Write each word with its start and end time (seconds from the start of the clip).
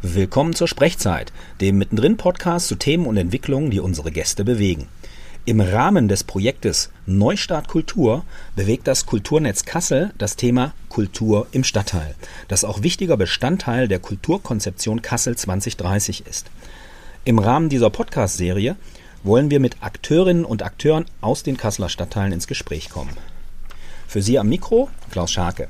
Willkommen 0.00 0.54
zur 0.54 0.68
Sprechzeit, 0.68 1.32
dem 1.60 1.76
mittendrin 1.76 2.16
Podcast 2.16 2.68
zu 2.68 2.76
Themen 2.76 3.04
und 3.04 3.16
Entwicklungen, 3.16 3.72
die 3.72 3.80
unsere 3.80 4.12
Gäste 4.12 4.44
bewegen. 4.44 4.86
Im 5.44 5.60
Rahmen 5.60 6.06
des 6.06 6.22
Projektes 6.22 6.90
Neustart 7.06 7.66
Kultur 7.66 8.24
bewegt 8.54 8.86
das 8.86 9.06
Kulturnetz 9.06 9.64
Kassel 9.64 10.12
das 10.16 10.36
Thema 10.36 10.72
Kultur 10.88 11.48
im 11.50 11.64
Stadtteil, 11.64 12.14
das 12.46 12.62
auch 12.62 12.84
wichtiger 12.84 13.16
Bestandteil 13.16 13.88
der 13.88 13.98
Kulturkonzeption 13.98 15.02
Kassel 15.02 15.36
2030 15.36 16.28
ist. 16.28 16.46
Im 17.24 17.40
Rahmen 17.40 17.68
dieser 17.68 17.90
Podcast-Serie 17.90 18.76
wollen 19.24 19.50
wir 19.50 19.58
mit 19.58 19.82
Akteurinnen 19.82 20.44
und 20.44 20.62
Akteuren 20.62 21.06
aus 21.20 21.42
den 21.42 21.56
Kasseler 21.56 21.88
Stadtteilen 21.88 22.30
ins 22.30 22.46
Gespräch 22.46 22.88
kommen. 22.88 23.16
Für 24.06 24.22
Sie 24.22 24.38
am 24.38 24.48
Mikro 24.48 24.90
Klaus 25.10 25.32
Scharke. 25.32 25.66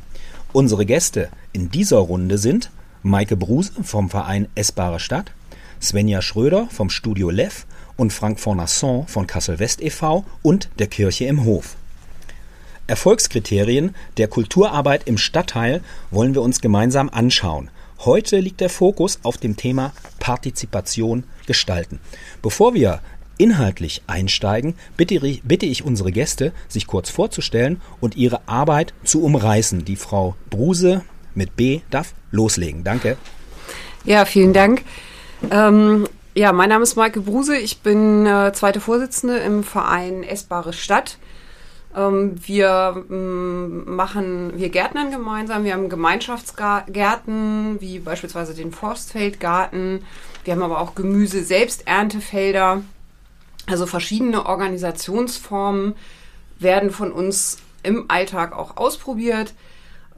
Unsere 0.53 0.85
Gäste 0.85 1.31
in 1.55 1.71
dieser 1.71 1.97
Runde 1.97 2.37
sind 2.37 2.71
Maike 3.03 3.37
Bruse 3.37 3.73
vom 3.83 4.11
Verein 4.11 4.49
Essbare 4.55 5.01
Stadt, 5.01 5.33
Svenja 5.81 6.23
Schröder 6.23 6.69
vom 6.71 6.91
Studio 6.91 7.31
Lev 7.31 7.67
und 7.97 8.13
Frank 8.13 8.41
Fornasson 8.41 9.07
von 9.07 9.27
Kassel 9.27 9.59
West 9.59 9.81
e.V. 9.83 10.25
und 10.43 10.69
der 10.79 10.87
Kirche 10.87 11.27
im 11.27 11.45
Hof. 11.45 11.77
Erfolgskriterien 12.87 13.95
der 14.17 14.29
Kulturarbeit 14.29 15.07
im 15.07 15.19
Stadtteil 15.19 15.83
wollen 16.11 16.35
wir 16.35 16.43
uns 16.43 16.61
gemeinsam 16.61 17.11
anschauen. 17.11 17.71
Heute 18.01 18.41
liegt 18.41 18.61
der 18.61 18.71
Fokus 18.71 19.19
auf 19.25 19.37
dem 19.37 19.57
Thema 19.57 19.93
Partizipation 20.21 21.25
gestalten. 21.47 22.01
Bevor 22.43 22.75
wir 22.75 23.01
inhaltlich 23.37 24.03
einsteigen, 24.07 24.75
bitte, 24.97 25.21
bitte, 25.45 25.67
ich 25.67 25.85
unsere 25.85 26.13
Gäste, 26.13 26.53
sich 26.69 26.87
kurz 26.87 27.11
vorzustellen 27.11 27.81
und 28.01 28.17
ihre 28.17 28.47
Arbeit 28.49 28.95
zu 29.05 29.23
umreißen. 29.23 29.85
Die 29.85 29.97
Frau 29.97 30.35
Bruse 30.51 31.03
mit 31.39 31.57
B 31.57 31.81
darf 31.91 32.13
loslegen. 32.31 32.85
Danke. 32.85 33.17
Ja, 34.05 34.27
vielen 34.27 34.53
Dank. 34.53 34.83
Ähm, 35.51 36.07
ja, 36.35 36.53
mein 36.53 36.69
Name 36.69 36.83
ist 36.83 36.97
Maike 36.97 37.21
Bruse. 37.23 37.57
Ich 37.57 37.81
bin 37.81 38.27
äh, 38.27 38.53
zweite 38.53 38.81
Vorsitzende 38.81 39.39
im 39.39 39.65
Verein 39.65 40.23
Essbare 40.23 40.73
Stadt. 40.73 41.17
Ähm, 41.97 42.35
wir 42.47 43.05
ähm, 43.11 43.97
machen, 43.97 44.53
wir 44.57 44.69
gärtnern 44.69 45.11
gemeinsam. 45.11 45.65
Wir 45.65 45.73
haben 45.73 45.89
Gemeinschaftsgärten, 45.89 47.81
wie 47.81 47.99
beispielsweise 48.01 48.55
den 48.55 48.73
Forstfeldgarten. 48.73 50.05
Wir 50.45 50.53
haben 50.53 50.63
aber 50.63 50.81
auch 50.81 50.95
Gemüse-Selbsterntefelder. 50.95 52.83
Also 53.67 53.87
verschiedene 53.87 54.47
Organisationsformen 54.47 55.95
werden 56.59 56.91
von 56.91 57.13
uns 57.13 57.59
im 57.83 58.07
Alltag 58.09 58.53
auch 58.57 58.77
ausprobiert. 58.77 59.55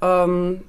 Ähm, 0.02 0.62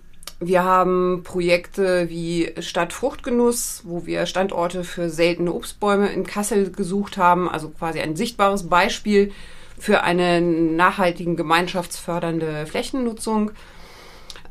wir 0.44 0.64
haben 0.64 1.22
Projekte 1.24 2.10
wie 2.10 2.52
Stadt 2.60 2.94
Fruchtgenuss, 2.94 3.84
wo 3.86 4.08
wir 4.08 4.26
Standorte 4.26 4.84
für 4.84 5.12
seltene 5.12 5.54
Obstbäume 5.54 6.12
in 6.12 6.26
Kassel 6.26 6.72
gesucht 6.72 7.18
haben, 7.18 7.48
also 7.48 7.70
quasi 7.70 8.00
ein 8.00 8.16
sichtbares 8.16 8.68
Beispiel 8.68 9.32
für 9.78 10.02
eine 10.02 10.42
nachhaltigen 10.42 11.36
gemeinschaftsfördernde 11.36 12.66
Flächennutzung. 12.66 13.52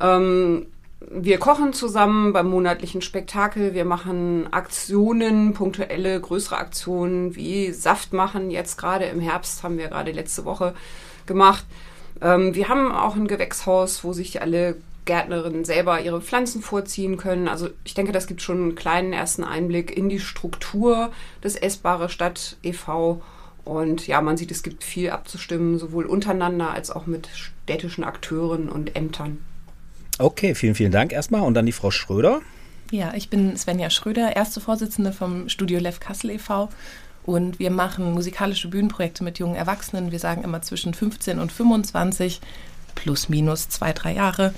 Ähm, 0.00 0.66
wir 1.10 1.38
kochen 1.38 1.72
zusammen 1.72 2.32
beim 2.32 2.48
monatlichen 2.48 3.02
Spektakel. 3.02 3.74
Wir 3.74 3.84
machen 3.84 4.46
Aktionen, 4.52 5.54
punktuelle, 5.54 6.20
größere 6.20 6.58
Aktionen 6.58 7.34
wie 7.34 7.72
Saft 7.72 8.12
machen. 8.12 8.52
Jetzt 8.52 8.76
gerade 8.76 9.06
im 9.06 9.18
Herbst 9.18 9.64
haben 9.64 9.76
wir 9.76 9.88
gerade 9.88 10.12
letzte 10.12 10.44
Woche 10.44 10.72
gemacht. 11.26 11.64
Ähm, 12.20 12.54
wir 12.54 12.68
haben 12.68 12.92
auch 12.92 13.16
ein 13.16 13.26
Gewächshaus, 13.26 14.04
wo 14.04 14.12
sich 14.12 14.40
alle 14.40 14.76
Gärtnerinnen 15.10 15.64
selber 15.64 16.00
ihre 16.00 16.20
Pflanzen 16.20 16.62
vorziehen 16.62 17.16
können. 17.16 17.48
Also 17.48 17.68
ich 17.82 17.94
denke, 17.94 18.12
das 18.12 18.28
gibt 18.28 18.42
schon 18.42 18.62
einen 18.62 18.74
kleinen 18.76 19.12
ersten 19.12 19.42
Einblick 19.42 19.96
in 19.96 20.08
die 20.08 20.20
Struktur 20.20 21.10
des 21.42 21.56
Essbare 21.56 22.08
Stadt 22.08 22.56
e.V. 22.62 23.20
Und 23.64 24.06
ja, 24.06 24.20
man 24.20 24.36
sieht, 24.36 24.52
es 24.52 24.62
gibt 24.62 24.84
viel 24.84 25.10
abzustimmen, 25.10 25.80
sowohl 25.80 26.06
untereinander 26.06 26.70
als 26.70 26.92
auch 26.92 27.06
mit 27.06 27.28
städtischen 27.34 28.04
Akteuren 28.04 28.68
und 28.68 28.94
Ämtern. 28.94 29.38
Okay, 30.20 30.54
vielen, 30.54 30.76
vielen 30.76 30.92
Dank 30.92 31.12
erstmal. 31.12 31.40
Und 31.40 31.54
dann 31.54 31.66
die 31.66 31.72
Frau 31.72 31.90
Schröder. 31.90 32.40
Ja, 32.92 33.12
ich 33.16 33.30
bin 33.30 33.56
Svenja 33.56 33.90
Schröder, 33.90 34.36
erste 34.36 34.60
Vorsitzende 34.60 35.12
vom 35.12 35.48
Studio 35.48 35.80
Lev 35.80 35.98
Kassel 35.98 36.30
e.V. 36.30 36.68
Und 37.24 37.58
wir 37.58 37.72
machen 37.72 38.12
musikalische 38.12 38.68
Bühnenprojekte 38.68 39.24
mit 39.24 39.40
jungen 39.40 39.56
Erwachsenen. 39.56 40.12
Wir 40.12 40.20
sagen 40.20 40.44
immer 40.44 40.62
zwischen 40.62 40.94
15 40.94 41.40
und 41.40 41.50
25, 41.50 42.40
plus 42.94 43.28
minus 43.28 43.68
zwei, 43.68 43.92
drei 43.92 44.14
Jahre. 44.14 44.54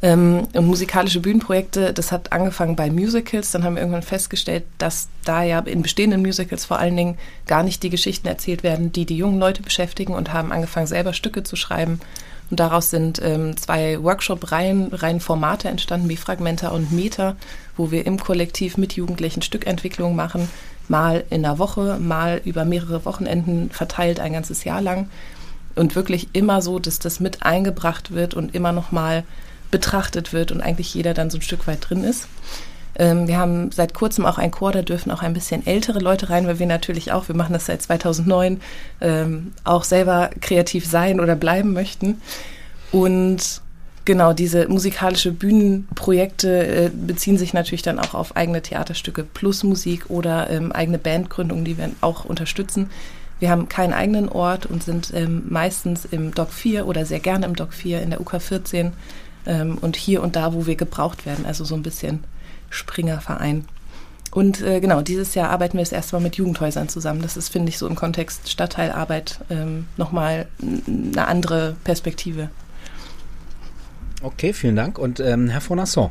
Ähm, 0.00 0.46
und 0.52 0.66
musikalische 0.66 1.20
Bühnenprojekte, 1.20 1.92
das 1.92 2.12
hat 2.12 2.32
angefangen 2.32 2.76
bei 2.76 2.90
Musicals. 2.90 3.50
Dann 3.50 3.64
haben 3.64 3.74
wir 3.74 3.82
irgendwann 3.82 4.02
festgestellt, 4.02 4.64
dass 4.78 5.08
da 5.24 5.42
ja 5.42 5.58
in 5.60 5.82
bestehenden 5.82 6.22
Musicals 6.22 6.64
vor 6.64 6.78
allen 6.78 6.96
Dingen 6.96 7.18
gar 7.46 7.62
nicht 7.62 7.82
die 7.82 7.90
Geschichten 7.90 8.28
erzählt 8.28 8.62
werden, 8.62 8.92
die 8.92 9.06
die 9.06 9.16
jungen 9.16 9.40
Leute 9.40 9.62
beschäftigen 9.62 10.14
und 10.14 10.32
haben 10.32 10.52
angefangen, 10.52 10.86
selber 10.86 11.12
Stücke 11.12 11.42
zu 11.42 11.56
schreiben. 11.56 12.00
Und 12.50 12.60
daraus 12.60 12.90
sind 12.90 13.20
ähm, 13.22 13.56
zwei 13.56 14.02
Workshop-Reihen, 14.02 14.92
Reihen 14.92 15.20
Formate 15.20 15.68
entstanden, 15.68 16.08
wie 16.08 16.16
Fragmenta 16.16 16.68
und 16.68 16.92
Meter, 16.92 17.36
wo 17.76 17.90
wir 17.90 18.06
im 18.06 18.18
Kollektiv 18.18 18.76
mit 18.78 18.94
Jugendlichen 18.94 19.42
Stückentwicklung 19.42 20.16
machen, 20.16 20.48
mal 20.86 21.24
in 21.28 21.42
der 21.42 21.58
Woche, 21.58 21.98
mal 22.00 22.40
über 22.44 22.64
mehrere 22.64 23.04
Wochenenden 23.04 23.70
verteilt, 23.70 24.20
ein 24.20 24.32
ganzes 24.32 24.64
Jahr 24.64 24.80
lang. 24.80 25.10
Und 25.74 25.94
wirklich 25.94 26.28
immer 26.32 26.62
so, 26.62 26.78
dass 26.78 26.98
das 26.98 27.20
mit 27.20 27.42
eingebracht 27.42 28.12
wird 28.12 28.34
und 28.34 28.54
immer 28.54 28.72
noch 28.72 28.92
mal 28.92 29.24
betrachtet 29.70 30.32
wird 30.32 30.52
und 30.52 30.60
eigentlich 30.60 30.94
jeder 30.94 31.14
dann 31.14 31.30
so 31.30 31.38
ein 31.38 31.42
Stück 31.42 31.66
weit 31.66 31.88
drin 31.88 32.04
ist. 32.04 32.28
Ähm, 32.98 33.28
wir 33.28 33.38
haben 33.38 33.70
seit 33.70 33.94
kurzem 33.94 34.26
auch 34.26 34.38
ein 34.38 34.50
Chor, 34.50 34.72
da 34.72 34.82
dürfen 34.82 35.10
auch 35.10 35.22
ein 35.22 35.32
bisschen 35.32 35.66
ältere 35.66 36.00
Leute 36.00 36.30
rein, 36.30 36.46
weil 36.46 36.58
wir 36.58 36.66
natürlich 36.66 37.12
auch, 37.12 37.28
wir 37.28 37.36
machen 37.36 37.52
das 37.52 37.66
seit 37.66 37.80
2009, 37.82 38.60
ähm, 39.00 39.52
auch 39.64 39.84
selber 39.84 40.30
kreativ 40.40 40.86
sein 40.86 41.20
oder 41.20 41.36
bleiben 41.36 41.72
möchten. 41.72 42.20
Und 42.90 43.60
genau, 44.04 44.32
diese 44.32 44.68
musikalische 44.68 45.30
Bühnenprojekte 45.30 46.66
äh, 46.66 46.90
beziehen 46.90 47.38
sich 47.38 47.54
natürlich 47.54 47.82
dann 47.82 48.00
auch 48.00 48.14
auf 48.14 48.36
eigene 48.36 48.62
Theaterstücke 48.62 49.22
plus 49.22 49.62
Musik 49.62 50.08
oder 50.08 50.50
ähm, 50.50 50.72
eigene 50.72 50.98
Bandgründungen, 50.98 51.64
die 51.64 51.78
wir 51.78 51.90
auch 52.00 52.24
unterstützen. 52.24 52.90
Wir 53.38 53.50
haben 53.50 53.68
keinen 53.68 53.92
eigenen 53.92 54.28
Ort 54.28 54.66
und 54.66 54.82
sind 54.82 55.12
ähm, 55.14 55.44
meistens 55.48 56.04
im 56.04 56.34
Doc 56.34 56.52
4 56.52 56.88
oder 56.88 57.06
sehr 57.06 57.20
gerne 57.20 57.46
im 57.46 57.54
Doc 57.54 57.72
4 57.72 58.02
in 58.02 58.10
der 58.10 58.20
UK 58.20 58.42
14 58.42 58.92
ähm, 59.48 59.78
und 59.80 59.96
hier 59.96 60.22
und 60.22 60.36
da, 60.36 60.54
wo 60.54 60.66
wir 60.66 60.76
gebraucht 60.76 61.26
werden. 61.26 61.44
Also 61.44 61.64
so 61.64 61.74
ein 61.74 61.82
bisschen 61.82 62.22
Springerverein. 62.70 63.64
Und 64.30 64.60
äh, 64.60 64.80
genau, 64.80 65.00
dieses 65.00 65.34
Jahr 65.34 65.48
arbeiten 65.50 65.78
wir 65.78 65.82
das 65.82 65.92
erste 65.92 66.14
Mal 66.14 66.22
mit 66.22 66.36
Jugendhäusern 66.36 66.88
zusammen. 66.88 67.22
Das 67.22 67.36
ist, 67.36 67.48
finde 67.48 67.70
ich, 67.70 67.78
so 67.78 67.86
im 67.88 67.96
Kontext 67.96 68.50
Stadtteilarbeit 68.50 69.40
ähm, 69.50 69.86
nochmal 69.96 70.46
eine 70.86 71.26
andere 71.26 71.76
Perspektive. 71.82 72.50
Okay, 74.22 74.52
vielen 74.52 74.76
Dank. 74.76 74.98
Und 74.98 75.18
ähm, 75.20 75.48
Herr 75.48 75.62
Fonasson. 75.62 76.10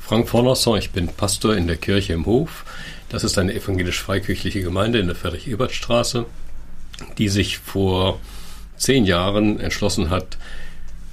Frank 0.00 0.28
Fornasson, 0.28 0.78
ich 0.78 0.90
bin 0.90 1.08
Pastor 1.08 1.56
in 1.56 1.66
der 1.66 1.76
Kirche 1.76 2.12
im 2.12 2.26
Hof. 2.26 2.64
Das 3.08 3.24
ist 3.24 3.38
eine 3.38 3.54
evangelisch-freikirchliche 3.54 4.60
Gemeinde 4.60 4.98
in 4.98 5.06
der 5.06 5.16
Friedrich-Ebert-Straße, 5.16 6.26
die 7.18 7.28
sich 7.28 7.58
vor 7.58 8.20
zehn 8.76 9.04
Jahren 9.04 9.58
entschlossen 9.60 10.10
hat, 10.10 10.36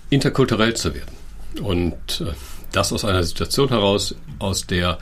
interkulturell 0.09 0.75
zu 0.75 0.95
werden. 0.95 1.18
Und 1.61 2.21
äh, 2.21 2.33
das 2.71 2.93
aus 2.93 3.05
einer 3.05 3.23
Situation 3.23 3.69
heraus, 3.69 4.15
aus 4.39 4.67
der 4.67 4.99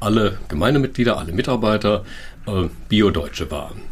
alle 0.00 0.38
Gemeindemitglieder, 0.48 1.18
alle 1.18 1.32
Mitarbeiter 1.32 2.04
äh, 2.46 2.68
Bio-Deutsche 2.88 3.50
waren. 3.50 3.82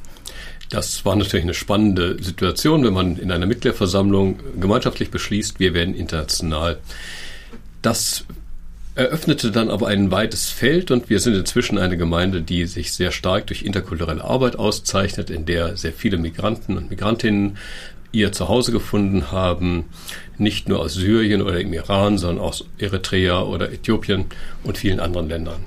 Das 0.71 1.05
war 1.05 1.15
natürlich 1.15 1.45
eine 1.45 1.55
spannende 1.55 2.23
Situation, 2.23 2.85
wenn 2.85 2.95
man 2.95 3.17
in 3.17 3.31
einer 3.31 3.47
Mitgliederversammlung 3.47 4.41
gemeinschaftlich 4.61 5.11
beschließt, 5.11 5.61
wir 5.61 5.75
werden 5.75 5.95
international. 5.95 6.79
Das 7.83 8.25
eröffnete 8.95 9.51
dann 9.51 9.71
aber 9.71 9.89
ein 9.89 10.11
weites 10.11 10.51
Feld 10.51 10.91
und 10.91 11.11
wir 11.11 11.19
sind 11.19 11.35
inzwischen 11.35 11.79
eine 11.79 11.97
Gemeinde, 11.97 12.43
die 12.43 12.67
sich 12.67 12.93
sehr 12.93 13.11
stark 13.11 13.49
durch 13.49 13.63
interkulturelle 13.63 14.23
Arbeit 14.23 14.57
auszeichnet, 14.57 15.31
in 15.31 15.47
der 15.47 15.77
sehr 15.77 15.93
viele 15.93 16.17
Migranten 16.17 16.77
und 16.77 16.91
Migrantinnen 16.91 17.57
ihr 18.15 18.33
Zuhause 18.33 18.73
gefunden 18.73 19.31
haben, 19.31 19.87
nicht 20.39 20.69
nur 20.69 20.81
aus 20.81 20.95
Syrien 20.95 21.43
oder 21.43 21.61
im 21.61 21.73
Iran, 21.73 22.17
sondern 22.17 22.45
aus 22.45 22.65
Eritrea 22.79 23.43
oder 23.43 23.73
Äthiopien 23.73 24.27
und 24.63 24.79
vielen 24.79 25.01
anderen 25.01 25.29
Ländern. 25.29 25.65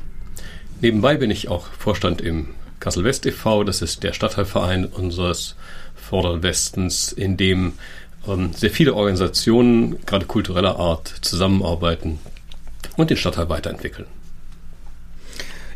Nebenbei 0.82 1.18
bin 1.18 1.32
ich 1.32 1.50
auch 1.50 1.68
Vorstand 1.78 2.22
im 2.22 2.50
Kassel 2.80 3.04
West 3.04 3.26
e.V., 3.26 3.64
das 3.64 3.82
ist 3.82 4.04
der 4.04 4.14
Stadtteilverein 4.14 4.86
unseres 4.86 5.56
Vorderen 5.96 6.44
Westens, 6.44 7.12
in 7.12 7.36
dem 7.36 7.74
ähm, 8.28 8.54
sehr 8.54 8.70
viele 8.70 8.94
Organisationen, 8.94 9.98
gerade 10.06 10.26
kultureller 10.26 10.78
Art, 10.78 11.08
zusammenarbeiten 11.22 12.20
und 12.96 13.10
den 13.10 13.18
Stadtteil 13.18 13.50
weiterentwickeln. 13.50 14.06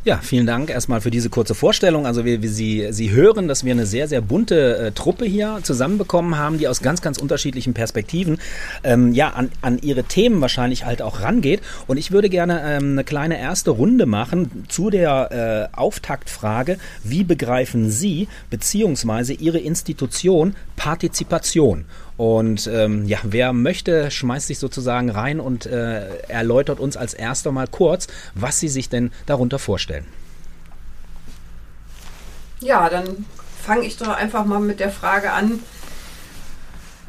Ja, 0.04 0.18
vielen 0.18 0.48
Dank 0.48 0.72
erstmal 0.72 1.00
für 1.00 1.12
diese 1.12 1.30
kurze 1.30 1.54
Vorstellung. 1.54 2.08
Also 2.08 2.26
wir, 2.26 2.42
wir 2.42 2.50
Sie, 2.50 2.88
Sie 2.90 3.12
hören, 3.12 3.48
dass 3.48 3.64
wir 3.64 3.72
eine 3.72 3.86
sehr, 3.86 4.08
sehr 4.08 4.22
bunte 4.22 4.78
äh, 4.78 4.92
Truppe 4.94 5.26
hier 5.26 5.60
zusammenbekommen 5.62 6.40
haben, 6.40 6.58
die 6.58 6.68
aus 6.68 6.82
ganz, 6.82 7.04
ganz 7.04 7.20
unterschiedlichen 7.20 7.76
Perspektiven 7.76 8.40
ähm, 8.84 9.14
ja 9.14 9.30
an, 9.30 9.52
an 9.62 9.78
ihre 9.78 10.04
Themen 10.04 10.42
wahrscheinlich 10.42 10.86
halt 10.86 11.04
auch 11.04 11.22
rangeht. 11.22 11.62
Und 11.86 11.98
ich 11.98 12.10
würde 12.10 12.30
gerne 12.30 12.64
ähm, 12.66 12.94
eine 12.94 13.04
kleine 13.04 13.40
erste 13.40 13.70
Runde 13.70 14.08
machen 14.08 14.66
zu 14.70 14.90
der 14.90 15.70
äh, 15.72 15.78
Auftaktfrage, 15.78 16.80
wie 17.04 17.24
begreifen 17.24 17.92
Sie 17.92 18.28
beziehungsweise 18.50 19.34
Ihre 19.34 19.60
Institution 19.60 20.56
Partizipation? 20.78 21.86
Und 22.22 22.68
ähm, 22.68 23.08
ja, 23.08 23.18
wer 23.24 23.52
möchte, 23.52 24.12
schmeißt 24.12 24.46
sich 24.46 24.60
sozusagen 24.60 25.10
rein 25.10 25.40
und 25.40 25.66
äh, 25.66 26.20
erläutert 26.28 26.80
uns 26.80 26.96
als 26.96 27.16
erster 27.16 27.52
mal 27.52 27.66
kurz, 27.66 28.06
was 28.36 28.60
Sie 28.60 28.68
sich 28.68 28.90
denn 28.90 29.12
darunter 29.26 29.58
vorstellen. 29.58 30.06
Ja, 32.60 32.90
dann 32.90 33.26
fange 33.64 33.88
ich 33.88 33.98
doch 33.98 34.10
einfach 34.10 34.46
mal 34.46 34.60
mit 34.60 34.80
der 34.80 34.92
Frage 34.92 35.32
an, 35.32 35.62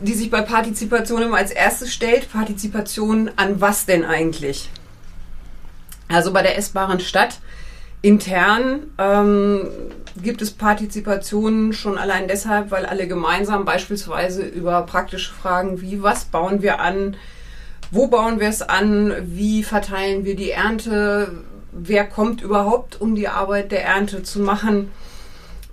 die 0.01 0.15
sich 0.15 0.31
bei 0.31 0.41
Partizipation 0.41 1.21
immer 1.21 1.37
als 1.37 1.51
erstes 1.51 1.93
stellt. 1.93 2.33
Partizipation 2.33 3.31
an 3.37 3.61
was 3.61 3.85
denn 3.85 4.07
eigentlich? 4.07 4.71
Also 6.09 6.33
bei 6.33 6.41
der 6.41 6.57
essbaren 6.57 7.01
Stadt 7.01 7.41
intern 8.03 8.89
ähm, 8.99 9.69
gibt 10.21 10.43
es 10.43 10.51
Partizipationen 10.51 11.73
schon 11.73 11.97
allein 11.97 12.29
deshalb, 12.29 12.71
weil 12.71 12.85
alle 12.85 13.07
gemeinsam 13.07 13.65
beispielsweise 13.65 14.43
über 14.43 14.83
praktische 14.83 15.33
Fragen 15.33 15.81
wie 15.81 16.03
was 16.03 16.27
bauen 16.27 16.63
wir 16.63 16.81
an, 16.81 17.17
wo 17.91 18.09
bauen 18.09 18.41
wir 18.41 18.49
es 18.49 18.63
an, 18.63 19.15
wie 19.23 19.63
verteilen 19.63 20.25
wir 20.25 20.35
die 20.35 20.51
Ernte, 20.51 21.43
wer 21.71 22.05
kommt 22.05 22.43
überhaupt, 22.43 23.01
um 23.01 23.15
die 23.15 23.29
Arbeit 23.29 23.71
der 23.71 23.85
Ernte 23.85 24.23
zu 24.23 24.41
machen. 24.41 24.91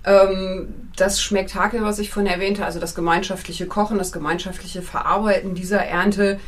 Ähm, 0.04 0.68
das 0.96 1.20
Schmecktakel, 1.22 1.82
was 1.82 1.98
ich 1.98 2.10
vorhin 2.10 2.30
erwähnte, 2.30 2.64
also 2.64 2.78
das 2.78 2.94
gemeinschaftliche 2.94 3.66
Kochen, 3.66 3.98
das 3.98 4.12
gemeinschaftliche 4.12 4.82
Verarbeiten 4.82 5.54
dieser 5.54 5.84
Ernte, 5.84 6.38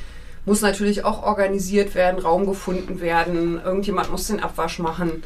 muss 0.45 0.61
natürlich 0.61 1.05
auch 1.05 1.23
organisiert 1.23 1.95
werden, 1.95 2.21
Raum 2.21 2.47
gefunden 2.47 3.01
werden, 3.01 3.61
irgendjemand 3.65 4.11
muss 4.11 4.27
den 4.27 4.43
Abwasch 4.43 4.79
machen. 4.79 5.23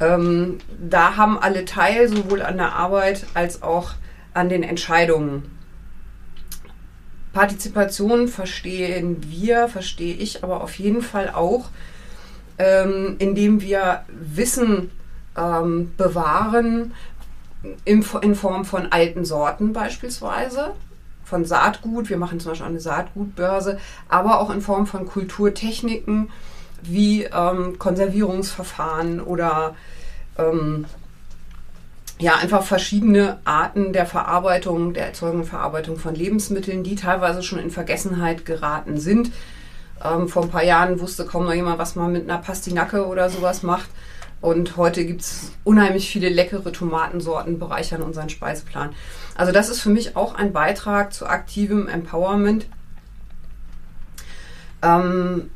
Ähm, 0.00 0.58
da 0.80 1.16
haben 1.16 1.38
alle 1.38 1.64
teil, 1.64 2.08
sowohl 2.08 2.42
an 2.42 2.56
der 2.56 2.72
Arbeit 2.72 3.26
als 3.34 3.62
auch 3.62 3.92
an 4.32 4.48
den 4.48 4.62
Entscheidungen. 4.62 5.58
Partizipation 7.32 8.26
verstehen 8.26 9.18
wir, 9.28 9.68
verstehe 9.68 10.14
ich 10.14 10.42
aber 10.42 10.62
auf 10.62 10.78
jeden 10.78 11.02
Fall 11.02 11.30
auch, 11.30 11.68
ähm, 12.58 13.16
indem 13.18 13.60
wir 13.60 14.02
Wissen 14.08 14.90
ähm, 15.36 15.92
bewahren, 15.96 16.92
in, 17.84 18.04
in 18.22 18.34
Form 18.34 18.64
von 18.64 18.90
alten 18.90 19.24
Sorten 19.24 19.72
beispielsweise, 19.72 20.72
von 21.24 21.44
Saatgut. 21.44 22.08
Wir 22.08 22.16
machen 22.16 22.40
zum 22.40 22.52
Beispiel 22.52 22.66
eine 22.66 22.80
Saatgutbörse, 22.80 23.78
aber 24.08 24.40
auch 24.40 24.50
in 24.50 24.62
Form 24.62 24.86
von 24.86 25.06
Kulturtechniken 25.06 26.30
wie 26.82 27.24
ähm, 27.24 27.78
Konservierungsverfahren 27.78 29.20
oder 29.20 29.74
ähm, 30.38 30.86
ja, 32.18 32.36
einfach 32.36 32.62
verschiedene 32.62 33.38
Arten 33.44 33.92
der 33.92 34.04
Verarbeitung, 34.04 34.92
der 34.92 35.06
Erzeugung 35.06 35.40
und 35.40 35.46
Verarbeitung 35.46 35.96
von 35.96 36.14
Lebensmitteln, 36.14 36.84
die 36.84 36.94
teilweise 36.94 37.42
schon 37.42 37.58
in 37.58 37.70
Vergessenheit 37.70 38.44
geraten 38.44 38.98
sind. 38.98 39.32
Ähm, 40.04 40.28
vor 40.28 40.44
ein 40.44 40.50
paar 40.50 40.64
Jahren 40.64 41.00
wusste 41.00 41.24
kaum 41.24 41.44
noch 41.44 41.54
jemand, 41.54 41.78
was 41.78 41.96
man 41.96 42.12
mit 42.12 42.28
einer 42.28 42.38
Pastinacke 42.38 43.06
oder 43.06 43.30
sowas 43.30 43.62
macht. 43.62 43.88
Und 44.42 44.76
heute 44.76 45.04
gibt 45.04 45.20
es 45.20 45.52
unheimlich 45.64 46.10
viele 46.10 46.30
leckere 46.30 46.72
Tomatensorten, 46.72 47.58
bereichern 47.58 48.02
unseren 48.02 48.30
Speiseplan. 48.30 48.94
Also 49.34 49.52
das 49.52 49.68
ist 49.68 49.80
für 49.80 49.90
mich 49.90 50.16
auch 50.16 50.34
ein 50.34 50.52
Beitrag 50.52 51.12
zu 51.12 51.26
aktivem 51.26 51.88
Empowerment. 51.88 52.66
Ähm, 54.82 55.50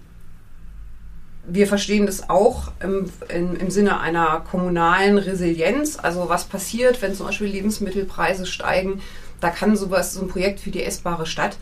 wir 1.47 1.67
verstehen 1.67 2.07
das 2.07 2.31
auch 2.31 2.73
im, 2.81 3.11
im, 3.29 3.57
im, 3.57 3.71
Sinne 3.71 4.01
einer 4.01 4.45
kommunalen 4.51 5.19
Resilienz. 5.19 5.99
Also 6.01 6.29
was 6.29 6.45
passiert, 6.45 7.03
wenn 7.03 7.15
zum 7.15 7.27
Beispiel 7.27 7.49
Lebensmittelpreise 7.49 8.47
steigen? 8.47 9.01
Da 9.41 9.51
kann 9.51 9.77
sowas, 9.77 10.15
so 10.15 10.23
ein 10.23 10.29
Projekt 10.29 10.65
wie 10.65 10.71
die 10.71 10.83
essbare 10.83 11.27
Stadt 11.27 11.57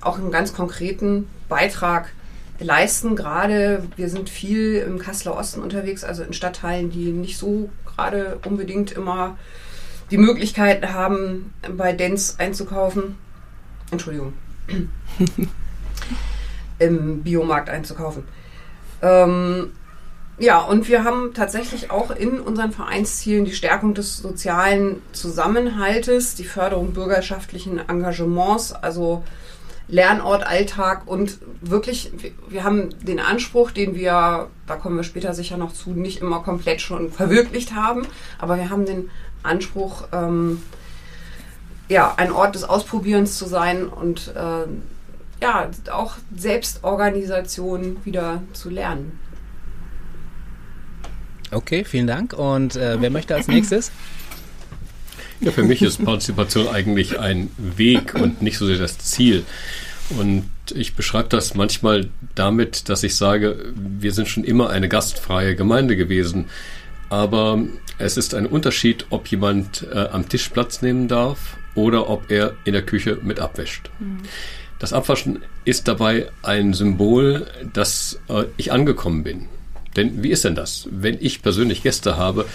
auch 0.00 0.18
einen 0.18 0.30
ganz 0.30 0.52
konkreten 0.52 1.28
Beitrag 1.48 2.12
leisten. 2.60 3.16
Gerade 3.16 3.84
wir 3.96 4.08
sind 4.08 4.28
viel 4.28 4.76
im 4.76 4.98
Kasseler 4.98 5.36
Osten 5.36 5.62
unterwegs, 5.62 6.04
also 6.04 6.22
in 6.22 6.32
Stadtteilen, 6.32 6.90
die 6.90 7.10
nicht 7.10 7.38
so 7.38 7.70
gerade 7.84 8.38
unbedingt 8.44 8.92
immer 8.92 9.36
die 10.10 10.18
Möglichkeit 10.18 10.92
haben, 10.92 11.52
bei 11.76 11.92
Dents 11.92 12.38
einzukaufen. 12.38 13.16
Entschuldigung. 13.90 14.34
Im 16.78 17.22
Biomarkt 17.22 17.70
einzukaufen. 17.70 18.24
Ähm, 19.04 19.72
ja, 20.38 20.58
und 20.60 20.88
wir 20.88 21.04
haben 21.04 21.32
tatsächlich 21.32 21.92
auch 21.92 22.10
in 22.10 22.40
unseren 22.40 22.72
Vereinszielen 22.72 23.44
die 23.44 23.52
Stärkung 23.52 23.94
des 23.94 24.18
sozialen 24.18 25.00
Zusammenhaltes, 25.12 26.34
die 26.34 26.44
Förderung 26.44 26.92
bürgerschaftlichen 26.92 27.78
Engagements, 27.88 28.72
also 28.72 29.22
Lernort, 29.86 30.44
Alltag 30.44 31.02
und 31.06 31.38
wirklich, 31.60 32.10
wir 32.48 32.64
haben 32.64 32.88
den 33.04 33.20
Anspruch, 33.20 33.70
den 33.70 33.94
wir, 33.94 34.48
da 34.66 34.76
kommen 34.76 34.96
wir 34.96 35.04
später 35.04 35.34
sicher 35.34 35.56
noch 35.56 35.72
zu, 35.72 35.90
nicht 35.90 36.20
immer 36.20 36.40
komplett 36.40 36.80
schon 36.80 37.12
verwirklicht 37.12 37.74
haben, 37.74 38.06
aber 38.38 38.56
wir 38.56 38.70
haben 38.70 38.86
den 38.86 39.10
Anspruch, 39.42 40.04
ähm, 40.12 40.62
ja, 41.88 42.14
ein 42.16 42.32
Ort 42.32 42.54
des 42.54 42.64
Ausprobierens 42.64 43.36
zu 43.36 43.44
sein 43.44 43.86
und 43.86 44.34
äh, 44.34 44.66
ja, 45.42 45.70
auch 45.90 46.16
Selbstorganisation 46.36 47.96
wieder 48.04 48.42
zu 48.52 48.70
lernen. 48.70 49.18
Okay, 51.50 51.84
vielen 51.84 52.06
Dank. 52.06 52.32
Und 52.32 52.76
äh, 52.76 53.00
wer 53.00 53.10
möchte 53.10 53.34
als 53.34 53.48
nächstes? 53.48 53.92
Ja, 55.40 55.52
für 55.52 55.62
mich 55.62 55.82
ist 55.82 56.04
Partizipation 56.04 56.68
eigentlich 56.68 57.18
ein 57.18 57.50
Weg 57.58 58.14
und 58.14 58.40
nicht 58.40 58.58
so 58.58 58.66
sehr 58.66 58.78
das 58.78 58.98
Ziel. 58.98 59.44
Und 60.18 60.48
ich 60.74 60.94
beschreibe 60.94 61.28
das 61.28 61.54
manchmal 61.54 62.08
damit, 62.34 62.88
dass 62.88 63.02
ich 63.02 63.16
sage, 63.16 63.72
wir 63.74 64.12
sind 64.12 64.28
schon 64.28 64.44
immer 64.44 64.70
eine 64.70 64.88
gastfreie 64.88 65.54
Gemeinde 65.54 65.96
gewesen. 65.96 66.46
Aber 67.10 67.62
es 67.98 68.16
ist 68.16 68.34
ein 68.34 68.46
Unterschied, 68.46 69.06
ob 69.10 69.28
jemand 69.28 69.86
äh, 69.92 70.08
am 70.08 70.28
Tisch 70.28 70.48
Platz 70.48 70.82
nehmen 70.82 71.08
darf 71.08 71.56
oder 71.74 72.08
ob 72.08 72.30
er 72.30 72.54
in 72.64 72.72
der 72.72 72.82
Küche 72.82 73.18
mit 73.22 73.40
abwäscht. 73.40 73.90
Mhm. 73.98 74.18
Das 74.78 74.92
Abwaschen 74.92 75.40
ist 75.64 75.88
dabei 75.88 76.28
ein 76.42 76.74
Symbol, 76.74 77.46
dass 77.72 78.18
äh, 78.28 78.44
ich 78.56 78.72
angekommen 78.72 79.22
bin. 79.22 79.46
Denn 79.96 80.22
wie 80.22 80.30
ist 80.30 80.44
denn 80.44 80.54
das? 80.54 80.88
Wenn 80.90 81.18
ich 81.20 81.42
persönlich 81.42 81.82
Gäste 81.82 82.16
habe 82.16 82.46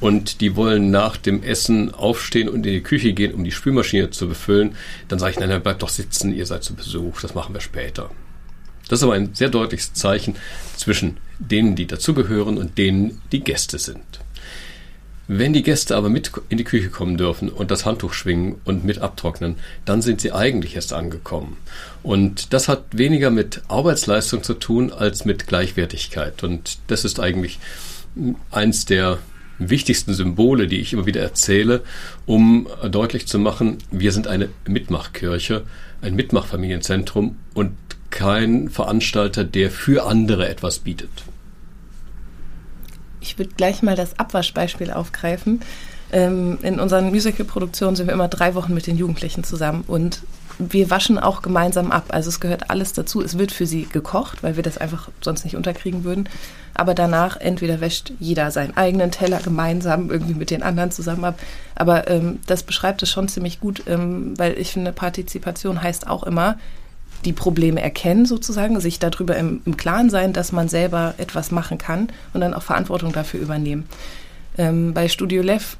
und 0.00 0.40
die 0.40 0.56
wollen 0.56 0.90
nach 0.90 1.16
dem 1.16 1.42
Essen 1.42 1.94
aufstehen 1.94 2.48
und 2.48 2.66
in 2.66 2.74
die 2.74 2.82
Küche 2.82 3.12
gehen, 3.12 3.34
um 3.34 3.44
die 3.44 3.52
Spülmaschine 3.52 4.10
zu 4.10 4.28
befüllen, 4.28 4.74
dann 5.08 5.18
sage 5.18 5.32
ich, 5.32 5.38
nein, 5.40 5.48
nein, 5.48 5.62
bleibt 5.62 5.82
doch 5.82 5.88
sitzen, 5.88 6.34
ihr 6.34 6.44
seid 6.44 6.64
zu 6.64 6.74
Besuch, 6.74 7.20
das 7.20 7.34
machen 7.34 7.54
wir 7.54 7.60
später. 7.60 8.10
Das 8.88 8.98
ist 8.98 9.04
aber 9.04 9.14
ein 9.14 9.34
sehr 9.34 9.48
deutliches 9.48 9.94
Zeichen 9.94 10.34
zwischen 10.76 11.16
denen, 11.38 11.76
die 11.76 11.86
dazugehören 11.86 12.58
und 12.58 12.76
denen, 12.78 13.22
die 13.32 13.40
Gäste 13.40 13.78
sind. 13.78 14.11
Wenn 15.28 15.52
die 15.52 15.62
Gäste 15.62 15.96
aber 15.96 16.08
mit 16.08 16.32
in 16.48 16.58
die 16.58 16.64
Küche 16.64 16.88
kommen 16.88 17.16
dürfen 17.16 17.48
und 17.48 17.70
das 17.70 17.86
Handtuch 17.86 18.12
schwingen 18.12 18.56
und 18.64 18.84
mit 18.84 18.98
abtrocknen, 18.98 19.56
dann 19.84 20.02
sind 20.02 20.20
sie 20.20 20.32
eigentlich 20.32 20.74
erst 20.74 20.92
angekommen. 20.92 21.56
Und 22.02 22.52
das 22.52 22.68
hat 22.68 22.84
weniger 22.92 23.30
mit 23.30 23.62
Arbeitsleistung 23.68 24.42
zu 24.42 24.54
tun 24.54 24.92
als 24.92 25.24
mit 25.24 25.46
Gleichwertigkeit. 25.46 26.42
Und 26.42 26.78
das 26.88 27.04
ist 27.04 27.20
eigentlich 27.20 27.60
eins 28.50 28.84
der 28.84 29.18
wichtigsten 29.58 30.12
Symbole, 30.12 30.66
die 30.66 30.80
ich 30.80 30.92
immer 30.92 31.06
wieder 31.06 31.20
erzähle, 31.20 31.82
um 32.26 32.66
deutlich 32.90 33.26
zu 33.26 33.38
machen, 33.38 33.78
wir 33.90 34.12
sind 34.12 34.26
eine 34.26 34.48
Mitmachkirche, 34.66 35.62
ein 36.00 36.14
Mitmachfamilienzentrum 36.14 37.36
und 37.54 37.72
kein 38.10 38.68
Veranstalter, 38.68 39.44
der 39.44 39.70
für 39.70 40.04
andere 40.04 40.48
etwas 40.48 40.80
bietet. 40.80 41.10
Ich 43.22 43.38
würde 43.38 43.52
gleich 43.56 43.82
mal 43.82 43.96
das 43.96 44.18
Abwaschbeispiel 44.18 44.90
aufgreifen. 44.90 45.60
Ähm, 46.12 46.58
in 46.62 46.78
unseren 46.78 47.06
Musical-Produktionen 47.06 47.96
sind 47.96 48.06
wir 48.06 48.14
immer 48.14 48.28
drei 48.28 48.54
Wochen 48.54 48.74
mit 48.74 48.86
den 48.86 48.98
Jugendlichen 48.98 49.44
zusammen 49.44 49.84
und 49.86 50.20
wir 50.58 50.90
waschen 50.90 51.18
auch 51.18 51.40
gemeinsam 51.40 51.90
ab. 51.90 52.06
Also 52.08 52.28
es 52.28 52.40
gehört 52.40 52.70
alles 52.70 52.92
dazu. 52.92 53.22
Es 53.22 53.38
wird 53.38 53.52
für 53.52 53.66
sie 53.66 53.84
gekocht, 53.84 54.42
weil 54.42 54.56
wir 54.56 54.62
das 54.62 54.76
einfach 54.76 55.08
sonst 55.22 55.44
nicht 55.44 55.56
unterkriegen 55.56 56.04
würden. 56.04 56.28
Aber 56.74 56.94
danach 56.94 57.36
entweder 57.36 57.80
wäscht 57.80 58.12
jeder 58.18 58.50
seinen 58.50 58.76
eigenen 58.76 59.10
Teller 59.10 59.40
gemeinsam 59.40 60.10
irgendwie 60.10 60.34
mit 60.34 60.50
den 60.50 60.62
anderen 60.62 60.90
zusammen 60.90 61.24
ab. 61.24 61.38
Aber 61.74 62.08
ähm, 62.08 62.40
das 62.46 62.62
beschreibt 62.62 63.02
es 63.02 63.10
schon 63.10 63.28
ziemlich 63.28 63.60
gut, 63.60 63.82
ähm, 63.86 64.38
weil 64.38 64.58
ich 64.58 64.72
finde, 64.72 64.92
Partizipation 64.92 65.82
heißt 65.82 66.06
auch 66.06 66.22
immer, 66.22 66.58
die 67.24 67.32
Probleme 67.32 67.80
erkennen 67.80 68.26
sozusagen, 68.26 68.80
sich 68.80 68.98
darüber 68.98 69.36
im, 69.36 69.62
im, 69.64 69.76
Klaren 69.76 70.10
sein, 70.10 70.32
dass 70.32 70.52
man 70.52 70.68
selber 70.68 71.14
etwas 71.18 71.50
machen 71.50 71.78
kann 71.78 72.08
und 72.32 72.40
dann 72.40 72.54
auch 72.54 72.62
Verantwortung 72.62 73.12
dafür 73.12 73.40
übernehmen. 73.40 73.86
Ähm, 74.58 74.92
bei 74.94 75.08
Studio 75.08 75.42
Lev 75.42 75.76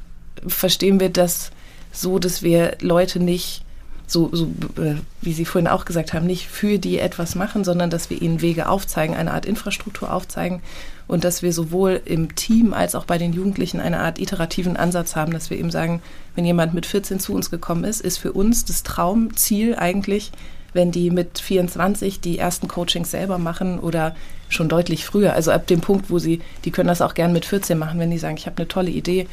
verstehen 0.47 1.01
wir 1.01 1.11
das 1.11 1.51
so, 1.93 2.19
dass 2.19 2.43
wir 2.43 2.77
Leute 2.81 3.21
nicht 3.21 3.65
so, 4.07 4.29
so 4.33 4.45
äh, 4.81 4.97
wie 5.23 5.33
Sie 5.33 5.45
vorhin 5.45 5.69
auch 5.69 5.85
gesagt 5.85 6.13
haben, 6.13 6.27
nicht 6.27 6.47
für 6.47 6.79
die 6.79 6.99
etwas 6.99 7.35
machen, 7.35 7.65
sondern 7.65 7.91
dass 7.91 8.11
wir 8.11 8.21
ihnen 8.21 8.43
Wege 8.43 8.69
aufzeigen, 8.69 9.17
eine 9.17 9.33
Art 9.33 9.47
Infrastruktur 9.47 10.13
aufzeigen 10.13 10.61
und 11.09 11.25
dass 11.25 11.43
wir 11.43 11.53
sowohl 11.53 12.01
im 12.05 12.35
Team 12.35 12.75
als 12.75 12.95
auch 12.95 13.05
bei 13.05 13.19
den 13.19 13.33
Jugendlichen 13.33 13.81
eine 13.81 14.01
Art 14.01 14.19
iterativen 14.19 14.77
Ansatz 14.77 15.17
haben, 15.17 15.33
dass 15.33 15.51
wir 15.51 15.59
eben 15.59 15.71
sagen, 15.71 16.03
wenn 16.35 16.45
jemand 16.45 16.75
mit 16.75 16.87
14 16.87 17.21
zu 17.21 17.33
uns 17.35 17.51
gekommen 17.51 17.85
ist, 17.85 18.01
ist 18.01 18.19
für 18.19 18.33
uns 18.33 18.65
das 18.65 18.83
Traumziel 18.83 19.77
eigentlich, 19.77 20.33
wenn 20.73 20.91
die 20.91 21.11
mit 21.11 21.38
24 21.38 22.21
die 22.21 22.38
ersten 22.38 22.69
Coachings 22.69 23.11
selber 23.11 23.38
machen 23.38 23.79
oder 23.79 24.14
schon 24.49 24.69
deutlich 24.69 25.05
früher. 25.05 25.35
Also 25.35 25.50
ab 25.50 25.67
dem 25.67 25.81
Punkt, 25.81 26.11
wo 26.11 26.19
sie, 26.19 26.41
die 26.64 26.71
können 26.71 26.88
das 26.88 27.02
auch 27.02 27.14
gern 27.14 27.33
mit 27.33 27.45
14 27.45 27.79
machen, 27.79 27.99
wenn 28.00 28.11
die 28.11 28.19
sagen, 28.19 28.37
ich 28.37 28.47
habe 28.47 28.59
eine 28.59 28.69
tolle 28.69 28.91
Idee, 28.91 29.26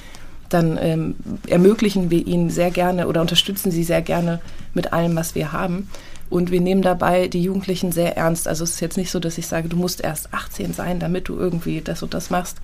dann 0.50 0.77
ähm, 0.81 1.15
ermöglichen 1.48 2.10
wir 2.10 2.25
ihnen 2.25 2.50
sehr 2.50 2.72
gerne 2.72 3.08
oder 3.08 3.22
unterstützen 3.22 3.72
sie 3.72 3.84
sehr 3.84 4.01
gerne 4.01 4.41
mit 4.74 4.93
allem, 4.93 5.15
was 5.15 5.36
wir 5.36 5.51
haben. 5.51 5.89
Und 6.29 6.51
wir 6.51 6.62
nehmen 6.62 6.81
dabei 6.81 7.27
die 7.27 7.41
Jugendlichen 7.41 7.91
sehr 7.91 8.17
ernst. 8.17 8.48
Also 8.48 8.63
es 8.63 8.72
ist 8.72 8.81
jetzt 8.81 8.98
nicht 8.98 9.12
so, 9.12 9.19
dass 9.19 9.38
ich 9.38 9.48
sage, 9.48 9.69
du 9.69 9.77
musst 9.77 10.01
erst 10.01 10.34
18 10.34 10.74
sein, 10.74 11.00
damit 11.00 11.27
du 11.27 11.38
irgendwie 11.38 11.81
das 11.81 12.03
und 12.03 12.13
das 12.13 12.29
machst. 12.29 12.58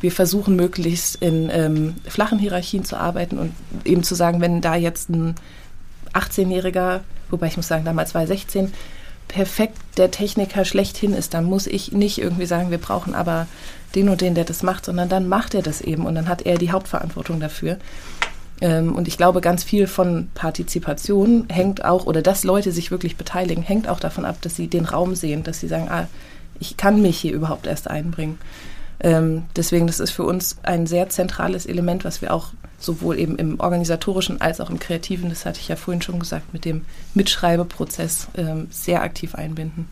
Wir 0.00 0.12
versuchen 0.12 0.56
möglichst 0.56 1.16
in 1.16 1.50
ähm, 1.50 1.94
flachen 2.06 2.38
Hierarchien 2.38 2.84
zu 2.84 2.96
arbeiten 2.96 3.38
und 3.38 3.52
eben 3.84 4.02
zu 4.02 4.14
sagen, 4.14 4.40
wenn 4.40 4.60
da 4.60 4.74
jetzt 4.74 5.10
ein 5.10 5.34
18-Jähriger, 6.14 7.00
wobei 7.30 7.46
ich 7.46 7.56
muss 7.56 7.68
sagen, 7.68 7.84
damals 7.84 8.14
war 8.14 8.22
er 8.22 8.26
16, 8.26 8.72
perfekt 9.28 9.76
der 9.96 10.10
Techniker 10.10 10.64
schlechthin 10.64 11.14
ist, 11.14 11.34
dann 11.34 11.44
muss 11.44 11.66
ich 11.66 11.92
nicht 11.92 12.18
irgendwie 12.18 12.46
sagen, 12.46 12.70
wir 12.70 12.78
brauchen 12.78 13.14
aber 13.14 13.46
den 13.94 14.08
und 14.08 14.20
den, 14.20 14.34
der 14.34 14.44
das 14.44 14.62
macht, 14.62 14.84
sondern 14.84 15.08
dann 15.08 15.28
macht 15.28 15.54
er 15.54 15.62
das 15.62 15.80
eben 15.80 16.06
und 16.06 16.14
dann 16.14 16.28
hat 16.28 16.42
er 16.42 16.58
die 16.58 16.72
Hauptverantwortung 16.72 17.40
dafür. 17.40 17.78
Ähm, 18.60 18.94
und 18.94 19.08
ich 19.08 19.16
glaube, 19.16 19.40
ganz 19.40 19.64
viel 19.64 19.86
von 19.86 20.28
Partizipation 20.34 21.46
hängt 21.48 21.84
auch, 21.84 22.06
oder 22.06 22.22
dass 22.22 22.44
Leute 22.44 22.72
sich 22.72 22.90
wirklich 22.90 23.16
beteiligen, 23.16 23.62
hängt 23.62 23.88
auch 23.88 24.00
davon 24.00 24.24
ab, 24.24 24.38
dass 24.42 24.56
sie 24.56 24.68
den 24.68 24.84
Raum 24.84 25.14
sehen, 25.14 25.42
dass 25.44 25.60
sie 25.60 25.68
sagen, 25.68 25.88
ah, 25.88 26.08
ich 26.58 26.76
kann 26.76 27.00
mich 27.00 27.18
hier 27.18 27.32
überhaupt 27.32 27.66
erst 27.66 27.88
einbringen. 27.88 28.38
Ähm, 29.00 29.44
deswegen, 29.56 29.86
das 29.86 30.00
ist 30.00 30.10
für 30.10 30.24
uns 30.24 30.58
ein 30.62 30.86
sehr 30.86 31.08
zentrales 31.08 31.66
Element, 31.66 32.04
was 32.04 32.20
wir 32.22 32.34
auch 32.34 32.52
sowohl 32.78 33.18
eben 33.18 33.36
im 33.36 33.60
organisatorischen 33.60 34.40
als 34.40 34.60
auch 34.60 34.70
im 34.70 34.78
kreativen, 34.78 35.28
das 35.28 35.44
hatte 35.44 35.60
ich 35.60 35.68
ja 35.68 35.76
vorhin 35.76 36.02
schon 36.02 36.18
gesagt, 36.18 36.52
mit 36.52 36.64
dem 36.64 36.84
Mitschreibeprozess 37.14 38.28
ähm, 38.36 38.68
sehr 38.70 39.02
aktiv 39.02 39.34
einbinden. 39.34 39.88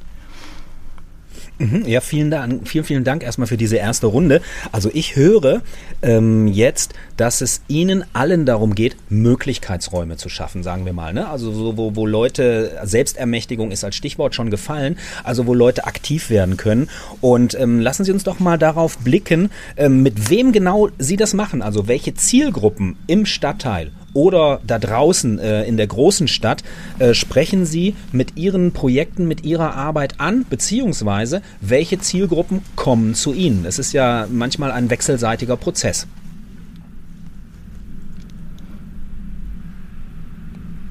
Mhm, 1.59 1.85
ja, 1.87 2.01
vielen 2.01 2.31
Dank, 2.31 2.69
vielen, 2.69 2.85
vielen 2.85 3.05
Dank 3.05 3.23
erstmal 3.23 3.49
für 3.49 3.57
diese 3.57 3.77
erste 3.77 4.07
Runde. 4.07 4.41
Also 4.73 4.91
ich 4.93 5.17
höre 5.17 5.63
ähm, 6.03 6.47
jetzt, 6.49 6.95
dass 7.17 7.41
es 7.41 7.63
Ihnen 7.69 8.05
allen 8.13 8.47
darum 8.47 8.75
geht, 8.75 8.97
Möglichkeitsräume 9.09 10.17
zu 10.17 10.29
schaffen, 10.29 10.63
sagen 10.63 10.85
wir 10.87 10.93
mal. 10.93 11.13
Ne? 11.13 11.29
Also 11.29 11.53
so, 11.53 11.77
wo, 11.77 11.97
wo 11.97 12.07
Leute, 12.07 12.79
Selbstermächtigung 12.85 13.71
ist 13.71 13.85
als 13.85 13.97
Stichwort 13.97 14.35
schon 14.35 14.51
gefallen, 14.51 14.97
also 15.25 15.47
wo 15.47 15.55
Leute 15.55 15.87
aktiv 15.87 16.31
werden 16.31 16.57
können. 16.57 16.89
Und 17.21 17.59
ähm, 17.59 17.81
lassen 17.81 18.05
Sie 18.05 18.13
uns 18.13 18.25
doch 18.25 18.39
mal 18.39 18.59
darauf 18.59 18.99
blicken, 18.99 19.51
ähm, 19.77 20.03
mit 20.03 20.31
wem 20.31 20.53
genau 20.53 20.89
Sie 20.99 21.17
das 21.17 21.35
machen. 21.35 21.63
Also 21.63 21.89
welche 21.89 22.15
Zielgruppen 22.15 22.97
im 23.07 23.27
Stadtteil 23.27 23.91
oder 24.15 24.61
da 24.67 24.79
draußen 24.79 25.39
äh, 25.39 25.65
in 25.65 25.77
der 25.77 25.87
großen 25.87 26.29
Stadt 26.29 26.63
äh, 26.99 27.15
sprechen 27.15 27.67
Sie 27.67 27.95
mit 28.13 28.37
Ihren 28.37 28.73
Projekten, 28.73 29.29
mit 29.29 29.45
Ihrer 29.45 29.75
Arbeit 29.75 30.21
an, 30.21 30.47
beziehungsweise 30.49 31.43
welche 31.61 31.99
Zielgruppen 31.99 32.63
kommen 32.77 33.15
zu 33.15 33.33
Ihnen? 33.33 33.65
Es 33.65 33.79
ist 33.79 33.93
ja 33.93 34.27
manchmal 34.31 34.73
ein 34.73 34.91
wechselseitiger 34.91 35.57
Prozess. 35.57 36.07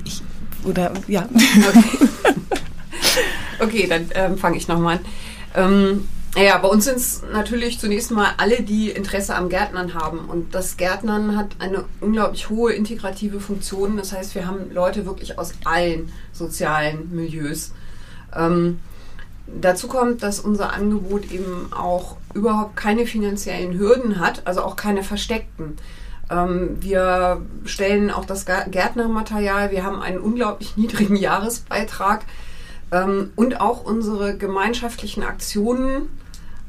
Ich, 0.05 0.21
oder 0.65 0.93
ja. 1.07 1.27
Okay, 1.69 2.09
okay 3.59 3.87
dann 3.87 4.05
ähm, 4.13 4.37
fange 4.37 4.57
ich 4.57 4.67
nochmal 4.67 4.99
an. 5.55 5.73
Ähm, 5.73 6.07
ja, 6.35 6.57
bei 6.57 6.67
uns 6.67 6.85
sind 6.85 6.97
es 6.97 7.23
natürlich 7.31 7.79
zunächst 7.79 8.11
mal 8.11 8.31
alle, 8.37 8.61
die 8.61 8.91
Interesse 8.91 9.35
am 9.35 9.49
Gärtnern 9.49 9.93
haben. 9.93 10.19
Und 10.19 10.53
das 10.53 10.77
Gärtnern 10.77 11.35
hat 11.35 11.55
eine 11.59 11.85
unglaublich 12.01 12.49
hohe 12.49 12.73
integrative 12.73 13.39
Funktion. 13.39 13.97
Das 13.97 14.11
heißt, 14.11 14.35
wir 14.35 14.45
haben 14.45 14.71
Leute 14.71 15.05
wirklich 15.05 15.39
aus 15.39 15.53
allen 15.63 16.11
sozialen 16.33 17.15
Milieus. 17.15 17.71
Ähm, 18.35 18.79
dazu 19.47 19.87
kommt, 19.87 20.21
dass 20.21 20.39
unser 20.39 20.73
Angebot 20.73 21.31
eben 21.31 21.71
auch 21.73 22.17
überhaupt 22.33 22.75
keine 22.75 23.07
finanziellen 23.07 23.77
Hürden 23.79 24.19
hat, 24.19 24.41
also 24.45 24.61
auch 24.61 24.75
keine 24.75 25.03
versteckten. 25.03 25.77
Ähm, 26.29 26.77
wir 26.81 27.41
stellen 27.65 28.11
auch 28.11 28.25
das 28.25 28.45
Gärtnermaterial. 28.45 29.71
Wir 29.71 29.83
haben 29.83 30.01
einen 30.01 30.19
unglaublich 30.19 30.77
niedrigen 30.77 31.15
Jahresbeitrag. 31.15 32.25
Ähm, 32.91 33.31
und 33.35 33.59
auch 33.59 33.83
unsere 33.83 34.37
gemeinschaftlichen 34.37 35.23
Aktionen 35.23 36.09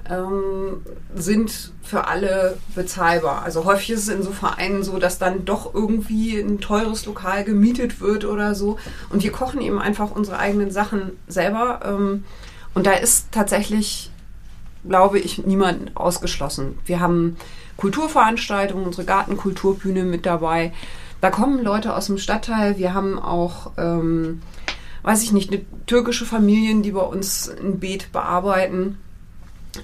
ähm, 0.09 0.83
sind 1.15 1.73
für 1.83 2.07
alle 2.07 2.59
bezahlbar. 2.75 3.43
Also 3.43 3.65
häufig 3.65 3.91
ist 3.91 4.03
es 4.05 4.09
in 4.09 4.23
so 4.23 4.33
Vereinen 4.33 4.83
so, 4.83 4.99
dass 4.99 5.19
dann 5.19 5.45
doch 5.45 5.75
irgendwie 5.75 6.39
ein 6.39 6.61
teures 6.61 7.07
Lokal 7.07 7.45
gemietet 7.45 8.01
wird 8.01 8.25
oder 8.25 8.55
so. 8.55 8.79
Und 9.11 9.23
wir 9.23 9.33
kochen 9.33 9.61
eben 9.61 9.79
einfach 9.79 10.11
unsere 10.11 10.39
eigenen 10.39 10.71
Sachen 10.71 11.13
selber. 11.27 11.81
Ähm, 11.85 12.25
und 12.75 12.87
da 12.87 12.93
ist 12.93 13.33
tatsächlich, 13.33 14.11
glaube 14.87 15.19
ich, 15.19 15.45
niemand 15.47 15.97
ausgeschlossen. 15.97 16.79
Wir 16.85 17.01
haben 17.01 17.37
Kulturveranstaltungen, 17.77 18.87
unsere 18.87 19.07
Gartenkulturbühne 19.07 20.05
mit 20.05 20.27
dabei. 20.27 20.73
Da 21.21 21.31
kommen 21.31 21.63
Leute 21.63 21.95
aus 21.95 22.07
dem 22.07 22.19
Stadtteil. 22.19 22.79
Wir 22.79 22.95
haben 22.95 23.19
auch, 23.19 23.73
ähm, 23.77 24.43
weiß 25.09 25.23
ich 25.23 25.33
nicht, 25.33 25.51
eine 25.51 25.63
türkische 25.87 26.27
Familien, 26.27 26.83
die 26.83 26.93
bei 26.93 27.01
uns 27.01 27.49
ein 27.49 27.81
Beet 27.81 28.13
bearbeiten. 28.13 28.99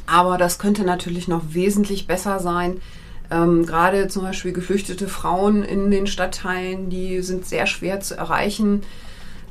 Aber 0.05 0.37
das 0.37 0.59
könnte 0.59 0.85
natürlich 0.85 1.29
noch 1.29 1.55
wesentlich 1.55 2.07
besser 2.07 2.41
sein. 2.41 2.83
Ähm, 3.31 3.65
gerade 3.65 4.09
zum 4.09 4.25
Beispiel 4.25 4.53
geflüchtete 4.53 5.09
Frauen 5.09 5.63
in 5.63 5.91
den 5.91 6.07
Stadtteilen, 6.07 6.91
die 6.91 7.23
sind 7.23 7.47
sehr 7.47 7.67
schwer 7.67 8.01
zu 8.01 8.19
erreichen. 8.19 8.83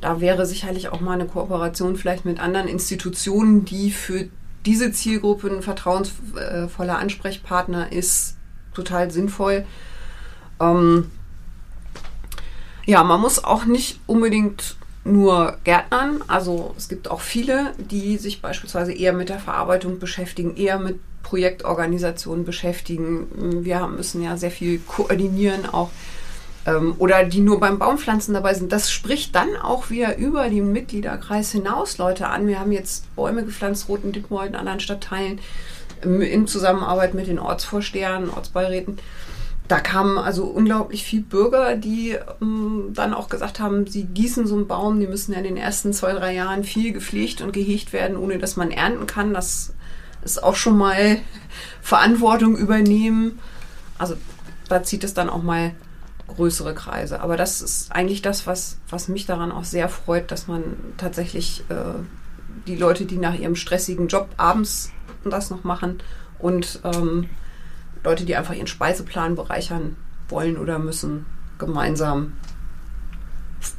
Da 0.00 0.20
wäre 0.20 0.46
sicherlich 0.46 0.90
auch 0.90 1.00
mal 1.00 1.14
eine 1.14 1.26
Kooperation 1.26 1.96
vielleicht 1.96 2.24
mit 2.24 2.38
anderen 2.38 2.68
Institutionen, 2.68 3.64
die 3.64 3.90
für 3.90 4.28
diese 4.66 4.92
Zielgruppe 4.92 5.48
ein 5.48 5.62
vertrauensvoller 5.62 6.98
Ansprechpartner 6.98 7.90
ist, 7.90 8.36
total 8.74 9.10
sinnvoll. 9.10 9.66
Ähm, 10.60 11.10
ja, 12.86 13.02
man 13.02 13.20
muss 13.20 13.42
auch 13.42 13.64
nicht 13.64 13.98
unbedingt 14.06 14.76
nur 15.04 15.58
Gärtnern. 15.64 16.22
Also 16.26 16.74
es 16.76 16.88
gibt 16.88 17.10
auch 17.10 17.20
viele, 17.20 17.72
die 17.78 18.16
sich 18.16 18.42
beispielsweise 18.42 18.92
eher 18.92 19.12
mit 19.12 19.28
der 19.28 19.38
Verarbeitung 19.38 19.98
beschäftigen, 19.98 20.56
eher 20.56 20.78
mit 20.78 20.98
Projektorganisationen 21.22 22.44
beschäftigen. 22.44 23.64
Wir 23.64 23.86
müssen 23.86 24.22
ja 24.22 24.36
sehr 24.36 24.50
viel 24.50 24.78
koordinieren 24.78 25.66
auch. 25.66 25.90
Ähm, 26.66 26.94
oder 26.98 27.24
die 27.24 27.40
nur 27.40 27.60
beim 27.60 27.78
Baumpflanzen 27.78 28.32
dabei 28.32 28.54
sind. 28.54 28.72
Das 28.72 28.90
spricht 28.90 29.34
dann 29.34 29.56
auch 29.56 29.90
wieder 29.90 30.16
über 30.16 30.48
den 30.48 30.72
Mitgliederkreis 30.72 31.52
hinaus 31.52 31.98
Leute 31.98 32.28
an. 32.28 32.46
Wir 32.46 32.58
haben 32.58 32.72
jetzt 32.72 33.14
Bäume 33.16 33.44
gepflanzt, 33.44 33.88
Roten 33.88 34.12
Dittmold 34.12 34.50
in 34.50 34.54
anderen 34.54 34.80
Stadtteilen, 34.80 35.40
in 36.02 36.46
Zusammenarbeit 36.46 37.14
mit 37.14 37.26
den 37.26 37.38
Ortsvorstehern, 37.38 38.30
Ortsbeiräten 38.30 38.98
da 39.68 39.80
kamen 39.80 40.18
also 40.18 40.44
unglaublich 40.44 41.04
viele 41.04 41.22
Bürger, 41.22 41.76
die 41.76 42.18
ähm, 42.42 42.90
dann 42.92 43.14
auch 43.14 43.28
gesagt 43.28 43.60
haben, 43.60 43.86
sie 43.86 44.04
gießen 44.04 44.46
so 44.46 44.56
einen 44.56 44.66
Baum, 44.66 45.00
die 45.00 45.06
müssen 45.06 45.32
ja 45.32 45.38
in 45.38 45.44
den 45.44 45.56
ersten 45.56 45.92
zwei, 45.92 46.12
drei 46.12 46.34
Jahren 46.34 46.64
viel 46.64 46.92
gepflegt 46.92 47.40
und 47.40 47.52
gehegt 47.52 47.92
werden, 47.92 48.16
ohne 48.18 48.38
dass 48.38 48.56
man 48.56 48.70
ernten 48.70 49.06
kann. 49.06 49.32
Das 49.32 49.72
ist 50.22 50.42
auch 50.42 50.54
schon 50.54 50.76
mal 50.76 51.18
Verantwortung 51.80 52.56
übernehmen. 52.56 53.38
Also 53.96 54.16
da 54.68 54.82
zieht 54.82 55.04
es 55.04 55.14
dann 55.14 55.30
auch 55.30 55.42
mal 55.42 55.72
größere 56.28 56.74
Kreise. 56.74 57.20
Aber 57.20 57.36
das 57.36 57.62
ist 57.62 57.92
eigentlich 57.92 58.20
das, 58.20 58.46
was, 58.46 58.78
was 58.90 59.08
mich 59.08 59.24
daran 59.24 59.52
auch 59.52 59.64
sehr 59.64 59.88
freut, 59.88 60.30
dass 60.30 60.46
man 60.46 60.62
tatsächlich 60.98 61.64
äh, 61.70 62.02
die 62.66 62.76
Leute, 62.76 63.06
die 63.06 63.16
nach 63.16 63.34
ihrem 63.34 63.56
stressigen 63.56 64.08
Job 64.08 64.28
abends 64.36 64.90
das 65.24 65.48
noch 65.48 65.64
machen 65.64 66.02
und 66.38 66.80
ähm, 66.84 67.30
Leute, 68.04 68.24
die 68.24 68.36
einfach 68.36 68.54
ihren 68.54 68.66
Speiseplan 68.66 69.34
bereichern 69.34 69.96
wollen 70.28 70.56
oder 70.56 70.78
müssen, 70.78 71.26
gemeinsam 71.58 72.34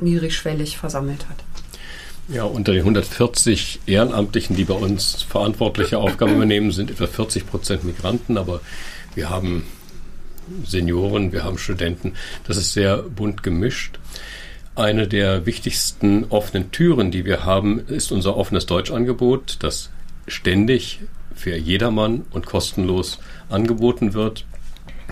niedrigschwellig 0.02 0.78
versammelt 0.78 1.30
hat. 1.30 1.38
Ja, 2.28 2.44
unter 2.44 2.72
den 2.72 2.82
140 2.82 3.82
Ehrenamtlichen, 3.86 4.56
die 4.56 4.66
bei 4.66 4.74
uns 4.74 5.22
verantwortliche 5.22 6.00
Aufgaben 6.00 6.34
übernehmen, 6.36 6.72
sind 6.72 6.90
etwa 6.90 7.06
40 7.06 7.48
Prozent 7.48 7.84
Migranten, 7.84 8.38
aber 8.38 8.62
wir 9.14 9.30
haben 9.30 9.64
Senioren, 10.66 11.32
wir 11.32 11.44
haben 11.44 11.58
Studenten. 11.58 12.14
Das 12.48 12.58
ist 12.58 12.74
sehr 12.74 12.98
bunt 12.98 13.44
gemischt. 13.44 14.00
Eine 14.76 15.08
der 15.08 15.46
wichtigsten 15.46 16.26
offenen 16.26 16.72
Türen, 16.72 17.12
die 17.12 17.26
wir 17.26 17.46
haben, 17.46 17.80
ist 17.80 18.12
unser 18.12 18.36
offenes 18.36 18.66
Deutschangebot, 18.66 19.58
das 19.60 19.90
ständig 20.28 21.00
für 21.36 21.56
jedermann 21.56 22.26
und 22.32 22.46
kostenlos 22.46 23.20
angeboten 23.50 24.14
wird, 24.14 24.46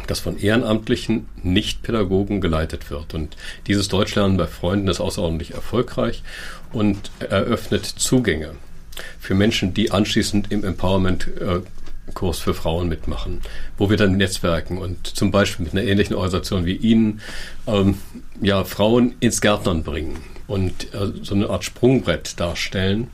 das 0.07 0.19
von 0.19 0.37
ehrenamtlichen 0.37 1.27
Nicht-Pädagogen 1.43 2.41
geleitet 2.41 2.89
wird. 2.89 3.13
Und 3.13 3.35
dieses 3.67 3.87
Deutschlernen 3.87 4.37
bei 4.37 4.47
Freunden 4.47 4.87
ist 4.87 4.99
außerordentlich 4.99 5.53
erfolgreich 5.53 6.23
und 6.71 7.11
eröffnet 7.19 7.85
Zugänge 7.85 8.51
für 9.19 9.35
Menschen, 9.35 9.73
die 9.73 9.91
anschließend 9.91 10.51
im 10.51 10.63
Empowerment 10.63 11.27
Kurs 12.13 12.39
für 12.39 12.53
Frauen 12.53 12.89
mitmachen, 12.89 13.41
wo 13.77 13.89
wir 13.89 13.97
dann 13.97 14.17
netzwerken 14.17 14.77
und 14.77 15.07
zum 15.07 15.31
Beispiel 15.31 15.65
mit 15.65 15.73
einer 15.73 15.83
ähnlichen 15.83 16.15
Organisation 16.15 16.65
wie 16.65 16.75
Ihnen 16.75 17.21
ähm, 17.65 17.95
ja, 18.41 18.63
Frauen 18.65 19.15
ins 19.19 19.41
Gärtnern 19.41 19.83
bringen 19.83 20.17
und 20.47 20.93
äh, 20.93 21.11
so 21.21 21.33
eine 21.33 21.49
Art 21.49 21.63
Sprungbrett 21.63 22.39
darstellen. 22.39 23.07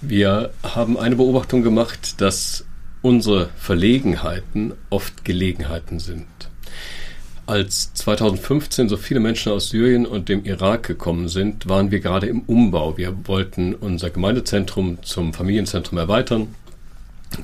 Wir 0.00 0.50
haben 0.62 0.98
eine 0.98 1.16
Beobachtung 1.16 1.62
gemacht, 1.62 2.20
dass 2.20 2.64
unsere 3.02 3.48
Verlegenheiten 3.56 4.74
oft 4.90 5.24
Gelegenheiten 5.24 5.98
sind. 5.98 6.26
Als 7.46 7.94
2015 7.94 8.88
so 8.88 8.96
viele 8.96 9.20
Menschen 9.20 9.52
aus 9.52 9.70
Syrien 9.70 10.04
und 10.04 10.28
dem 10.28 10.44
Irak 10.44 10.82
gekommen 10.82 11.28
sind, 11.28 11.68
waren 11.68 11.90
wir 11.92 12.00
gerade 12.00 12.26
im 12.26 12.40
Umbau. 12.40 12.96
Wir 12.96 13.14
wollten 13.28 13.74
unser 13.74 14.10
Gemeindezentrum 14.10 14.98
zum 15.02 15.32
Familienzentrum 15.32 15.98
erweitern 15.98 16.48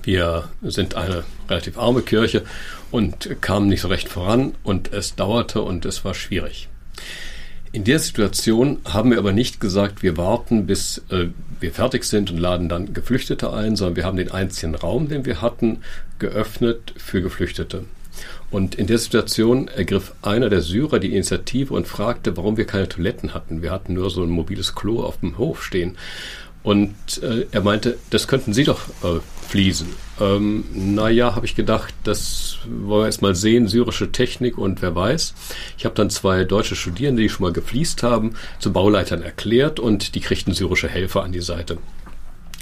wir 0.03 0.49
sind 0.63 0.95
eine 0.95 1.25
relativ 1.49 1.79
arme 1.79 2.03
Kirche 2.03 2.45
und 2.91 3.41
kamen 3.41 3.69
nicht 3.69 3.83
so 3.83 3.89
recht 3.89 4.09
voran 4.09 4.55
und 4.63 4.93
es 4.93 5.15
dauerte 5.15 5.63
und 5.63 5.85
es 5.85 6.05
war 6.05 6.15
schwierig. 6.15 6.69
In 7.73 7.85
der 7.85 7.99
Situation 7.99 8.79
haben 8.85 9.11
wir 9.11 9.19
aber 9.19 9.33
nicht 9.33 9.61
gesagt, 9.61 10.03
wir 10.03 10.17
warten, 10.17 10.67
bis 10.67 11.03
äh, 11.11 11.29
wir 11.63 11.73
fertig 11.73 12.05
sind 12.05 12.31
und 12.31 12.39
laden 12.39 12.69
dann 12.69 12.93
Geflüchtete 12.93 13.53
ein, 13.53 13.77
sondern 13.77 13.97
wir 13.97 14.05
haben 14.05 14.17
den 14.17 14.31
einzigen 14.31 14.75
Raum, 14.75 15.09
den 15.09 15.25
wir 15.25 15.41
hatten, 15.41 15.79
geöffnet 16.19 16.93
für 16.97 17.23
Geflüchtete. 17.23 17.85
Und 18.51 18.75
in 18.75 18.87
der 18.87 18.99
Situation 18.99 19.69
ergriff 19.69 20.13
einer 20.21 20.51
der 20.51 20.61
Syrer 20.61 20.99
die 20.99 21.13
Initiative 21.13 21.73
und 21.73 21.89
fragte, 21.89 22.37
warum 22.37 22.59
wir 22.59 22.67
keine 22.67 22.89
Toiletten 22.89 23.33
hatten. 23.33 23.63
Wir 23.63 23.71
hatten 23.71 23.95
nur 23.95 24.11
so 24.11 24.23
ein 24.23 24.29
mobiles 24.29 24.75
Klo 24.75 25.03
auf 25.03 25.21
dem 25.21 25.39
Hof 25.39 25.65
stehen. 25.65 25.97
Und 26.63 26.95
äh, 27.23 27.47
er 27.51 27.63
meinte, 27.63 27.99
das 28.11 28.29
könnten 28.29 28.53
Sie 28.53 28.65
doch 28.65 28.81
äh, 29.03 29.19
fließen. 29.49 29.89
Ähm, 30.21 30.65
naja, 30.73 31.35
habe 31.35 31.45
ich 31.45 31.57
gedacht, 31.57 31.93
das 32.05 32.59
wollen 32.65 33.03
wir 33.03 33.07
erst 33.07 33.23
mal 33.23 33.35
sehen, 33.35 33.67
syrische 33.67 34.13
Technik 34.13 34.59
und 34.59 34.81
wer 34.81 34.95
weiß. 34.95 35.35
Ich 35.77 35.85
habe 35.85 35.95
dann 35.97 36.11
zwei 36.11 36.45
deutsche 36.45 36.77
Studierende, 36.77 37.23
die 37.23 37.29
schon 37.29 37.45
mal 37.45 37.53
gefliest 37.53 38.03
haben, 38.03 38.35
zu 38.61 38.73
Bauleitern 38.73 39.23
erklärt 39.23 39.81
und 39.81 40.15
die 40.15 40.21
kriegten 40.21 40.55
syrische 40.55 40.89
Helfer 40.89 41.25
an 41.25 41.33
die 41.33 41.41
Seite. 41.41 41.79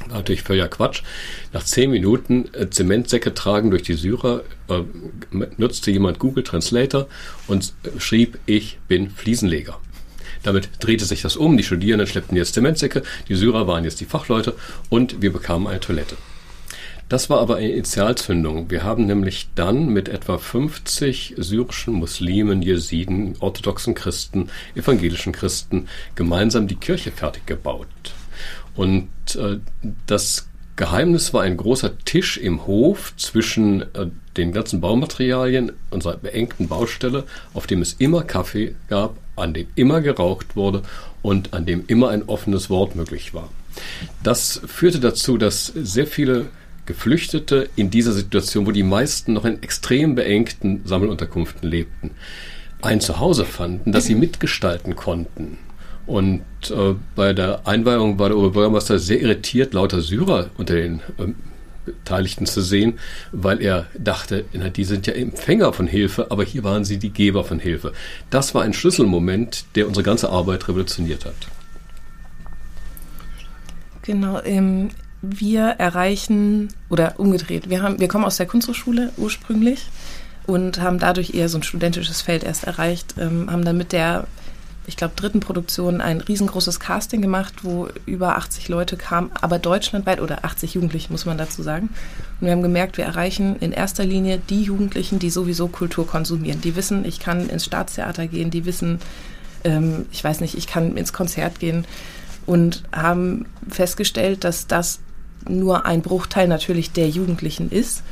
War 0.08 0.18
natürlich 0.18 0.42
völliger 0.42 0.68
Quatsch. 0.68 1.02
Nach 1.52 1.62
zehn 1.62 1.90
Minuten 1.90 2.48
äh, 2.54 2.70
Zementsäcke 2.70 3.34
tragen 3.34 3.70
durch 3.70 3.82
die 3.82 3.94
Syrer 3.94 4.42
äh, 4.68 4.80
nutzte 5.58 5.90
jemand 5.90 6.18
Google 6.18 6.42
Translator 6.42 7.06
und 7.46 7.74
äh, 7.82 8.00
schrieb, 8.00 8.38
ich 8.46 8.78
bin 8.88 9.10
Fliesenleger. 9.10 9.78
Damit 10.42 10.68
drehte 10.80 11.04
sich 11.04 11.22
das 11.22 11.36
um. 11.36 11.56
Die 11.56 11.62
Studierenden 11.62 12.06
schleppten 12.06 12.36
jetzt 12.36 12.54
Zementsäcke, 12.54 13.02
die 13.28 13.34
Syrer 13.34 13.66
waren 13.66 13.84
jetzt 13.84 14.00
die 14.00 14.06
Fachleute 14.06 14.54
und 14.88 15.22
wir 15.22 15.32
bekamen 15.32 15.66
eine 15.66 15.80
Toilette. 15.80 16.16
Das 17.10 17.28
war 17.28 17.40
aber 17.40 17.56
eine 17.56 17.72
Initialzündung. 17.72 18.70
Wir 18.70 18.84
haben 18.84 19.06
nämlich 19.06 19.48
dann 19.56 19.88
mit 19.88 20.08
etwa 20.08 20.38
50 20.38 21.34
syrischen 21.36 21.94
Muslimen, 21.94 22.62
Jesiden, 22.62 23.34
orthodoxen 23.40 23.96
Christen, 23.96 24.48
evangelischen 24.76 25.32
Christen 25.32 25.88
gemeinsam 26.14 26.68
die 26.68 26.76
Kirche 26.76 27.10
fertig 27.10 27.46
gebaut. 27.46 27.88
Und 28.76 29.08
äh, 29.34 29.58
das 30.06 30.48
Geheimnis 30.76 31.34
war 31.34 31.42
ein 31.42 31.56
großer 31.56 31.98
Tisch 31.98 32.38
im 32.38 32.66
Hof 32.68 33.12
zwischen 33.16 33.82
äh, 33.82 34.06
den 34.40 34.52
ganzen 34.52 34.80
Baumaterialien 34.80 35.72
unserer 35.90 36.16
beengten 36.16 36.68
Baustelle, 36.68 37.24
auf 37.54 37.66
dem 37.66 37.82
es 37.82 37.94
immer 37.94 38.22
Kaffee 38.22 38.74
gab, 38.88 39.16
an 39.36 39.54
dem 39.54 39.66
immer 39.74 40.00
geraucht 40.00 40.56
wurde 40.56 40.82
und 41.22 41.52
an 41.54 41.66
dem 41.66 41.84
immer 41.86 42.10
ein 42.10 42.24
offenes 42.24 42.70
Wort 42.70 42.96
möglich 42.96 43.34
war. 43.34 43.48
Das 44.22 44.60
führte 44.66 45.00
dazu, 45.00 45.38
dass 45.38 45.66
sehr 45.66 46.06
viele 46.06 46.46
Geflüchtete 46.86 47.68
in 47.76 47.90
dieser 47.90 48.12
Situation, 48.12 48.66
wo 48.66 48.72
die 48.72 48.82
meisten 48.82 49.34
noch 49.34 49.44
in 49.44 49.62
extrem 49.62 50.14
beengten 50.14 50.82
Sammelunterkünften 50.84 51.68
lebten, 51.68 52.10
ein 52.82 53.00
Zuhause 53.00 53.44
fanden, 53.44 53.92
das 53.92 54.06
sie 54.06 54.14
mitgestalten 54.14 54.96
konnten. 54.96 55.58
Und 56.06 56.42
äh, 56.70 56.94
bei 57.14 57.32
der 57.32 57.68
Einweihung 57.68 58.18
war 58.18 58.30
der 58.30 58.38
Oberbürgermeister 58.38 58.98
sehr 58.98 59.20
irritiert, 59.20 59.74
lauter 59.74 60.00
Syrer 60.00 60.50
unter 60.56 60.74
den 60.74 61.00
ähm, 61.18 61.36
Beteiligten 61.84 62.46
zu 62.46 62.60
sehen, 62.60 62.98
weil 63.32 63.60
er 63.60 63.86
dachte, 63.98 64.44
na, 64.52 64.68
die 64.68 64.84
sind 64.84 65.06
ja 65.06 65.14
Empfänger 65.14 65.72
von 65.72 65.86
Hilfe, 65.86 66.30
aber 66.30 66.44
hier 66.44 66.64
waren 66.64 66.84
sie 66.84 66.98
die 66.98 67.10
Geber 67.10 67.44
von 67.44 67.58
Hilfe. 67.58 67.92
Das 68.30 68.54
war 68.54 68.62
ein 68.62 68.72
Schlüsselmoment, 68.72 69.64
der 69.74 69.86
unsere 69.88 70.04
ganze 70.04 70.30
Arbeit 70.30 70.68
revolutioniert 70.68 71.24
hat. 71.24 71.34
Genau, 74.02 74.40
ähm, 74.44 74.90
wir 75.22 75.62
erreichen, 75.62 76.68
oder 76.88 77.14
umgedreht, 77.18 77.68
wir, 77.68 77.82
haben, 77.82 78.00
wir 78.00 78.08
kommen 78.08 78.24
aus 78.24 78.36
der 78.36 78.46
Kunsthochschule 78.46 79.12
ursprünglich 79.16 79.86
und 80.46 80.80
haben 80.80 80.98
dadurch 80.98 81.34
eher 81.34 81.48
so 81.48 81.58
ein 81.58 81.62
studentisches 81.62 82.22
Feld 82.22 82.42
erst 82.42 82.64
erreicht, 82.64 83.14
ähm, 83.18 83.50
haben 83.50 83.64
dann 83.64 83.76
mit 83.76 83.92
der 83.92 84.26
ich 84.86 84.96
glaube, 84.96 85.14
dritten 85.14 85.40
Produktion 85.40 86.00
ein 86.00 86.20
riesengroßes 86.20 86.80
Casting 86.80 87.20
gemacht, 87.22 87.62
wo 87.62 87.88
über 88.06 88.36
80 88.36 88.68
Leute 88.68 88.96
kamen, 88.96 89.30
aber 89.40 89.58
deutschlandweit 89.58 90.20
oder 90.20 90.44
80 90.44 90.74
Jugendliche, 90.74 91.12
muss 91.12 91.26
man 91.26 91.38
dazu 91.38 91.62
sagen. 91.62 91.90
Und 92.40 92.46
wir 92.46 92.52
haben 92.52 92.62
gemerkt, 92.62 92.96
wir 92.96 93.04
erreichen 93.04 93.56
in 93.60 93.72
erster 93.72 94.04
Linie 94.04 94.40
die 94.48 94.62
Jugendlichen, 94.62 95.18
die 95.18 95.30
sowieso 95.30 95.68
Kultur 95.68 96.06
konsumieren. 96.06 96.60
Die 96.60 96.76
wissen, 96.76 97.04
ich 97.04 97.20
kann 97.20 97.48
ins 97.48 97.66
Staatstheater 97.66 98.26
gehen, 98.26 98.50
die 98.50 98.64
wissen, 98.64 99.00
ähm, 99.64 100.06
ich 100.10 100.24
weiß 100.24 100.40
nicht, 100.40 100.56
ich 100.56 100.66
kann 100.66 100.96
ins 100.96 101.12
Konzert 101.12 101.60
gehen 101.60 101.84
und 102.46 102.82
haben 102.90 103.46
festgestellt, 103.68 104.44
dass 104.44 104.66
das 104.66 105.00
nur 105.48 105.86
ein 105.86 106.02
Bruchteil 106.02 106.48
natürlich 106.48 106.92
der 106.92 107.08
Jugendlichen 107.08 107.70
ist 107.70 108.02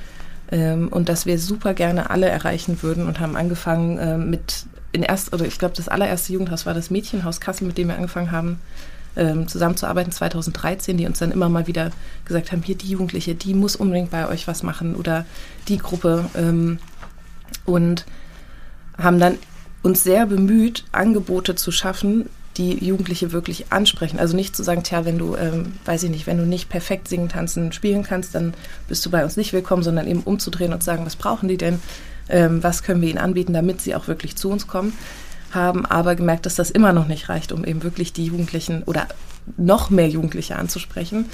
ähm, 0.50 0.88
und 0.88 1.08
dass 1.08 1.26
wir 1.26 1.38
super 1.38 1.74
gerne 1.74 2.10
alle 2.10 2.28
erreichen 2.28 2.82
würden 2.82 3.06
und 3.06 3.20
haben 3.20 3.36
angefangen 3.36 3.98
äh, 3.98 4.18
mit 4.18 4.66
in 4.92 5.02
erst, 5.02 5.32
oder 5.32 5.44
ich 5.44 5.58
glaube, 5.58 5.74
das 5.76 5.88
allererste 5.88 6.32
Jugendhaus 6.32 6.66
war 6.66 6.74
das 6.74 6.90
Mädchenhaus 6.90 7.40
Kassel, 7.40 7.66
mit 7.66 7.78
dem 7.78 7.88
wir 7.88 7.96
angefangen 7.96 8.32
haben, 8.32 8.58
ähm, 9.16 9.48
zusammenzuarbeiten 9.48 10.12
2013, 10.12 10.96
die 10.96 11.06
uns 11.06 11.18
dann 11.18 11.32
immer 11.32 11.48
mal 11.48 11.66
wieder 11.66 11.90
gesagt 12.24 12.52
haben, 12.52 12.62
hier 12.62 12.76
die 12.76 12.88
Jugendliche, 12.88 13.34
die 13.34 13.54
muss 13.54 13.76
unbedingt 13.76 14.10
bei 14.10 14.28
euch 14.28 14.46
was 14.46 14.62
machen 14.62 14.94
oder 14.94 15.26
die 15.66 15.78
Gruppe 15.78 16.24
ähm, 16.34 16.78
und 17.64 18.06
haben 18.96 19.18
dann 19.18 19.38
uns 19.82 20.02
sehr 20.02 20.26
bemüht, 20.26 20.84
Angebote 20.92 21.54
zu 21.54 21.70
schaffen, 21.70 22.28
die 22.56 22.84
Jugendliche 22.84 23.30
wirklich 23.32 23.72
ansprechen. 23.72 24.18
Also 24.18 24.34
nicht 24.34 24.56
zu 24.56 24.64
sagen, 24.64 24.82
tja, 24.82 25.04
wenn 25.04 25.18
du, 25.18 25.36
ähm, 25.36 25.74
weiß 25.84 26.02
ich 26.02 26.10
nicht, 26.10 26.26
wenn 26.26 26.38
du 26.38 26.44
nicht 26.44 26.68
perfekt 26.68 27.08
singen, 27.08 27.28
tanzen, 27.28 27.72
spielen 27.72 28.02
kannst, 28.02 28.34
dann 28.34 28.54
bist 28.88 29.06
du 29.06 29.10
bei 29.10 29.22
uns 29.22 29.36
nicht 29.36 29.52
willkommen, 29.52 29.84
sondern 29.84 30.08
eben 30.08 30.22
umzudrehen 30.22 30.72
und 30.72 30.82
zu 30.82 30.86
sagen, 30.86 31.06
was 31.06 31.16
brauchen 31.16 31.48
die 31.48 31.56
denn? 31.56 31.80
Ähm, 32.28 32.62
was 32.62 32.82
können 32.82 33.00
wir 33.00 33.08
ihnen 33.08 33.18
anbieten, 33.18 33.52
damit 33.52 33.80
sie 33.80 33.94
auch 33.94 34.08
wirklich 34.08 34.36
zu 34.36 34.50
uns 34.50 34.66
kommen, 34.66 34.92
haben 35.52 35.86
aber 35.86 36.14
gemerkt, 36.14 36.46
dass 36.46 36.54
das 36.54 36.70
immer 36.70 36.92
noch 36.92 37.08
nicht 37.08 37.28
reicht, 37.28 37.52
um 37.52 37.64
eben 37.64 37.82
wirklich 37.82 38.12
die 38.12 38.26
Jugendlichen 38.26 38.82
oder 38.84 39.06
noch 39.56 39.90
mehr 39.90 40.08
Jugendliche 40.08 40.56
anzusprechen 40.56 41.26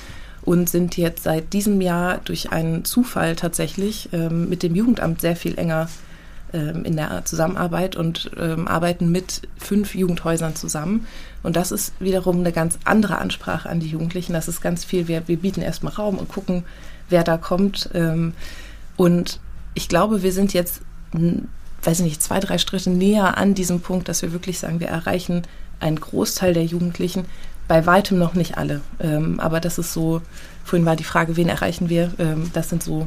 und 0.42 0.68
sind 0.68 0.96
jetzt 0.96 1.24
seit 1.24 1.52
diesem 1.52 1.80
Jahr 1.80 2.18
durch 2.24 2.52
einen 2.52 2.84
Zufall 2.84 3.34
tatsächlich 3.34 4.10
ähm, 4.12 4.48
mit 4.48 4.62
dem 4.62 4.74
Jugendamt 4.74 5.20
sehr 5.20 5.36
viel 5.36 5.58
enger 5.58 5.88
ähm, 6.52 6.84
in 6.84 6.96
der 6.96 7.24
Zusammenarbeit 7.24 7.96
und 7.96 8.30
ähm, 8.38 8.68
arbeiten 8.68 9.10
mit 9.10 9.42
fünf 9.56 9.94
Jugendhäusern 9.94 10.54
zusammen. 10.54 11.06
Und 11.42 11.56
das 11.56 11.72
ist 11.72 11.92
wiederum 11.98 12.40
eine 12.40 12.52
ganz 12.52 12.78
andere 12.84 13.18
Ansprache 13.18 13.68
an 13.68 13.80
die 13.80 13.88
Jugendlichen. 13.88 14.34
Das 14.34 14.46
ist 14.46 14.60
ganz 14.60 14.84
viel, 14.84 15.08
wir, 15.08 15.26
wir 15.26 15.38
bieten 15.38 15.62
erstmal 15.62 15.94
Raum 15.94 16.18
und 16.18 16.28
gucken, 16.28 16.64
wer 17.08 17.24
da 17.24 17.38
kommt. 17.38 17.90
Ähm, 17.94 18.34
und 18.96 19.40
ich 19.74 19.88
glaube, 19.88 20.22
wir 20.22 20.32
sind 20.32 20.52
jetzt, 20.52 20.82
weiß 21.82 22.00
ich 22.00 22.04
nicht, 22.04 22.22
zwei, 22.22 22.40
drei 22.40 22.58
Schritte 22.58 22.90
näher 22.90 23.36
an 23.36 23.54
diesem 23.54 23.80
Punkt, 23.80 24.08
dass 24.08 24.22
wir 24.22 24.32
wirklich 24.32 24.58
sagen, 24.58 24.80
wir 24.80 24.88
erreichen 24.88 25.42
einen 25.80 26.00
Großteil 26.00 26.54
der 26.54 26.64
Jugendlichen, 26.64 27.26
bei 27.68 27.86
weitem 27.86 28.18
noch 28.18 28.34
nicht 28.34 28.58
alle. 28.58 28.80
Ähm, 29.00 29.40
aber 29.40 29.60
das 29.60 29.78
ist 29.78 29.92
so, 29.92 30.20
vorhin 30.64 30.86
war 30.86 30.96
die 30.96 31.04
Frage, 31.04 31.36
wen 31.36 31.48
erreichen 31.48 31.88
wir? 31.88 32.12
Ähm, 32.18 32.50
das 32.52 32.68
sind 32.68 32.82
so 32.82 33.06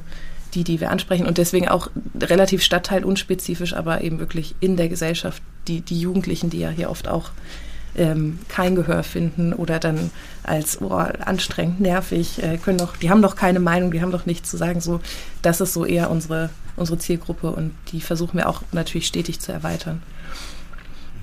die, 0.54 0.63
die 0.63 0.80
wir 0.80 0.91
ansprechen 0.91 1.28
und 1.28 1.38
deswegen 1.38 1.67
auch 1.67 1.89
relativ 2.20 2.63
stadtteilunspezifisch, 2.63 3.74
aber 3.74 4.02
eben 4.02 4.20
wirklich 4.20 4.56
in 4.60 4.78
der 4.78 4.89
Gesellschaft, 4.89 5.41
die, 5.67 5.82
die 5.82 6.00
Jugendlichen, 6.00 6.50
die 6.50 6.60
ja 6.60 6.70
hier 6.70 6.89
oft 6.89 7.08
auch 7.08 7.32
ähm, 7.98 8.39
kein 8.48 8.76
Gehör 8.76 9.04
finden 9.04 9.54
oder 9.54 9.80
dann 9.80 10.12
als 10.43 10.82
oh, 10.82 10.93
anstrengend, 10.93 11.80
nervig, 11.82 12.41
äh, 12.41 12.58
können 12.58 12.78
doch, 12.78 12.96
die 12.96 13.10
haben 13.10 13.22
doch 13.22 13.36
keine 13.36 13.60
Meinung, 13.60 13.91
die 13.91 14.02
haben 14.02 14.12
doch 14.12 14.26
nichts 14.26 14.50
zu 14.50 14.58
sagen. 14.58 14.82
So, 14.82 15.02
das 15.41 15.62
ist 15.62 15.74
so 15.74 15.86
eher 15.86 16.10
unsere, 16.10 16.50
unsere 16.78 16.98
Zielgruppe 16.98 17.52
und 17.52 17.74
die 17.92 18.00
versuchen 18.00 18.38
wir 18.38 18.48
auch 18.48 18.62
natürlich 18.72 19.08
stetig 19.08 19.42
zu 19.42 19.52
erweitern. 19.52 20.02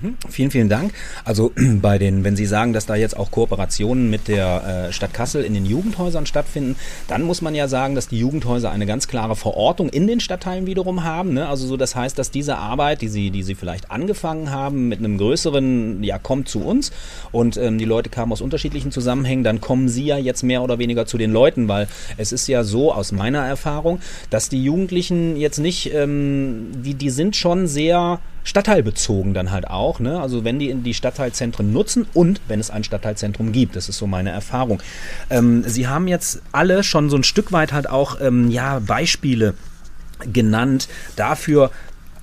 Mhm. 0.05 0.17
Vielen, 0.29 0.51
vielen 0.51 0.69
Dank. 0.69 0.93
Also 1.23 1.51
bei 1.81 1.97
den, 1.97 2.23
wenn 2.23 2.35
Sie 2.35 2.45
sagen, 2.45 2.73
dass 2.73 2.85
da 2.85 2.95
jetzt 2.95 3.17
auch 3.17 3.31
Kooperationen 3.31 4.09
mit 4.09 4.27
der 4.27 4.87
äh, 4.89 4.93
Stadt 4.93 5.13
Kassel 5.13 5.43
in 5.43 5.53
den 5.53 5.65
Jugendhäusern 5.65 6.25
stattfinden, 6.25 6.75
dann 7.07 7.23
muss 7.23 7.41
man 7.41 7.55
ja 7.55 7.67
sagen, 7.67 7.95
dass 7.95 8.07
die 8.07 8.19
Jugendhäuser 8.19 8.71
eine 8.71 8.85
ganz 8.85 9.07
klare 9.07 9.35
Verortung 9.35 9.89
in 9.89 10.07
den 10.07 10.19
Stadtteilen 10.19 10.67
wiederum 10.67 11.03
haben. 11.03 11.33
Ne? 11.33 11.47
Also 11.47 11.67
so, 11.67 11.77
das 11.77 11.95
heißt, 11.95 12.17
dass 12.17 12.31
diese 12.31 12.57
Arbeit, 12.57 13.01
die 13.01 13.07
Sie, 13.07 13.31
die 13.31 13.43
Sie 13.43 13.55
vielleicht 13.55 13.91
angefangen 13.91 14.51
haben, 14.51 14.87
mit 14.87 14.99
einem 14.99 15.17
größeren, 15.17 16.03
ja, 16.03 16.19
kommt 16.19 16.49
zu 16.49 16.63
uns 16.63 16.91
und 17.31 17.57
ähm, 17.57 17.77
die 17.77 17.85
Leute 17.85 18.09
kamen 18.09 18.31
aus 18.31 18.41
unterschiedlichen 18.41 18.91
Zusammenhängen, 18.91 19.43
dann 19.43 19.61
kommen 19.61 19.89
Sie 19.89 20.05
ja 20.05 20.17
jetzt 20.17 20.43
mehr 20.43 20.61
oder 20.61 20.79
weniger 20.79 21.05
zu 21.05 21.17
den 21.17 21.31
Leuten, 21.31 21.67
weil 21.67 21.87
es 22.17 22.31
ist 22.31 22.47
ja 22.47 22.63
so 22.63 22.93
aus 22.93 23.11
meiner 23.11 23.45
Erfahrung, 23.45 23.99
dass 24.29 24.49
die 24.49 24.63
Jugendlichen 24.63 25.35
jetzt 25.37 25.59
nicht, 25.59 25.93
ähm, 25.93 26.71
die, 26.83 26.93
die 26.93 27.09
sind 27.09 27.35
schon 27.35 27.67
sehr 27.67 28.19
stadtteilbezogen 28.45 29.33
dann 29.33 29.51
halt 29.51 29.67
auch. 29.67 29.99
Ne? 29.99 30.21
Also 30.21 30.45
wenn 30.45 30.59
die 30.59 30.69
in 30.69 30.83
die 30.83 30.93
Stadtteilzentren 30.93 31.73
nutzen 31.73 32.07
und 32.13 32.39
wenn 32.47 32.61
es 32.61 32.69
ein 32.69 32.85
Stadtteilzentrum 32.85 33.51
gibt. 33.51 33.75
Das 33.75 33.89
ist 33.89 33.97
so 33.97 34.07
meine 34.07 34.29
Erfahrung. 34.29 34.81
Ähm, 35.29 35.63
Sie 35.67 35.87
haben 35.87 36.07
jetzt 36.07 36.41
alle 36.53 36.83
schon 36.83 37.09
so 37.09 37.17
ein 37.17 37.23
Stück 37.23 37.51
weit 37.51 37.73
halt 37.73 37.89
auch 37.89 38.21
ähm, 38.21 38.49
ja, 38.49 38.79
Beispiele 38.79 39.55
genannt 40.31 40.87
dafür, 41.17 41.71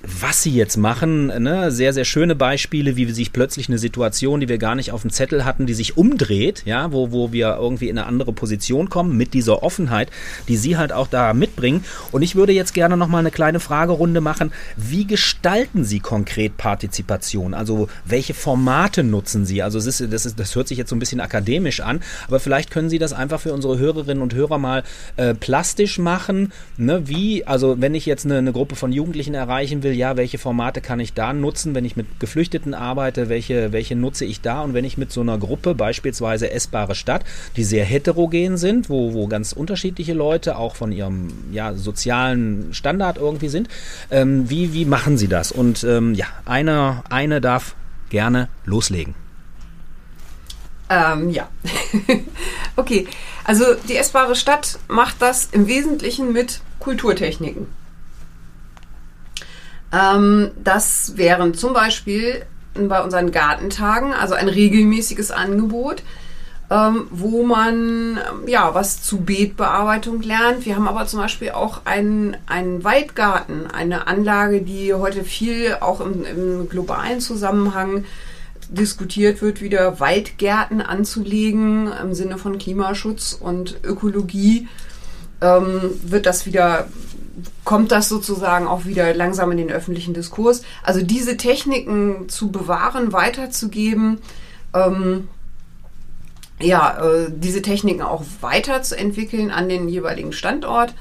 was 0.05 0.43
sie 0.43 0.51
jetzt 0.51 0.75
machen. 0.75 1.27
Ne? 1.27 1.71
Sehr, 1.71 1.93
sehr 1.93 2.03
schöne 2.03 2.35
Beispiele, 2.35 2.97
wie 2.97 3.09
sich 3.11 3.31
plötzlich 3.31 3.69
eine 3.69 3.77
Situation, 3.77 4.41
die 4.41 4.49
wir 4.49 4.57
gar 4.57 4.75
nicht 4.75 4.91
auf 4.91 5.01
dem 5.01 5.11
Zettel 5.11 5.45
hatten, 5.45 5.65
die 5.65 5.73
sich 5.73 5.95
umdreht, 5.95 6.63
ja, 6.65 6.91
wo, 6.91 7.11
wo 7.11 7.31
wir 7.31 7.57
irgendwie 7.59 7.87
in 7.87 7.97
eine 7.97 8.07
andere 8.07 8.33
Position 8.33 8.89
kommen 8.89 9.15
mit 9.15 9.33
dieser 9.33 9.63
Offenheit, 9.63 10.09
die 10.49 10.57
sie 10.57 10.75
halt 10.75 10.91
auch 10.91 11.07
da 11.07 11.33
mitbringen. 11.33 11.85
Und 12.11 12.21
ich 12.21 12.35
würde 12.35 12.51
jetzt 12.51 12.73
gerne 12.73 12.97
nochmal 12.97 13.21
eine 13.21 13.31
kleine 13.31 13.61
Fragerunde 13.61 14.19
machen. 14.19 14.51
Wie 14.75 15.07
gestalten 15.07 15.85
Sie 15.85 16.01
konkret 16.01 16.57
Partizipation? 16.57 17.53
Also 17.53 17.87
welche 18.03 18.33
Formate 18.33 19.03
nutzen 19.03 19.45
Sie? 19.45 19.63
Also 19.63 19.79
ist, 19.79 20.01
das, 20.11 20.25
ist, 20.25 20.37
das 20.37 20.55
hört 20.55 20.67
sich 20.67 20.77
jetzt 20.77 20.89
so 20.89 20.97
ein 20.97 20.99
bisschen 20.99 21.21
akademisch 21.21 21.79
an, 21.79 22.01
aber 22.27 22.41
vielleicht 22.41 22.71
können 22.71 22.89
Sie 22.89 22.99
das 22.99 23.13
einfach 23.13 23.39
für 23.39 23.53
unsere 23.53 23.77
Hörerinnen 23.77 24.21
und 24.21 24.33
Hörer 24.33 24.57
mal 24.57 24.83
äh, 25.15 25.33
plastisch 25.33 25.97
machen. 25.97 26.51
Ne? 26.75 27.07
Wie, 27.07 27.45
also 27.47 27.79
wenn 27.79 27.95
ich 27.95 28.05
jetzt 28.05 28.25
eine, 28.25 28.39
eine 28.39 28.51
Gruppe 28.51 28.75
von 28.75 28.91
Jugendlichen 28.91 29.33
erreichen 29.33 29.81
will, 29.81 29.92
ja, 29.93 30.17
welche 30.17 30.37
Formate 30.37 30.81
kann 30.81 30.99
ich 30.99 31.13
da 31.13 31.33
nutzen, 31.33 31.75
wenn 31.75 31.85
ich 31.85 31.95
mit 31.95 32.19
Geflüchteten 32.19 32.73
arbeite, 32.73 33.29
welche, 33.29 33.71
welche 33.71 33.95
nutze 33.95 34.25
ich 34.25 34.41
da 34.41 34.61
und 34.61 34.73
wenn 34.73 34.85
ich 34.85 34.97
mit 34.97 35.11
so 35.11 35.21
einer 35.21 35.37
Gruppe, 35.37 35.75
beispielsweise 35.75 36.51
Essbare 36.51 36.95
Stadt, 36.95 37.23
die 37.55 37.63
sehr 37.63 37.85
heterogen 37.85 38.57
sind, 38.57 38.89
wo, 38.89 39.13
wo 39.13 39.27
ganz 39.27 39.53
unterschiedliche 39.53 40.13
Leute 40.13 40.57
auch 40.57 40.75
von 40.75 40.91
ihrem 40.91 41.27
ja, 41.51 41.73
sozialen 41.73 42.73
Standard 42.73 43.17
irgendwie 43.17 43.49
sind, 43.49 43.69
ähm, 44.11 44.49
wie, 44.49 44.73
wie 44.73 44.85
machen 44.85 45.17
sie 45.17 45.27
das? 45.27 45.51
Und 45.51 45.83
ähm, 45.83 46.13
ja, 46.13 46.27
eine, 46.45 47.03
eine 47.09 47.41
darf 47.41 47.75
gerne 48.09 48.49
loslegen. 48.65 49.15
Ähm, 50.89 51.29
ja. 51.29 51.49
okay, 52.75 53.07
also 53.43 53.65
die 53.87 53.95
Essbare 53.95 54.35
Stadt 54.35 54.79
macht 54.87 55.21
das 55.21 55.49
im 55.51 55.67
Wesentlichen 55.67 56.31
mit 56.33 56.61
Kulturtechniken. 56.79 57.67
Ähm, 59.93 60.51
das 60.63 61.17
wären 61.17 61.53
zum 61.53 61.73
Beispiel 61.73 62.45
bei 62.73 63.03
unseren 63.03 63.31
Gartentagen, 63.31 64.13
also 64.13 64.33
ein 64.33 64.49
regelmäßiges 64.49 65.29
Angebot, 65.29 66.01
ähm, 66.71 67.07
wo 67.11 67.43
man 67.43 68.17
ähm, 68.17 68.47
ja 68.47 68.73
was 68.73 69.03
zu 69.03 69.21
Beetbearbeitung 69.21 70.21
lernt. 70.21 70.65
Wir 70.65 70.75
haben 70.75 70.87
aber 70.87 71.05
zum 71.05 71.19
Beispiel 71.19 71.51
auch 71.51 71.81
einen, 71.85 72.35
einen 72.47 72.83
Waldgarten, 72.83 73.67
eine 73.67 74.07
Anlage, 74.07 74.61
die 74.61 74.93
heute 74.93 75.23
viel 75.23 75.77
auch 75.81 76.01
im, 76.01 76.25
im 76.25 76.69
globalen 76.69 77.19
Zusammenhang 77.19 78.05
diskutiert 78.69 79.41
wird, 79.43 79.61
wieder 79.61 79.99
Waldgärten 79.99 80.81
anzulegen 80.81 81.91
im 82.01 82.15
Sinne 82.15 82.39
von 82.39 82.57
Klimaschutz 82.57 83.37
und 83.39 83.79
Ökologie. 83.83 84.67
Ähm, 85.41 85.91
wird 86.03 86.25
das 86.25 86.47
wieder 86.47 86.87
kommt 87.63 87.91
das 87.91 88.09
sozusagen 88.09 88.67
auch 88.67 88.85
wieder 88.85 89.13
langsam 89.13 89.51
in 89.51 89.57
den 89.57 89.71
öffentlichen 89.71 90.13
Diskurs. 90.13 90.63
Also 90.83 91.01
diese 91.01 91.37
Techniken 91.37 92.29
zu 92.29 92.51
bewahren, 92.51 93.11
weiterzugeben, 93.11 94.19
ähm, 94.73 95.27
ja, 96.59 96.99
äh, 97.03 97.31
diese 97.35 97.61
Techniken 97.61 98.01
auch 98.01 98.23
weiterzuentwickeln 98.41 99.51
an 99.51 99.67
den 99.67 99.89
jeweiligen 99.89 100.33
Standort. 100.33 100.93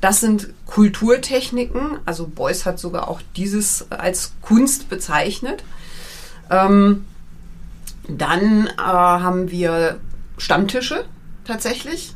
Das 0.00 0.20
sind 0.20 0.48
Kulturtechniken. 0.66 1.98
Also 2.06 2.26
Beuys 2.26 2.64
hat 2.64 2.78
sogar 2.78 3.08
auch 3.08 3.20
dieses 3.36 3.90
als 3.90 4.32
Kunst 4.40 4.88
bezeichnet. 4.88 5.64
Ähm, 6.50 7.04
dann 8.08 8.66
äh, 8.66 8.70
haben 8.78 9.50
wir 9.50 10.00
Stammtische 10.38 11.04
tatsächlich. 11.44 12.14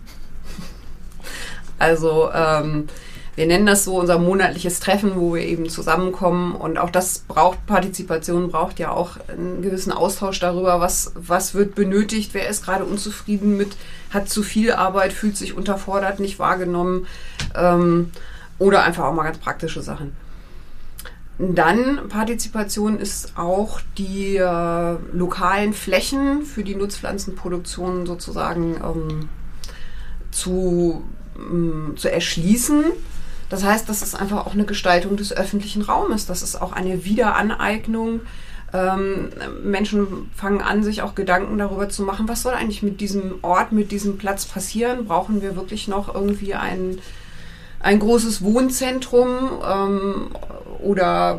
Also 1.79 2.31
ähm, 2.33 2.89
wir 3.37 3.47
nennen 3.47 3.67
das 3.67 3.85
so 3.85 3.99
unser 3.99 4.19
monatliches 4.19 4.79
Treffen, 4.79 5.17
wo 5.17 5.35
wir 5.35 5.43
eben 5.43 5.69
zusammenkommen. 5.69 6.55
Und 6.55 6.79
auch 6.79 6.91
das 6.91 7.21
braucht 7.21 7.67
Partizipation, 7.67 8.51
braucht 8.51 8.79
ja 8.79 8.91
auch 8.91 9.17
einen 9.29 9.61
gewissen 9.63 9.93
Austausch 9.93 10.39
darüber, 10.39 10.81
was, 10.81 11.13
was 11.15 11.55
wird 11.55 11.75
benötigt, 11.75 12.33
wer 12.33 12.49
ist 12.49 12.65
gerade 12.65 12.85
unzufrieden 12.85 13.57
mit, 13.57 13.77
hat 14.11 14.29
zu 14.29 14.43
viel 14.43 14.73
Arbeit, 14.73 15.13
fühlt 15.13 15.37
sich 15.37 15.57
unterfordert, 15.57 16.21
nicht 16.21 16.39
wahrgenommen 16.39 17.07
ähm, 17.57 18.13
oder 18.59 18.85
einfach 18.85 19.05
auch 19.05 19.15
mal 19.15 19.25
ganz 19.25 19.39
praktische 19.39 19.83
Sachen. 19.83 20.13
Dann 21.37 22.09
Partizipation 22.09 23.01
ist 23.01 23.37
auch 23.37 23.81
die 23.99 24.37
äh, 24.37 24.97
lokalen 25.13 25.73
Flächen 25.73 26.45
für 26.45 26.63
die 26.63 26.77
Nutzpflanzenproduktion 26.77 28.07
sozusagen 28.07 28.77
ähm, 28.77 29.29
zu, 30.31 31.03
ähm, 31.37 31.95
zu 31.97 32.09
erschließen 32.09 32.85
das 33.49 33.65
heißt, 33.65 33.89
das 33.89 34.03
ist 34.03 34.15
einfach 34.15 34.47
auch 34.47 34.55
eine 34.55 34.65
Gestaltung 34.65 35.17
des 35.17 35.33
öffentlichen 35.33 35.83
Raumes. 35.83 36.27
Das 36.27 36.43
ist 36.43 36.61
auch 36.61 36.73
eine 36.73 37.05
Wiederaneignung. 37.05 38.21
Ähm, 38.73 39.31
Menschen 39.63 40.31
fangen 40.35 40.61
an, 40.61 40.83
sich 40.83 41.03
auch 41.03 41.15
Gedanken 41.15 41.59
darüber 41.59 41.89
zu 41.89 42.03
machen, 42.03 42.29
was 42.29 42.43
soll 42.43 42.55
eigentlich 42.55 42.83
mit 42.83 43.01
diesem 43.01 43.35
Ort, 43.43 43.71
mit 43.71 43.93
diesem 43.93 44.19
Platz 44.19 44.47
passieren? 44.47 45.07
Brauchen 45.07 45.43
wir 45.43 45.55
wirklich 45.55 45.87
noch 45.87 46.13
irgendwie 46.13 46.55
ein, 46.55 46.99
ein 47.79 48.01
großes 48.01 48.43
Wohnzentrum 48.43 49.29
ähm, 49.65 50.31
oder 50.81 51.39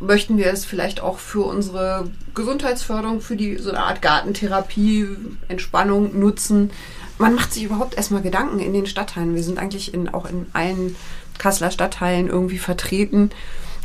möchten 0.00 0.38
wir 0.38 0.46
es 0.46 0.64
vielleicht 0.64 1.00
auch 1.00 1.18
für 1.18 1.44
unsere 1.44 2.10
Gesundheitsförderung, 2.34 3.20
für 3.20 3.36
die 3.36 3.58
so 3.58 3.70
eine 3.70 3.84
Art 3.84 4.02
Gartentherapie, 4.02 5.06
Entspannung 5.48 6.18
nutzen? 6.18 6.70
Man 7.20 7.34
macht 7.34 7.52
sich 7.52 7.64
überhaupt 7.64 7.98
erstmal 7.98 8.22
Gedanken 8.22 8.60
in 8.60 8.72
den 8.72 8.86
Stadtteilen. 8.86 9.34
Wir 9.34 9.42
sind 9.42 9.58
eigentlich 9.58 9.92
in, 9.92 10.08
auch 10.08 10.24
in 10.24 10.46
allen 10.54 10.96
Kasseler 11.36 11.70
Stadtteilen 11.70 12.28
irgendwie 12.28 12.56
vertreten. 12.56 13.30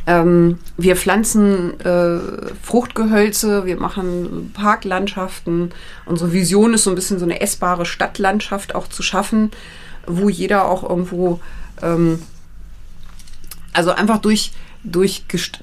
Ähm, 0.08 0.60
wir 0.78 0.96
pflanzen 0.96 1.78
äh, 1.82 2.54
Fruchtgehölze, 2.64 3.66
wir 3.66 3.78
machen 3.78 4.52
Parklandschaften. 4.54 5.74
Unsere 6.06 6.32
Vision 6.32 6.74
ist 6.74 6.86
so 6.86 6.92
ein 6.92 6.96
bisschen 6.96 7.20
so 7.20 7.26
eine 7.26 7.42
essbare 7.42 7.86
Stadtlandschaft 7.86 8.74
auch 8.74 8.88
zu 8.88 9.04
schaffen, 9.04 9.52
wo 10.08 10.30
jeder 10.30 10.70
auch 10.70 10.90
irgendwo, 10.90 11.42
ähm, 11.82 12.22
also 13.74 13.92
einfach 13.92 14.20
durch, 14.20 14.54
durch 14.86 15.28
gest 15.28 15.60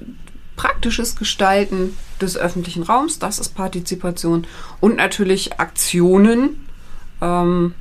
praktisches 0.55 1.15
Gestalten 1.15 1.97
des 2.21 2.37
öffentlichen 2.37 2.83
Raums, 2.83 3.17
das 3.17 3.39
ist 3.39 3.55
Partizipation 3.55 4.45
und 4.79 4.97
natürlich 4.97 5.59
Aktionen. 5.59 6.62
Ähm, 7.23 7.73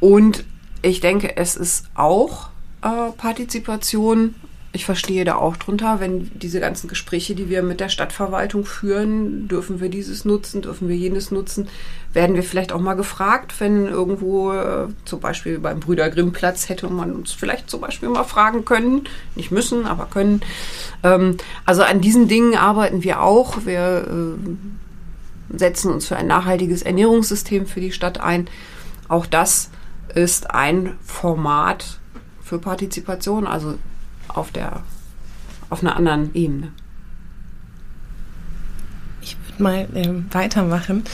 und 0.00 0.44
ich 0.82 1.00
denke, 1.00 1.36
es 1.36 1.56
ist 1.56 1.86
auch 1.94 2.50
äh, 2.82 3.10
Partizipation. 3.16 4.34
Ich 4.72 4.84
verstehe 4.84 5.24
da 5.24 5.36
auch 5.36 5.56
drunter, 5.56 6.00
wenn 6.00 6.30
diese 6.34 6.58
ganzen 6.58 6.88
Gespräche, 6.88 7.36
die 7.36 7.48
wir 7.48 7.62
mit 7.62 7.78
der 7.78 7.88
Stadtverwaltung 7.88 8.66
führen, 8.66 9.46
dürfen 9.46 9.80
wir 9.80 9.88
dieses 9.88 10.24
nutzen, 10.24 10.62
dürfen 10.62 10.88
wir 10.88 10.96
jenes 10.96 11.30
nutzen, 11.30 11.68
werden 12.12 12.34
wir 12.34 12.42
vielleicht 12.42 12.72
auch 12.72 12.80
mal 12.80 12.94
gefragt, 12.94 13.54
wenn 13.60 13.86
irgendwo, 13.86 14.52
äh, 14.52 14.88
zum 15.04 15.20
Beispiel 15.20 15.60
beim 15.60 15.78
Brüder 15.78 16.10
Grimm 16.10 16.32
Platz, 16.32 16.68
hätte 16.68 16.88
man 16.88 17.12
uns 17.12 17.32
vielleicht 17.32 17.70
zum 17.70 17.80
Beispiel 17.80 18.08
mal 18.08 18.24
fragen 18.24 18.64
können, 18.64 19.04
nicht 19.36 19.52
müssen, 19.52 19.86
aber 19.86 20.06
können. 20.06 20.42
Ähm, 21.04 21.36
also 21.64 21.84
an 21.84 22.00
diesen 22.00 22.26
Dingen 22.26 22.56
arbeiten 22.56 23.04
wir 23.04 23.22
auch. 23.22 23.64
Wir 23.64 24.06
äh, 24.08 24.83
setzen 25.58 25.90
uns 25.92 26.06
für 26.06 26.16
ein 26.16 26.26
nachhaltiges 26.26 26.82
Ernährungssystem 26.82 27.66
für 27.66 27.80
die 27.80 27.92
Stadt 27.92 28.20
ein. 28.20 28.48
Auch 29.08 29.26
das 29.26 29.70
ist 30.14 30.50
ein 30.50 30.96
Format, 31.02 31.98
für 32.44 32.58
Partizipation, 32.58 33.46
also 33.46 33.78
auf 34.28 34.52
der 34.52 34.82
auf 35.70 35.82
einer 35.82 35.96
anderen 35.96 36.34
Ebene. 36.34 36.72
Ich 39.22 39.36
würde 39.48 39.62
mal 39.62 39.88
äh, 39.94 40.12
weitermachen. 40.30 41.04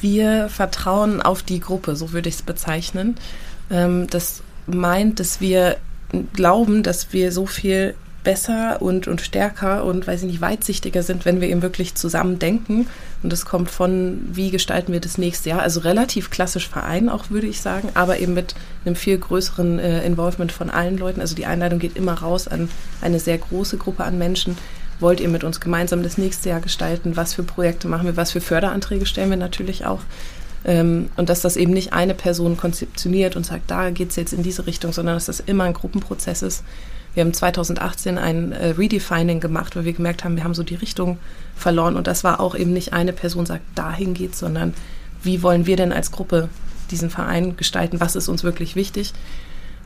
Wir 0.00 0.48
vertrauen 0.48 1.20
auf 1.20 1.42
die 1.42 1.60
Gruppe, 1.60 1.96
so 1.96 2.12
würde 2.12 2.28
ich 2.28 2.36
es 2.36 2.42
bezeichnen. 2.42 3.16
Ähm, 3.68 4.06
das 4.08 4.42
meint, 4.66 5.18
dass 5.18 5.40
wir 5.40 5.76
glauben, 6.32 6.84
dass 6.84 7.12
wir 7.12 7.32
so 7.32 7.46
viel 7.46 7.94
besser 8.26 8.82
und, 8.82 9.06
und 9.06 9.20
stärker 9.20 9.84
und, 9.84 10.08
weiß 10.08 10.22
ich 10.22 10.26
nicht, 10.26 10.40
weitsichtiger 10.40 11.04
sind, 11.04 11.24
wenn 11.24 11.40
wir 11.40 11.48
eben 11.48 11.62
wirklich 11.62 11.94
zusammen 11.94 12.40
denken. 12.40 12.88
Und 13.22 13.32
das 13.32 13.46
kommt 13.46 13.70
von, 13.70 14.18
wie 14.32 14.50
gestalten 14.50 14.92
wir 14.92 15.00
das 15.00 15.16
nächste 15.16 15.50
Jahr. 15.50 15.62
Also 15.62 15.78
relativ 15.78 16.28
klassisch 16.28 16.68
Verein 16.68 17.08
auch, 17.08 17.30
würde 17.30 17.46
ich 17.46 17.60
sagen, 17.60 17.88
aber 17.94 18.18
eben 18.18 18.34
mit 18.34 18.56
einem 18.84 18.96
viel 18.96 19.16
größeren 19.16 19.78
äh, 19.78 20.04
Involvement 20.04 20.50
von 20.50 20.70
allen 20.70 20.98
Leuten. 20.98 21.20
Also 21.20 21.36
die 21.36 21.46
Einladung 21.46 21.78
geht 21.78 21.96
immer 21.96 22.14
raus 22.14 22.48
an 22.48 22.68
eine 23.00 23.20
sehr 23.20 23.38
große 23.38 23.76
Gruppe 23.76 24.02
an 24.02 24.18
Menschen. 24.18 24.58
Wollt 24.98 25.20
ihr 25.20 25.28
mit 25.28 25.44
uns 25.44 25.60
gemeinsam 25.60 26.02
das 26.02 26.18
nächste 26.18 26.48
Jahr 26.48 26.60
gestalten? 26.60 27.16
Was 27.16 27.32
für 27.32 27.44
Projekte 27.44 27.86
machen 27.86 28.06
wir? 28.06 28.16
Was 28.16 28.32
für 28.32 28.40
Förderanträge 28.40 29.06
stellen 29.06 29.30
wir 29.30 29.36
natürlich 29.36 29.86
auch? 29.86 30.00
Ähm, 30.64 31.10
und 31.16 31.28
dass 31.28 31.42
das 31.42 31.56
eben 31.56 31.72
nicht 31.72 31.92
eine 31.92 32.14
Person 32.14 32.56
konzeptioniert 32.56 33.36
und 33.36 33.46
sagt, 33.46 33.70
da 33.70 33.90
geht 33.90 34.10
es 34.10 34.16
jetzt 34.16 34.32
in 34.32 34.42
diese 34.42 34.66
Richtung, 34.66 34.92
sondern 34.92 35.14
dass 35.14 35.26
das 35.26 35.38
immer 35.38 35.62
ein 35.62 35.74
Gruppenprozess 35.74 36.42
ist 36.42 36.64
wir 37.16 37.24
haben 37.24 37.32
2018 37.32 38.18
ein 38.18 38.52
äh, 38.52 38.66
Redefining 38.72 39.40
gemacht, 39.40 39.74
weil 39.74 39.86
wir 39.86 39.94
gemerkt 39.94 40.22
haben, 40.22 40.36
wir 40.36 40.44
haben 40.44 40.52
so 40.52 40.62
die 40.62 40.74
Richtung 40.74 41.16
verloren. 41.56 41.96
Und 41.96 42.06
das 42.06 42.24
war 42.24 42.40
auch 42.40 42.54
eben 42.54 42.74
nicht 42.74 42.92
eine 42.92 43.14
Person 43.14 43.46
sagt, 43.46 43.62
dahin 43.74 44.12
geht's, 44.12 44.38
sondern 44.38 44.74
wie 45.22 45.42
wollen 45.42 45.64
wir 45.66 45.76
denn 45.76 45.92
als 45.92 46.12
Gruppe 46.12 46.50
diesen 46.90 47.08
Verein 47.08 47.56
gestalten? 47.56 48.00
Was 48.00 48.16
ist 48.16 48.28
uns 48.28 48.44
wirklich 48.44 48.76
wichtig? 48.76 49.14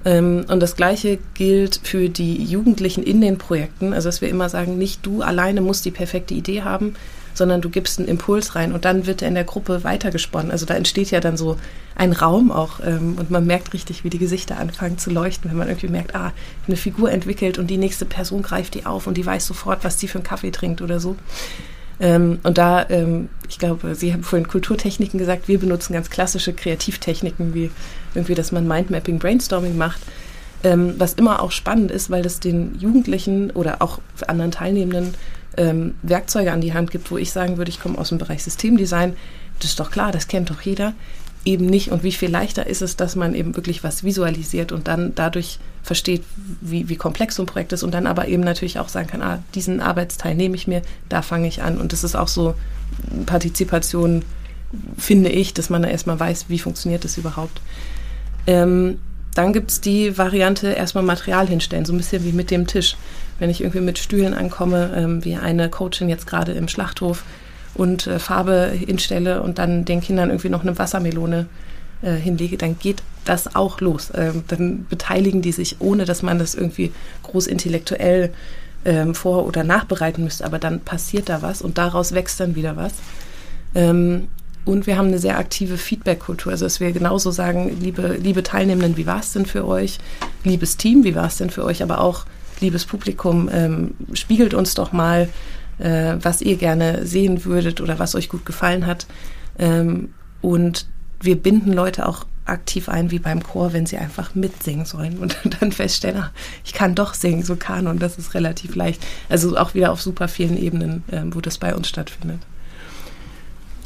Ähm, 0.05 0.45
und 0.49 0.59
das 0.59 0.75
Gleiche 0.75 1.19
gilt 1.35 1.81
für 1.85 2.09
die 2.09 2.43
Jugendlichen 2.43 3.05
in 3.05 3.21
den 3.21 3.38
Projekten. 3.38 3.93
Also, 3.93 4.09
dass 4.09 4.21
wir 4.21 4.29
immer 4.29 4.49
sagen, 4.49 4.77
nicht 4.77 5.07
du 5.07 5.23
alleine 5.23 5.61
musst 5.61 5.85
die 5.85 5.93
perfekte 5.93 6.35
Idee 6.35 6.62
haben, 6.62 6.97
sondern 7.35 7.61
du 7.61 7.71
gibst 7.71 7.99
einen 7.99 8.09
Impuls 8.09 8.55
rein 8.55 8.73
und 8.73 8.85
dann 8.85 9.07
wird 9.07 9.23
er 9.23 9.29
in 9.29 9.35
der 9.35 9.45
Gruppe 9.45 9.85
weitergesponnen. 9.85 10.51
Also 10.51 10.66
da 10.66 10.75
entsteht 10.75 11.11
ja 11.11 11.21
dann 11.21 11.37
so 11.37 11.57
ein 11.95 12.12
Raum 12.12 12.51
auch 12.51 12.81
ähm, 12.85 13.16
und 13.19 13.31
man 13.31 13.47
merkt 13.47 13.73
richtig, 13.73 14.05
wie 14.05 14.11
die 14.11 14.19
Gesichter 14.19 14.59
anfangen 14.59 14.99
zu 14.99 15.11
leuchten, 15.11 15.51
wenn 15.51 15.59
man 15.59 15.69
irgendwie 15.69 15.88
merkt, 15.88 16.14
ah, 16.14 16.33
eine 16.66 16.77
Figur 16.77 17.11
entwickelt 17.11 17.59
und 17.59 17.69
die 17.69 17.79
nächste 17.79 18.05
Person 18.05 18.43
greift 18.43 18.75
die 18.75 18.87
auf 18.87 19.07
und 19.07 19.16
die 19.16 19.27
weiß 19.27 19.47
sofort, 19.47 19.85
was 19.85 19.97
die 19.97 20.09
für 20.09 20.19
einen 20.19 20.25
Kaffee 20.25 20.51
trinkt 20.51 20.83
oder 20.83 21.01
so. 21.01 21.16
Ähm, 22.01 22.38
und 22.43 22.57
da, 22.57 22.88
ähm, 22.88 23.29
ich 23.49 23.59
glaube, 23.59 23.95
Sie 23.95 24.12
haben 24.12 24.23
vorhin 24.23 24.49
Kulturtechniken 24.49 25.19
gesagt, 25.19 25.49
wir 25.49 25.59
benutzen 25.59 25.93
ganz 25.93 26.09
klassische 26.09 26.55
Kreativtechniken, 26.55 27.53
wie 27.53 27.71
irgendwie, 28.14 28.35
dass 28.35 28.53
man 28.53 28.66
Mindmapping, 28.66 29.19
Brainstorming 29.19 29.77
macht. 29.77 30.01
Ähm, 30.62 30.95
was 30.99 31.14
immer 31.14 31.43
auch 31.43 31.53
spannend 31.53 31.90
ist, 31.90 32.11
weil 32.11 32.23
das 32.23 32.40
den 32.40 32.79
Jugendlichen 32.79 33.51
oder 33.51 33.81
auch 33.81 33.99
anderen 34.27 34.51
Teilnehmenden 34.51 35.14
ähm, 35.56 35.94
Werkzeuge 36.02 36.52
an 36.52 36.60
die 36.60 36.74
Hand 36.74 36.90
gibt, 36.90 37.10
wo 37.10 37.18
ich 37.18 37.32
sagen 37.32 37.56
würde, 37.56 37.70
ich 37.70 37.80
komme 37.80 37.98
aus 37.98 38.10
dem 38.10 38.18
Bereich 38.18 38.42
Systemdesign, 38.42 39.14
das 39.58 39.70
ist 39.70 39.80
doch 39.80 39.90
klar, 39.90 40.12
das 40.12 40.28
kennt 40.28 40.50
doch 40.50 40.60
jeder. 40.62 40.94
Eben 41.44 41.66
nicht. 41.66 41.90
Und 41.90 42.02
wie 42.02 42.12
viel 42.12 42.30
leichter 42.30 42.66
ist 42.66 42.82
es, 42.82 42.96
dass 42.96 43.16
man 43.16 43.34
eben 43.34 43.56
wirklich 43.56 43.82
was 43.82 44.04
visualisiert 44.04 44.72
und 44.72 44.88
dann 44.88 45.14
dadurch 45.14 45.58
versteht, 45.82 46.22
wie, 46.60 46.90
wie 46.90 46.96
komplex 46.96 47.36
so 47.36 47.42
ein 47.42 47.46
Projekt 47.46 47.72
ist 47.72 47.82
und 47.82 47.92
dann 47.92 48.06
aber 48.06 48.28
eben 48.28 48.42
natürlich 48.42 48.78
auch 48.78 48.88
sagen 48.88 49.06
kann, 49.06 49.22
ah, 49.22 49.42
diesen 49.54 49.80
Arbeitsteil 49.80 50.34
nehme 50.34 50.54
ich 50.54 50.66
mir, 50.66 50.82
da 51.08 51.22
fange 51.22 51.48
ich 51.48 51.62
an. 51.62 51.78
Und 51.78 51.92
das 51.92 52.04
ist 52.04 52.14
auch 52.14 52.28
so 52.28 52.54
Partizipation, 53.24 54.22
finde 54.98 55.30
ich, 55.30 55.54
dass 55.54 55.70
man 55.70 55.82
da 55.82 55.88
erstmal 55.88 56.20
weiß, 56.20 56.46
wie 56.48 56.58
funktioniert 56.58 57.04
das 57.04 57.16
überhaupt. 57.16 57.60
Ähm, 58.46 58.98
dann 59.34 59.52
gibt 59.52 59.70
es 59.70 59.80
die 59.80 60.18
Variante, 60.18 60.68
erstmal 60.68 61.04
Material 61.04 61.46
hinstellen, 61.46 61.84
so 61.84 61.92
ein 61.92 61.98
bisschen 61.98 62.24
wie 62.24 62.32
mit 62.32 62.50
dem 62.50 62.66
Tisch 62.66 62.96
wenn 63.40 63.50
ich 63.50 63.62
irgendwie 63.62 63.81
mit 63.81 63.98
Stühlen 63.98 64.35
ankomme, 64.35 64.92
ähm, 64.94 65.24
wie 65.24 65.35
eine 65.35 65.68
Coachin 65.68 66.09
jetzt 66.09 66.29
gerade 66.29 66.53
im 66.53 66.68
Schlachthof 66.68 67.24
und 67.74 68.07
äh, 68.07 68.20
Farbe 68.20 68.70
hinstelle 68.72 69.42
und 69.42 69.59
dann 69.59 69.85
den 69.85 70.00
Kindern 70.00 70.31
irgendwie 70.31 70.50
noch 70.50 70.62
eine 70.62 70.79
Wassermelone 70.79 71.46
äh, 72.03 72.12
hinlege, 72.12 72.57
dann 72.57 72.79
geht 72.79 73.03
das 73.24 73.57
auch 73.57 73.81
los. 73.81 74.12
Ähm, 74.14 74.44
dann 74.48 74.87
beteiligen 74.88 75.42
die 75.42 75.53
sich, 75.53 75.81
ohne 75.81 76.05
dass 76.05 76.22
man 76.22 76.38
das 76.38 76.55
irgendwie 76.55 76.92
groß 77.24 77.46
intellektuell 77.46 78.33
ähm, 78.85 79.14
vor- 79.14 79.46
oder 79.46 79.64
nachbereiten 79.64 80.24
müsste, 80.24 80.44
aber 80.44 80.59
dann 80.59 80.81
passiert 80.81 81.29
da 81.29 81.42
was 81.42 81.62
und 81.62 81.79
daraus 81.79 82.12
wächst 82.12 82.40
dann 82.40 82.55
wieder 82.55 82.76
was. 82.76 82.92
Ähm, 83.74 84.29
und 84.66 84.87
wir 84.87 84.98
haben 84.98 85.09
eine 85.09 85.18
sehr 85.18 85.38
aktive 85.38 85.79
Feedback-Kultur, 85.79 86.53
also 86.53 86.66
dass 86.66 86.81
wir 86.81 86.92
genauso 86.92 87.31
sagen, 87.31 87.76
liebe, 87.81 88.18
liebe 88.20 88.42
Teilnehmenden, 88.42 88.96
wie 88.96 89.07
war 89.07 89.20
es 89.20 89.33
denn 89.33 89.46
für 89.46 89.66
euch? 89.66 89.98
Liebes 90.44 90.76
Team, 90.76 91.03
wie 91.05 91.14
war 91.14 91.26
es 91.26 91.38
denn 91.38 91.50
für 91.50 91.64
euch? 91.64 91.83
Aber 91.83 92.00
auch 92.00 92.26
liebes 92.61 92.85
Publikum, 92.85 93.49
ähm, 93.53 93.94
spiegelt 94.12 94.55
uns 94.55 94.75
doch 94.75 94.92
mal, 94.92 95.29
äh, 95.79 96.16
was 96.20 96.42
ihr 96.42 96.57
gerne 96.57 97.07
sehen 97.07 97.44
würdet 97.44 97.81
oder 97.81 97.99
was 97.99 98.14
euch 98.14 98.29
gut 98.29 98.44
gefallen 98.44 98.87
hat. 98.87 99.07
Ähm, 99.59 100.11
und 100.40 100.87
wir 101.20 101.37
binden 101.37 101.73
Leute 101.73 102.07
auch 102.07 102.27
aktiv 102.46 102.88
ein, 102.88 103.11
wie 103.11 103.18
beim 103.18 103.42
Chor, 103.42 103.73
wenn 103.73 103.87
sie 103.87 103.96
einfach 103.96 104.35
mitsingen 104.35 104.85
sollen 104.85 105.18
und 105.18 105.38
dann 105.61 105.73
feststellen, 105.73 106.23
ach, 106.23 106.31
ich 106.64 106.73
kann 106.73 106.94
doch 106.94 107.14
singen, 107.14 107.42
so 107.42 107.57
Kanon, 107.57 107.99
das 107.99 108.18
ist 108.18 108.35
relativ 108.35 108.75
leicht. 108.75 109.03
Also 109.29 109.57
auch 109.57 109.75
wieder 109.75 109.92
auf 109.92 110.03
super 110.03 110.29
vielen 110.29 110.59
Ebenen, 110.59 111.05
ähm, 111.12 111.35
wo 111.35 111.40
das 111.40 111.59
bei 111.59 111.75
uns 111.75 111.88
stattfindet. 111.88 112.40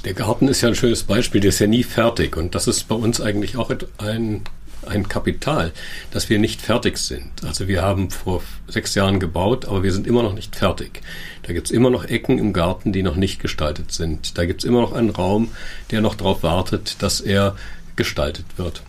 Der 0.04 0.14
Garten 0.14 0.48
ist 0.48 0.60
ja 0.60 0.68
ein 0.68 0.74
schönes 0.74 1.04
Beispiel, 1.04 1.40
der 1.40 1.48
ist 1.48 1.60
ja 1.60 1.66
nie 1.66 1.82
fertig 1.82 2.36
und 2.36 2.54
das 2.54 2.66
ist 2.66 2.88
bei 2.88 2.94
uns 2.94 3.20
eigentlich 3.20 3.56
auch 3.56 3.70
ein 3.98 4.42
ein 4.88 5.08
Kapital, 5.08 5.72
dass 6.10 6.28
wir 6.30 6.38
nicht 6.38 6.60
fertig 6.60 6.98
sind. 6.98 7.44
Also 7.44 7.68
wir 7.68 7.82
haben 7.82 8.10
vor 8.10 8.42
sechs 8.68 8.94
Jahren 8.94 9.20
gebaut, 9.20 9.64
aber 9.64 9.82
wir 9.82 9.92
sind 9.92 10.06
immer 10.06 10.22
noch 10.22 10.34
nicht 10.34 10.56
fertig. 10.56 11.00
Da 11.42 11.52
gibt's 11.52 11.70
immer 11.70 11.90
noch 11.90 12.04
Ecken 12.04 12.38
im 12.38 12.52
Garten, 12.52 12.92
die 12.92 13.02
noch 13.02 13.16
nicht 13.16 13.40
gestaltet 13.40 13.92
sind. 13.92 14.38
Da 14.38 14.46
gibt's 14.46 14.64
immer 14.64 14.80
noch 14.80 14.92
einen 14.92 15.10
Raum, 15.10 15.50
der 15.90 16.00
noch 16.00 16.14
darauf 16.14 16.42
wartet, 16.42 16.96
dass 17.00 17.20
er 17.20 17.56
gestaltet 17.96 18.46
wird. 18.56 18.82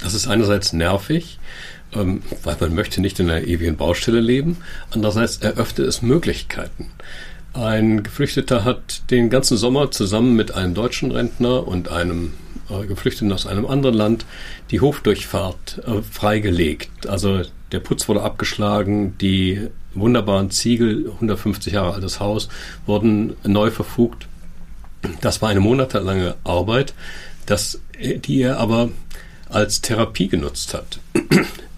Das 0.00 0.14
ist 0.14 0.26
einerseits 0.26 0.72
nervig, 0.72 1.38
ähm, 1.94 2.22
weil 2.42 2.56
man 2.60 2.74
möchte 2.74 3.00
nicht 3.00 3.20
in 3.20 3.30
einer 3.30 3.46
ewigen 3.46 3.76
Baustelle 3.76 4.20
leben. 4.20 4.58
Andererseits 4.90 5.38
eröffnet 5.38 5.86
es 5.86 6.02
Möglichkeiten. 6.02 6.90
Ein 7.54 8.02
Geflüchteter 8.02 8.64
hat 8.64 9.10
den 9.10 9.28
ganzen 9.28 9.58
Sommer 9.58 9.90
zusammen 9.90 10.34
mit 10.34 10.54
einem 10.54 10.74
deutschen 10.74 11.10
Rentner 11.10 11.66
und 11.68 11.90
einem 11.90 12.32
Geflüchteten 12.80 13.32
aus 13.32 13.46
einem 13.46 13.66
anderen 13.66 13.94
Land 13.94 14.26
die 14.70 14.80
Hofdurchfahrt 14.80 15.82
äh, 15.86 16.02
freigelegt. 16.02 17.06
Also 17.06 17.42
der 17.70 17.80
Putz 17.80 18.08
wurde 18.08 18.22
abgeschlagen, 18.22 19.16
die 19.18 19.68
wunderbaren 19.94 20.50
Ziegel, 20.50 21.10
150 21.14 21.72
Jahre 21.72 21.94
altes 21.94 22.20
Haus, 22.20 22.48
wurden 22.86 23.36
neu 23.44 23.70
verfugt. 23.70 24.26
Das 25.20 25.42
war 25.42 25.48
eine 25.48 25.60
monatelange 25.60 26.36
Arbeit, 26.44 26.94
das, 27.46 27.80
die 27.98 28.40
er 28.40 28.58
aber 28.58 28.90
als 29.48 29.80
Therapie 29.80 30.28
genutzt 30.28 30.74
hat. 30.74 31.00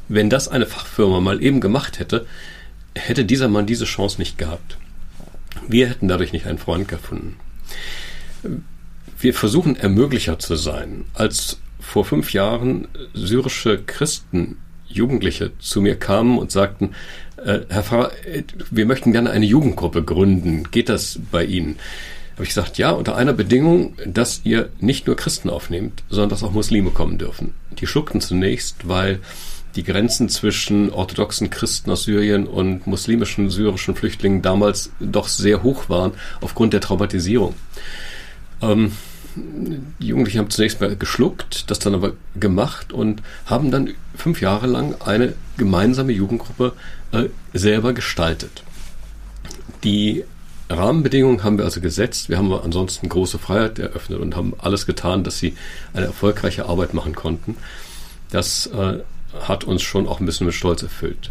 Wenn 0.08 0.30
das 0.30 0.48
eine 0.48 0.66
Fachfirma 0.66 1.20
mal 1.20 1.42
eben 1.42 1.60
gemacht 1.60 1.98
hätte, 1.98 2.26
hätte 2.94 3.24
dieser 3.24 3.48
Mann 3.48 3.66
diese 3.66 3.86
Chance 3.86 4.18
nicht 4.18 4.36
gehabt. 4.36 4.76
Wir 5.66 5.88
hätten 5.88 6.08
dadurch 6.08 6.32
nicht 6.32 6.46
einen 6.46 6.58
Freund 6.58 6.88
gefunden 6.88 7.36
wir 9.18 9.34
versuchen 9.34 9.76
Ermöglicher 9.76 10.38
zu 10.38 10.56
sein. 10.56 11.04
Als 11.14 11.58
vor 11.80 12.04
fünf 12.04 12.32
Jahren 12.32 12.88
syrische 13.12 13.82
Christen, 13.84 14.58
Jugendliche 14.88 15.52
zu 15.58 15.80
mir 15.80 15.96
kamen 15.96 16.38
und 16.38 16.50
sagten, 16.50 16.94
äh, 17.44 17.60
Herr 17.68 17.82
Pfarrer, 17.82 18.12
wir 18.70 18.86
möchten 18.86 19.12
gerne 19.12 19.30
eine 19.30 19.46
Jugendgruppe 19.46 20.02
gründen. 20.02 20.70
Geht 20.70 20.88
das 20.88 21.18
bei 21.30 21.44
Ihnen? 21.44 21.76
Habe 22.34 22.42
ich 22.42 22.48
gesagt, 22.48 22.78
ja, 22.78 22.90
unter 22.90 23.16
einer 23.16 23.32
Bedingung, 23.32 23.94
dass 24.06 24.40
ihr 24.42 24.70
nicht 24.80 25.06
nur 25.06 25.14
Christen 25.14 25.50
aufnehmt, 25.50 26.02
sondern 26.08 26.30
dass 26.30 26.42
auch 26.42 26.50
Muslime 26.50 26.90
kommen 26.90 27.16
dürfen. 27.16 27.54
Die 27.78 27.86
schluckten 27.86 28.20
zunächst, 28.20 28.88
weil 28.88 29.20
die 29.76 29.84
Grenzen 29.84 30.28
zwischen 30.28 30.90
orthodoxen 30.90 31.50
Christen 31.50 31.90
aus 31.90 32.04
Syrien 32.04 32.46
und 32.46 32.86
muslimischen 32.86 33.50
syrischen 33.50 33.94
Flüchtlingen 33.94 34.42
damals 34.42 34.90
doch 35.00 35.28
sehr 35.28 35.62
hoch 35.62 35.88
waren 35.88 36.12
aufgrund 36.40 36.72
der 36.72 36.80
Traumatisierung. 36.80 37.54
Ähm, 38.70 38.92
die 39.36 40.06
Jugendlichen 40.06 40.38
haben 40.38 40.50
zunächst 40.50 40.80
mal 40.80 40.94
geschluckt, 40.94 41.70
das 41.70 41.80
dann 41.80 41.94
aber 41.94 42.12
gemacht 42.38 42.92
und 42.92 43.22
haben 43.46 43.70
dann 43.70 43.94
fünf 44.14 44.40
Jahre 44.40 44.66
lang 44.66 44.94
eine 45.04 45.34
gemeinsame 45.56 46.12
Jugendgruppe 46.12 46.72
äh, 47.12 47.24
selber 47.52 47.92
gestaltet. 47.92 48.62
Die 49.82 50.24
Rahmenbedingungen 50.70 51.42
haben 51.42 51.58
wir 51.58 51.64
also 51.64 51.80
gesetzt. 51.80 52.28
Wir 52.28 52.38
haben 52.38 52.52
ansonsten 52.52 53.08
große 53.08 53.38
Freiheit 53.38 53.78
eröffnet 53.78 54.20
und 54.20 54.36
haben 54.36 54.54
alles 54.58 54.86
getan, 54.86 55.24
dass 55.24 55.38
sie 55.38 55.54
eine 55.92 56.06
erfolgreiche 56.06 56.66
Arbeit 56.66 56.94
machen 56.94 57.14
konnten. 57.14 57.56
Das 58.30 58.68
äh, 58.68 59.00
hat 59.40 59.64
uns 59.64 59.82
schon 59.82 60.06
auch 60.06 60.20
ein 60.20 60.26
bisschen 60.26 60.46
mit 60.46 60.54
Stolz 60.54 60.82
erfüllt. 60.82 61.30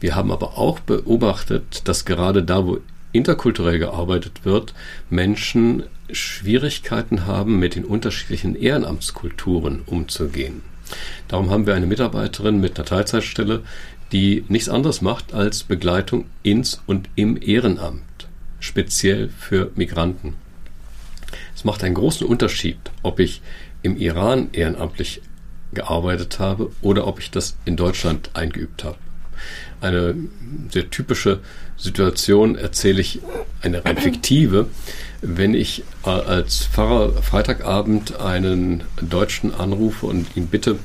Wir 0.00 0.14
haben 0.14 0.32
aber 0.32 0.58
auch 0.58 0.80
beobachtet, 0.80 1.82
dass 1.84 2.04
gerade 2.04 2.42
da, 2.42 2.66
wo 2.66 2.78
interkulturell 3.12 3.78
gearbeitet 3.78 4.44
wird, 4.44 4.74
Menschen 5.10 5.84
Schwierigkeiten 6.10 7.26
haben, 7.26 7.58
mit 7.58 7.74
den 7.74 7.84
unterschiedlichen 7.84 8.54
Ehrenamtskulturen 8.54 9.82
umzugehen. 9.86 10.62
Darum 11.28 11.50
haben 11.50 11.66
wir 11.66 11.74
eine 11.74 11.86
Mitarbeiterin 11.86 12.60
mit 12.60 12.78
einer 12.78 12.86
Teilzeitstelle, 12.86 13.62
die 14.12 14.44
nichts 14.48 14.68
anderes 14.68 15.02
macht 15.02 15.34
als 15.34 15.64
Begleitung 15.64 16.24
ins 16.42 16.80
und 16.86 17.08
im 17.14 17.40
Ehrenamt, 17.40 18.02
speziell 18.58 19.28
für 19.28 19.70
Migranten. 19.74 20.34
Es 21.54 21.64
macht 21.64 21.84
einen 21.84 21.94
großen 21.94 22.26
Unterschied, 22.26 22.78
ob 23.02 23.20
ich 23.20 23.42
im 23.82 23.96
Iran 23.96 24.48
ehrenamtlich 24.52 25.20
gearbeitet 25.72 26.38
habe 26.38 26.70
oder 26.80 27.06
ob 27.06 27.20
ich 27.20 27.30
das 27.30 27.56
in 27.66 27.76
Deutschland 27.76 28.30
eingeübt 28.34 28.84
habe. 28.84 28.96
Eine 29.80 30.14
sehr 30.72 30.90
typische 30.90 31.40
Situation 31.76 32.56
erzähle 32.56 33.00
ich, 33.00 33.20
eine 33.62 33.84
rein 33.84 33.96
fiktive, 33.96 34.66
wenn 35.20 35.54
ich 35.54 35.84
äh, 36.04 36.10
als 36.10 36.64
Pfarrer 36.66 37.22
Freitagabend 37.22 38.20
einen 38.20 38.84
Deutschen 39.00 39.54
anrufe 39.54 40.06
und 40.06 40.36
ihn 40.36 40.46
bitte, 40.46 40.78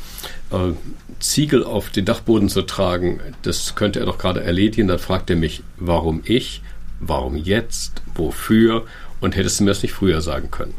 äh, 0.52 0.74
Ziegel 1.20 1.64
auf 1.64 1.90
den 1.90 2.06
Dachboden 2.06 2.50
zu 2.50 2.64
tragen, 2.64 3.20
das 3.44 3.76
könnte 3.76 4.00
er 4.00 4.06
doch 4.06 4.18
gerade 4.18 4.44
erledigen, 4.44 4.88
dann 4.88 5.00
fragt 5.00 5.30
er 5.30 5.36
mich, 5.36 5.64
warum 5.78 6.22
ich, 6.26 6.62
warum 7.00 7.38
jetzt, 7.38 8.02
wofür 8.16 8.86
und 9.22 9.36
hättest 9.36 9.60
du 9.60 9.64
mir 9.64 9.72
das 9.72 9.84
nicht 9.84 9.94
früher 9.94 10.22
sagen 10.22 10.52
können. 10.52 10.74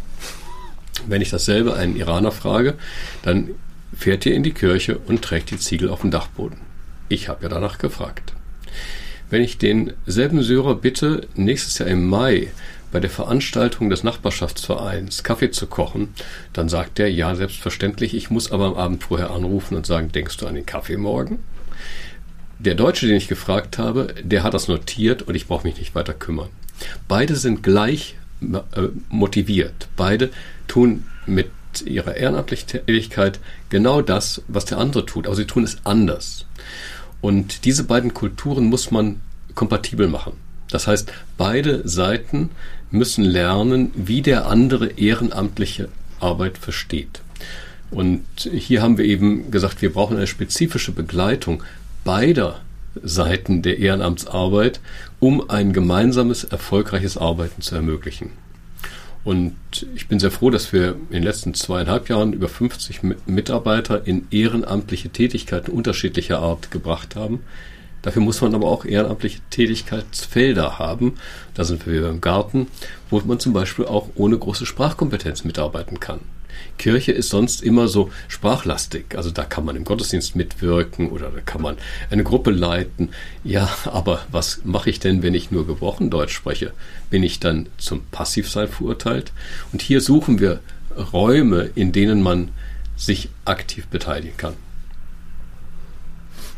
Wenn 1.07 1.23
ich 1.23 1.31
dasselbe 1.31 1.75
einen 1.75 1.97
Iraner 1.97 2.31
frage, 2.31 2.75
dann 3.23 3.51
fährt 3.97 4.27
er 4.27 4.35
in 4.35 4.43
die 4.43 4.53
Kirche 4.53 4.99
und 4.99 5.23
trägt 5.23 5.51
die 5.51 5.59
Ziegel 5.59 5.89
auf 5.89 6.03
den 6.03 6.11
Dachboden. 6.11 6.59
Ich 7.15 7.29
habe 7.29 7.45
ja 7.45 7.49
danach 7.49 7.79
gefragt. 7.79 8.33
Wenn 9.31 9.41
ich 9.41 9.57
denselben 9.57 10.43
Syrer 10.43 10.75
bitte, 10.75 11.29
nächstes 11.37 11.79
Jahr 11.79 11.89
im 11.89 12.09
Mai 12.09 12.51
bei 12.91 12.99
der 12.99 13.09
Veranstaltung 13.09 13.89
des 13.89 14.03
Nachbarschaftsvereins 14.03 15.23
Kaffee 15.23 15.53
zu 15.53 15.69
kochen, 15.69 16.09
dann 16.53 16.69
sagt 16.69 16.99
er, 16.99 17.09
ja, 17.09 17.37
selbstverständlich, 17.37 18.15
ich 18.15 18.31
muss 18.31 18.51
aber 18.51 18.67
am 18.67 18.75
Abend 18.75 19.05
vorher 19.05 19.31
anrufen 19.31 19.77
und 19.77 19.87
sagen, 19.87 20.11
denkst 20.11 20.39
du 20.39 20.49
an 20.49 20.57
den 20.57 20.67
Kaffee 20.67 20.97
morgen? 20.97 21.39
Der 22.59 22.75
Deutsche, 22.75 23.07
den 23.07 23.17
ich 23.17 23.29
gefragt 23.29 23.79
habe, 23.79 24.13
der 24.21 24.43
hat 24.43 24.55
das 24.55 24.67
notiert 24.67 25.23
und 25.23 25.37
ich 25.37 25.47
brauche 25.47 25.69
mich 25.69 25.79
nicht 25.79 25.95
weiter 25.95 26.15
kümmern. 26.15 26.51
Beide 27.07 27.37
sind 27.37 27.63
gleich 27.63 28.17
äh, 28.43 28.89
motiviert. 29.09 29.87
Beide 29.97 30.31
tun 30.67 31.05
mit 31.27 31.51
ihrer 31.85 32.17
ehrenamtlichen 32.17 32.69
Tätigkeit 32.69 33.39
genau 33.69 34.03
das, 34.03 34.43
was 34.49 34.65
der 34.65 34.79
andere 34.79 35.07
tut, 35.07 35.27
aber 35.27 35.37
sie 35.37 35.47
tun 35.47 35.65
es 35.65 35.79
anders. 35.85 36.47
Und 37.25 37.65
diese 37.65 37.85
beiden 37.85 38.13
Kulturen 38.13 38.67
muss 38.67 38.91
man 38.91 39.23
kompatibel 39.55 40.09
machen. 40.09 40.35
Das 40.69 40.87
heißt, 40.87 41.11
beide 41.39 41.89
Seiten 41.89 42.51
müssen 42.91 43.25
lernen, 43.25 43.93
wie 43.95 44.21
der 44.21 44.47
andere 44.47 44.89
ehrenamtliche 44.89 45.89
Arbeit 46.21 46.59
versteht. 46.59 47.23
Und 47.91 48.27
hier 48.53 48.83
haben 48.83 48.99
wir 48.99 49.07
eben 49.07 49.51
gesagt, 49.51 49.81
wir 49.81 49.91
brauchen 49.91 50.19
eine 50.19 50.27
spezifische 50.27 50.93
Begleitung 50.93 51.63
beider 52.05 52.61
Seiten 53.03 53.63
der 53.63 53.79
Ehrenamtsarbeit, 53.79 54.81
um 55.19 55.49
ein 55.49 55.73
gemeinsames, 55.73 56.45
erfolgreiches 56.45 57.17
Arbeiten 57.17 57.63
zu 57.63 57.75
ermöglichen. 57.75 58.33
Und 59.25 59.57
ich 59.95 60.07
bin 60.07 60.21
sehr 60.21 60.31
froh, 60.31 60.51
dass 60.51 60.73
wir 60.73 60.97
in 61.09 61.13
den 61.13 61.23
letzten 61.23 61.55
zweieinhalb 61.55 62.11
Jahren 62.11 62.35
über 62.35 62.49
50 62.49 63.01
Mitarbeiter 63.27 64.07
in 64.07 64.27
ehrenamtliche 64.31 65.09
Tätigkeiten 65.09 65.73
unterschiedlicher 65.73 66.41
Art 66.41 66.71
gebracht 66.71 67.17
haben. 67.17 67.41
Dafür 68.03 68.21
muss 68.21 68.43
man 68.43 68.55
aber 68.55 68.67
auch 68.67 68.85
ehrenamtliche 68.85 69.41
Tätigkeitsfelder 69.49 70.79
haben. 70.79 71.15
Da 71.55 71.65
sind 71.65 71.87
wir 71.87 72.11
im 72.11 72.21
Garten, 72.21 72.67
wo 73.09 73.19
man 73.21 73.41
zum 73.41 73.55
Beispiel 73.55 73.87
auch 73.87 74.11
ohne 74.15 74.39
große 74.39 74.67
Sprachkompetenz 74.67 75.45
mitarbeiten 75.45 76.01
kann. 76.01 76.21
Kirche 76.79 77.13
ist 77.13 77.29
sonst 77.29 77.63
immer 77.63 77.89
so 77.89 78.11
sprachlastig. 78.29 79.17
Also 79.17 79.31
da 79.31 79.45
kann 79.45 79.65
man 79.65 79.77
im 79.77 79.85
Gottesdienst 79.85 80.37
mitwirken 80.37 81.11
oder 81.11 81.31
da 81.31 81.41
kann 81.41 81.63
man 81.63 81.77
eine 82.11 82.25
Gruppe 82.25 82.51
leiten. 82.51 83.11
Ja, 83.43 83.69
aber 83.85 84.25
was 84.31 84.61
mache 84.65 84.91
ich 84.91 85.01
denn, 85.01 85.23
wenn 85.23 85.35
ich 85.35 85.51
nur 85.51 85.67
gebrochen 85.67 86.11
Deutsch 86.11 86.35
spreche? 86.35 86.73
Bin 87.11 87.23
ich 87.23 87.41
dann 87.41 87.67
zum 87.79 88.03
Passivsein 88.11 88.69
verurteilt? 88.69 89.33
Und 89.73 89.83
hier 89.83 90.01
suchen 90.01 90.41
wir 90.41 90.61
Räume, 91.13 91.71
in 91.75 91.93
denen 91.93 92.23
man 92.23 92.51
sich 92.97 93.29
aktiv 93.45 93.87
beteiligen 93.87 94.37
kann. 94.37 94.55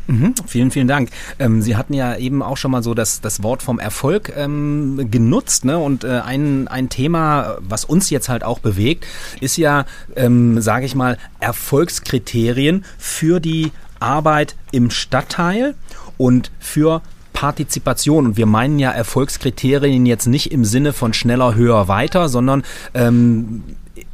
Mhm, 0.07 0.33
vielen, 0.45 0.71
vielen 0.71 0.87
Dank. 0.87 1.09
Ähm, 1.37 1.61
Sie 1.61 1.75
hatten 1.75 1.93
ja 1.93 2.15
eben 2.15 2.41
auch 2.41 2.57
schon 2.57 2.71
mal 2.71 2.81
so 2.81 2.93
das, 2.93 3.19
das 3.19 3.43
Wort 3.43 3.61
vom 3.61 3.77
Erfolg 3.77 4.33
ähm, 4.35 5.07
genutzt. 5.11 5.65
Ne? 5.65 5.77
Und 5.77 6.03
äh, 6.05 6.21
ein, 6.25 6.67
ein 6.69 6.89
Thema, 6.89 7.57
was 7.59 7.83
uns 7.85 8.09
jetzt 8.09 8.29
halt 8.29 8.43
auch 8.43 8.59
bewegt, 8.59 9.05
ist 9.41 9.57
ja, 9.57 9.85
ähm, 10.15 10.61
sage 10.61 10.85
ich 10.85 10.95
mal, 10.95 11.17
Erfolgskriterien 11.39 12.85
für 12.97 13.39
die 13.39 13.71
Arbeit 13.99 14.55
im 14.71 14.89
Stadtteil 14.91 15.75
und 16.17 16.51
für 16.59 17.01
Partizipation. 17.33 18.25
Und 18.27 18.37
wir 18.37 18.45
meinen 18.45 18.79
ja 18.79 18.91
Erfolgskriterien 18.91 20.05
jetzt 20.05 20.25
nicht 20.25 20.51
im 20.51 20.63
Sinne 20.63 20.93
von 20.93 21.13
schneller, 21.13 21.53
höher, 21.55 21.87
weiter, 21.87 22.29
sondern 22.29 22.63
ähm, 22.93 23.63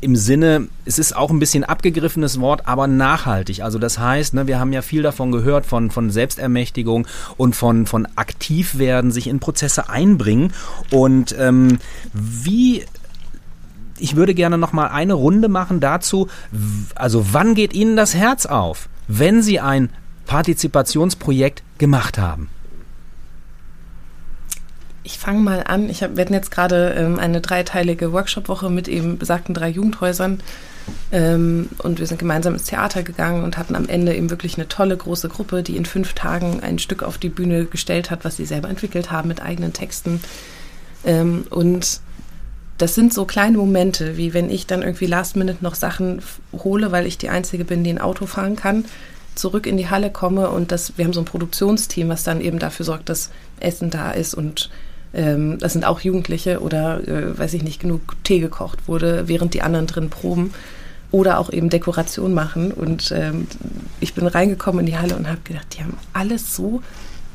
im 0.02 0.16
Sinne, 0.16 0.68
es 0.86 1.00
ist 1.00 1.16
auch 1.16 1.30
ein 1.30 1.40
bisschen 1.40 1.64
abgegriffenes 1.64 2.40
Wort, 2.40 2.68
aber 2.68 2.88
nachhaltig. 2.88 3.64
Also 3.64 3.80
das 3.80 4.00
heißt, 4.00 4.34
ne, 4.34 4.48
wir 4.48 4.60
haben 4.60 4.74
ja 4.74 4.82
viel 4.82 5.02
davon 5.02 5.32
gehört, 5.32 5.66
von, 5.66 5.92
von 5.92 6.10
Selbstermächtigung 6.10 7.08
und 7.38 7.56
von, 7.56 7.86
von 7.86 8.08
aktiv 8.16 8.78
werden, 8.78 9.12
sich 9.12 9.28
in 9.28 9.40
Prozesse 9.40 9.90
einbringen. 9.90 10.54
Und 10.92 11.36
ähm, 11.38 11.80
wie 12.14 12.86
ich 14.00 14.16
würde 14.16 14.34
gerne 14.34 14.58
noch 14.58 14.74
mal 14.74 14.88
eine 14.88 15.14
Runde 15.14 15.48
machen 15.48 15.80
dazu. 15.80 16.28
Also 16.96 17.26
wann 17.32 17.54
geht 17.56 17.74
Ihnen 17.74 17.96
das 17.96 18.16
Herz 18.16 18.46
auf, 18.46 18.90
wenn 19.08 19.42
Sie 19.42 19.60
ein 19.60 19.90
Partizipationsprojekt 20.26 21.64
gemacht 21.78 22.18
haben? 22.18 22.50
Ich 25.04 25.20
fange 25.20 25.40
mal 25.40 25.64
an. 25.66 25.90
Ich 25.90 26.02
hab, 26.02 26.16
wir 26.16 26.22
hatten 26.24 26.34
jetzt 26.34 26.52
gerade 26.52 26.94
ähm, 26.98 27.20
eine 27.20 27.42
dreiteilige 27.42 28.14
Workshop-Woche 28.14 28.70
mit 28.70 28.88
eben 28.88 29.18
besagten 29.18 29.54
drei 29.54 29.70
Jugendhäusern. 29.70 30.42
Ähm, 31.12 31.70
und 31.80 32.00
wir 32.00 32.08
sind 32.08 32.20
gemeinsam 32.20 32.54
ins 32.54 32.64
Theater 32.64 33.04
gegangen 33.04 33.44
und 33.44 33.58
hatten 33.58 33.76
am 33.76 33.88
Ende 33.88 34.16
eben 34.16 34.30
wirklich 34.30 34.58
eine 34.58 34.68
tolle 34.68 34.96
große 34.96 35.30
Gruppe, 35.30 35.64
die 35.64 35.78
in 35.78 35.86
fünf 35.86 36.14
Tagen 36.14 36.62
ein 36.62 36.80
Stück 36.80 37.04
auf 37.04 37.18
die 37.18 37.30
Bühne 37.30 37.66
gestellt 37.66 38.12
hat, 38.12 38.24
was 38.24 38.38
sie 38.38 38.46
selber 38.46 38.70
entwickelt 38.70 39.12
haben 39.12 39.28
mit 39.28 39.42
eigenen 39.42 39.74
Texten. 39.74 40.22
Ähm, 41.06 41.46
und 41.50 42.00
das 42.78 42.96
sind 42.96 43.14
so 43.14 43.26
kleine 43.26 43.58
Momente, 43.58 44.18
wie 44.18 44.34
wenn 44.34 44.50
ich 44.50 44.68
dann 44.68 44.82
irgendwie 44.82 45.06
last 45.06 45.36
minute 45.36 45.64
noch 45.64 45.76
Sachen 45.76 46.22
hole, 46.54 46.92
weil 46.92 47.06
ich 47.06 47.18
die 47.18 47.30
Einzige 47.30 47.66
bin, 47.66 47.84
die 47.84 47.92
ein 47.92 48.02
Auto 48.02 48.26
fahren 48.26 48.56
kann, 48.56 48.86
zurück 49.36 49.68
in 49.68 49.78
die 49.78 49.90
Halle 49.90 50.12
komme 50.12 50.50
und 50.50 50.72
das, 50.72 50.98
wir 50.98 51.06
haben 51.06 51.14
so 51.14 51.22
ein 51.22 51.26
Produktionsteam, 51.26 52.10
was 52.10 52.24
dann 52.24 52.42
eben 52.42 52.60
dafür 52.60 52.86
sorgt, 52.86 53.10
dass 53.10 53.30
Essen 53.60 53.90
da 53.90 54.12
ist 54.12 54.34
und 54.34 54.70
ähm, 55.14 55.60
das 55.60 55.74
sind 55.74 55.86
auch 55.86 56.00
Jugendliche 56.02 56.60
oder 56.60 57.08
äh, 57.08 57.38
weiß 57.38 57.54
ich 57.54 57.64
nicht, 57.64 57.80
genug 57.80 58.16
Tee 58.24 58.40
gekocht 58.40 58.88
wurde, 58.88 59.28
während 59.28 59.54
die 59.54 59.62
anderen 59.62 59.88
drin 59.88 60.10
proben 60.10 60.54
oder 61.12 61.40
auch 61.40 61.52
eben 61.52 61.70
Dekoration 61.70 62.34
machen. 62.34 62.72
Und 62.72 63.12
ähm, 63.16 63.48
ich 64.00 64.14
bin 64.14 64.26
reingekommen 64.26 64.82
in 64.82 64.86
die 64.88 64.98
Halle 64.98 65.16
und 65.16 65.28
habe 65.28 65.40
gedacht, 65.44 65.68
die 65.78 65.84
haben 65.84 65.98
alles 66.14 66.56
so 66.56 66.82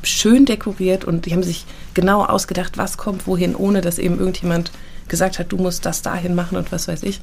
schön 0.03 0.45
dekoriert 0.45 1.05
und 1.05 1.25
die 1.25 1.33
haben 1.33 1.43
sich 1.43 1.65
genau 1.93 2.23
ausgedacht, 2.23 2.77
was 2.77 2.97
kommt 2.97 3.27
wohin, 3.27 3.55
ohne 3.55 3.81
dass 3.81 3.97
eben 3.97 4.19
irgendjemand 4.19 4.71
gesagt 5.07 5.39
hat, 5.39 5.51
du 5.51 5.57
musst 5.57 5.85
das 5.85 6.01
dahin 6.01 6.35
machen 6.35 6.57
und 6.57 6.71
was 6.71 6.87
weiß 6.87 7.03
ich. 7.03 7.21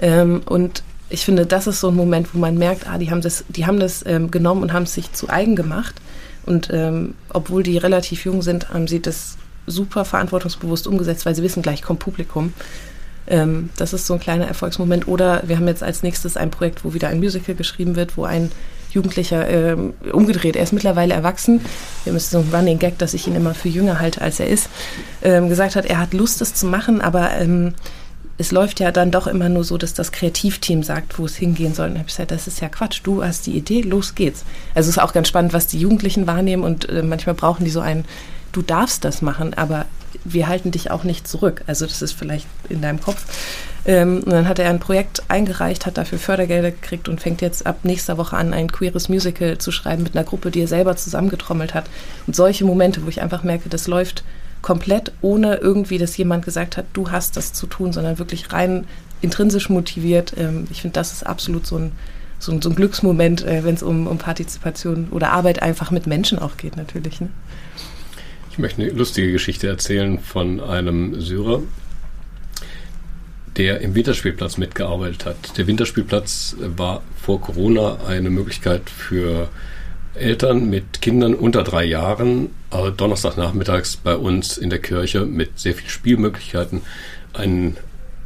Ähm, 0.00 0.42
und 0.46 0.82
ich 1.08 1.24
finde, 1.24 1.46
das 1.46 1.68
ist 1.68 1.80
so 1.80 1.88
ein 1.88 1.96
Moment, 1.96 2.34
wo 2.34 2.38
man 2.38 2.58
merkt, 2.58 2.88
ah, 2.88 2.98
die 2.98 3.10
haben 3.10 3.20
das, 3.20 3.44
die 3.48 3.66
haben 3.66 3.78
das 3.78 4.04
ähm, 4.06 4.30
genommen 4.30 4.62
und 4.62 4.72
haben 4.72 4.82
es 4.82 4.94
sich 4.94 5.12
zu 5.12 5.28
eigen 5.28 5.54
gemacht. 5.54 5.94
Und 6.44 6.68
ähm, 6.72 7.14
obwohl 7.32 7.62
die 7.62 7.78
relativ 7.78 8.24
jung 8.24 8.42
sind, 8.42 8.70
haben 8.70 8.88
sie 8.88 9.00
das 9.00 9.36
super 9.66 10.04
verantwortungsbewusst 10.04 10.86
umgesetzt, 10.86 11.26
weil 11.26 11.34
sie 11.34 11.42
wissen, 11.42 11.62
gleich 11.62 11.82
kommt 11.82 12.00
Publikum. 12.00 12.52
Ähm, 13.26 13.70
das 13.76 13.92
ist 13.92 14.06
so 14.06 14.14
ein 14.14 14.20
kleiner 14.20 14.46
Erfolgsmoment. 14.46 15.08
Oder 15.08 15.42
wir 15.46 15.56
haben 15.56 15.68
jetzt 15.68 15.82
als 15.82 16.02
nächstes 16.02 16.36
ein 16.36 16.50
Projekt, 16.50 16.84
wo 16.84 16.94
wieder 16.94 17.08
ein 17.08 17.18
Musical 17.18 17.54
geschrieben 17.54 17.96
wird, 17.96 18.16
wo 18.16 18.24
ein 18.24 18.50
Jugendlicher 18.90 19.48
ähm, 19.48 19.94
umgedreht, 20.12 20.56
er 20.56 20.62
ist 20.62 20.72
mittlerweile 20.72 21.12
erwachsen, 21.12 21.60
wir 22.04 22.12
haben 22.12 22.18
so 22.18 22.38
ein 22.38 22.48
Running 22.52 22.78
Gag, 22.78 22.96
dass 22.98 23.14
ich 23.14 23.26
ihn 23.26 23.34
immer 23.34 23.52
für 23.52 23.68
jünger 23.68 24.00
halte, 24.00 24.22
als 24.22 24.40
er 24.40 24.46
ist, 24.46 24.70
ähm, 25.22 25.48
gesagt 25.50 25.76
hat, 25.76 25.84
er 25.84 25.98
hat 25.98 26.14
Lust, 26.14 26.40
es 26.40 26.54
zu 26.54 26.66
machen, 26.66 27.02
aber 27.02 27.32
ähm, 27.32 27.74
es 28.38 28.52
läuft 28.52 28.80
ja 28.80 28.92
dann 28.92 29.10
doch 29.10 29.26
immer 29.26 29.48
nur 29.48 29.64
so, 29.64 29.78
dass 29.78 29.94
das 29.94 30.12
Kreativteam 30.12 30.82
sagt, 30.82 31.18
wo 31.18 31.24
es 31.24 31.36
hingehen 31.36 31.74
soll. 31.74 31.88
Und 31.88 31.92
ich 31.92 31.98
habe 31.98 32.08
gesagt, 32.08 32.30
das 32.30 32.46
ist 32.46 32.60
ja 32.60 32.68
Quatsch, 32.68 33.00
du 33.02 33.24
hast 33.24 33.46
die 33.46 33.56
Idee, 33.56 33.80
los 33.80 34.14
geht's. 34.14 34.44
Also 34.74 34.90
es 34.90 34.96
ist 34.96 35.02
auch 35.02 35.12
ganz 35.12 35.28
spannend, 35.28 35.52
was 35.52 35.66
die 35.66 35.78
Jugendlichen 35.78 36.26
wahrnehmen 36.26 36.62
und 36.62 36.88
äh, 36.88 37.02
manchmal 37.02 37.34
brauchen 37.34 37.64
die 37.64 37.70
so 37.70 37.80
einen 37.80 38.04
du 38.52 38.62
darfst 38.62 39.04
das 39.04 39.22
machen, 39.22 39.54
aber 39.54 39.86
wir 40.24 40.48
halten 40.48 40.70
dich 40.70 40.90
auch 40.90 41.04
nicht 41.04 41.28
zurück. 41.28 41.62
Also 41.66 41.86
das 41.86 42.02
ist 42.02 42.12
vielleicht 42.12 42.46
in 42.68 42.82
deinem 42.82 43.00
Kopf. 43.00 43.24
Ähm, 43.84 44.22
und 44.24 44.30
dann 44.32 44.48
hat 44.48 44.58
er 44.58 44.70
ein 44.70 44.80
Projekt 44.80 45.22
eingereicht, 45.28 45.86
hat 45.86 45.96
dafür 45.96 46.18
Fördergelder 46.18 46.70
gekriegt 46.70 47.08
und 47.08 47.20
fängt 47.20 47.42
jetzt 47.42 47.66
ab 47.66 47.80
nächster 47.84 48.18
Woche 48.18 48.36
an, 48.36 48.52
ein 48.52 48.72
queeres 48.72 49.08
Musical 49.08 49.58
zu 49.58 49.70
schreiben 49.70 50.02
mit 50.02 50.16
einer 50.16 50.24
Gruppe, 50.24 50.50
die 50.50 50.62
er 50.62 50.68
selber 50.68 50.96
zusammengetrommelt 50.96 51.74
hat. 51.74 51.86
Und 52.26 52.34
solche 52.34 52.64
Momente, 52.64 53.04
wo 53.04 53.08
ich 53.08 53.22
einfach 53.22 53.42
merke, 53.44 53.68
das 53.68 53.86
läuft 53.86 54.24
komplett 54.62 55.12
ohne 55.20 55.56
irgendwie, 55.56 55.98
dass 55.98 56.16
jemand 56.16 56.44
gesagt 56.44 56.76
hat, 56.76 56.86
du 56.92 57.10
hast 57.10 57.36
das 57.36 57.52
zu 57.52 57.66
tun, 57.66 57.92
sondern 57.92 58.18
wirklich 58.18 58.52
rein 58.52 58.86
intrinsisch 59.20 59.68
motiviert. 59.68 60.34
Ähm, 60.36 60.66
ich 60.70 60.82
finde, 60.82 60.94
das 60.94 61.12
ist 61.12 61.24
absolut 61.24 61.66
so 61.66 61.78
ein, 61.78 61.92
so 62.38 62.52
ein, 62.52 62.60
so 62.60 62.70
ein 62.70 62.74
Glücksmoment, 62.74 63.44
äh, 63.44 63.64
wenn 63.64 63.74
es 63.74 63.82
um, 63.82 64.08
um 64.08 64.18
Partizipation 64.18 65.08
oder 65.10 65.30
Arbeit 65.32 65.62
einfach 65.62 65.90
mit 65.90 66.06
Menschen 66.06 66.38
auch 66.38 66.56
geht, 66.56 66.76
natürlich. 66.76 67.20
Ne? 67.20 67.28
Ich 68.56 68.58
möchte 68.58 68.80
eine 68.80 68.90
lustige 68.92 69.32
Geschichte 69.32 69.68
erzählen 69.68 70.18
von 70.18 70.60
einem 70.60 71.20
Syrer, 71.20 71.60
der 73.58 73.82
im 73.82 73.94
Winterspielplatz 73.94 74.56
mitgearbeitet 74.56 75.26
hat. 75.26 75.58
Der 75.58 75.66
Winterspielplatz 75.66 76.56
war 76.58 77.02
vor 77.20 77.38
Corona 77.42 77.98
eine 78.06 78.30
Möglichkeit 78.30 78.88
für 78.88 79.50
Eltern 80.14 80.70
mit 80.70 81.02
Kindern 81.02 81.34
unter 81.34 81.64
drei 81.64 81.84
Jahren 81.84 82.48
äh, 82.70 82.90
Donnerstagnachmittags 82.92 83.98
bei 83.98 84.16
uns 84.16 84.56
in 84.56 84.70
der 84.70 84.78
Kirche 84.78 85.26
mit 85.26 85.58
sehr 85.58 85.74
viel 85.74 85.90
Spielmöglichkeiten 85.90 86.80
einen 87.34 87.76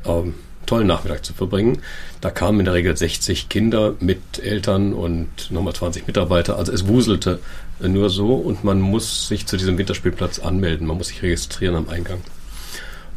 ähm, 0.05 0.35
tollen 0.71 0.87
Nachmittag 0.87 1.25
zu 1.25 1.33
verbringen. 1.33 1.79
Da 2.21 2.31
kamen 2.31 2.61
in 2.61 2.65
der 2.65 2.75
Regel 2.75 2.97
60 2.97 3.49
Kinder 3.49 3.95
mit 3.99 4.39
Eltern 4.39 4.93
und 4.93 5.51
nochmal 5.51 5.75
20 5.75 6.07
Mitarbeiter. 6.07 6.59
Also 6.59 6.71
es 6.71 6.87
wuselte 6.87 7.41
nur 7.81 8.09
so 8.09 8.35
und 8.37 8.63
man 8.63 8.81
muss 8.81 9.27
sich 9.27 9.47
zu 9.47 9.57
diesem 9.57 9.79
Winterspielplatz 9.79 10.39
anmelden. 10.39 10.87
Man 10.87 10.97
muss 10.97 11.09
sich 11.09 11.23
registrieren 11.23 11.75
am 11.75 11.89
Eingang. 11.89 12.21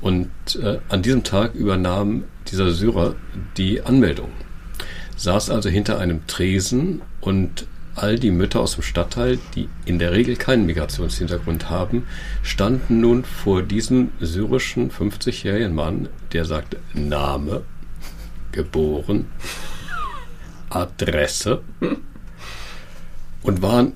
Und 0.01 0.31
äh, 0.63 0.79
an 0.89 1.03
diesem 1.03 1.23
Tag 1.23 1.53
übernahm 1.53 2.23
dieser 2.51 2.71
Syrer 2.71 3.15
die 3.55 3.83
Anmeldung. 3.83 4.31
Saß 5.15 5.51
also 5.51 5.69
hinter 5.69 5.99
einem 5.99 6.25
Tresen 6.25 7.03
und 7.21 7.67
all 7.95 8.17
die 8.17 8.31
Mütter 8.31 8.59
aus 8.59 8.73
dem 8.73 8.83
Stadtteil, 8.83 9.39
die 9.55 9.69
in 9.85 9.99
der 9.99 10.11
Regel 10.11 10.35
keinen 10.35 10.65
Migrationshintergrund 10.65 11.69
haben, 11.69 12.07
standen 12.41 13.01
nun 13.01 13.23
vor 13.23 13.61
diesem 13.61 14.11
syrischen 14.19 14.91
50-jährigen 14.91 15.75
Mann, 15.75 16.09
der 16.31 16.45
sagte 16.45 16.77
Name, 16.93 17.63
geboren, 18.51 19.27
Adresse 20.69 21.61
und 23.43 23.61
waren 23.61 23.93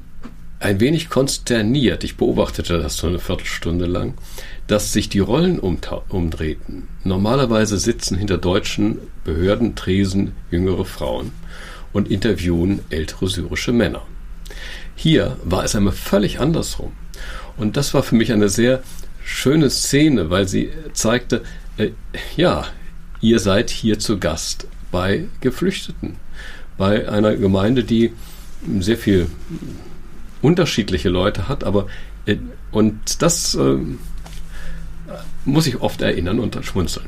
ein 0.59 0.79
wenig 0.79 1.09
konsterniert, 1.09 2.03
ich 2.03 2.17
beobachtete 2.17 2.79
das 2.79 2.97
so 2.97 3.07
eine 3.07 3.19
Viertelstunde 3.19 3.85
lang, 3.85 4.15
dass 4.65 4.91
sich 4.91 5.07
die 5.07 5.19
Rollen 5.19 5.59
umdrehten. 5.59 6.87
Normalerweise 7.03 7.77
sitzen 7.77 8.17
hinter 8.17 8.39
deutschen 8.39 8.97
Behördentresen 9.23 10.33
jüngere 10.49 10.85
Frauen 10.85 11.31
und 11.97 12.11
interviewen 12.11 12.81
ältere 12.91 13.27
syrische 13.27 13.73
Männer. 13.73 14.03
Hier 14.95 15.35
war 15.43 15.63
es 15.63 15.75
einmal 15.75 15.93
völlig 15.93 16.39
andersrum. 16.39 16.91
Und 17.57 17.75
das 17.75 17.95
war 17.95 18.03
für 18.03 18.13
mich 18.13 18.31
eine 18.31 18.49
sehr 18.49 18.83
schöne 19.23 19.71
Szene, 19.71 20.29
weil 20.29 20.47
sie 20.47 20.69
zeigte, 20.93 21.41
äh, 21.77 21.89
ja, 22.35 22.67
ihr 23.19 23.39
seid 23.39 23.71
hier 23.71 23.97
zu 23.97 24.19
Gast 24.19 24.67
bei 24.91 25.25
Geflüchteten, 25.41 26.17
bei 26.77 27.09
einer 27.09 27.35
Gemeinde, 27.35 27.83
die 27.83 28.13
sehr 28.79 28.97
viel 28.97 29.25
unterschiedliche 30.43 31.09
Leute 31.09 31.47
hat, 31.47 31.63
aber 31.63 31.87
äh, 32.27 32.37
und 32.69 33.23
das 33.23 33.55
äh, 33.55 33.77
muss 35.45 35.65
ich 35.65 35.81
oft 35.81 36.01
erinnern 36.01 36.39
und 36.39 36.63
schmunzeln. 36.63 37.07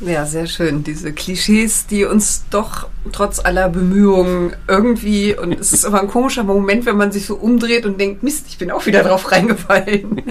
Ja, 0.00 0.24
sehr 0.24 0.46
schön. 0.46 0.82
Diese 0.82 1.12
Klischees, 1.12 1.86
die 1.86 2.06
uns 2.06 2.44
doch 2.50 2.88
trotz 3.12 3.38
aller 3.38 3.68
Bemühungen 3.68 4.54
irgendwie, 4.66 5.36
und 5.36 5.52
es 5.52 5.74
ist 5.74 5.84
aber 5.84 6.00
ein 6.00 6.08
komischer 6.08 6.42
Moment, 6.42 6.86
wenn 6.86 6.96
man 6.96 7.12
sich 7.12 7.26
so 7.26 7.34
umdreht 7.34 7.84
und 7.84 8.00
denkt, 8.00 8.22
Mist, 8.22 8.46
ich 8.48 8.56
bin 8.56 8.70
auch 8.70 8.86
wieder 8.86 9.02
drauf 9.02 9.30
reingefallen. 9.30 10.22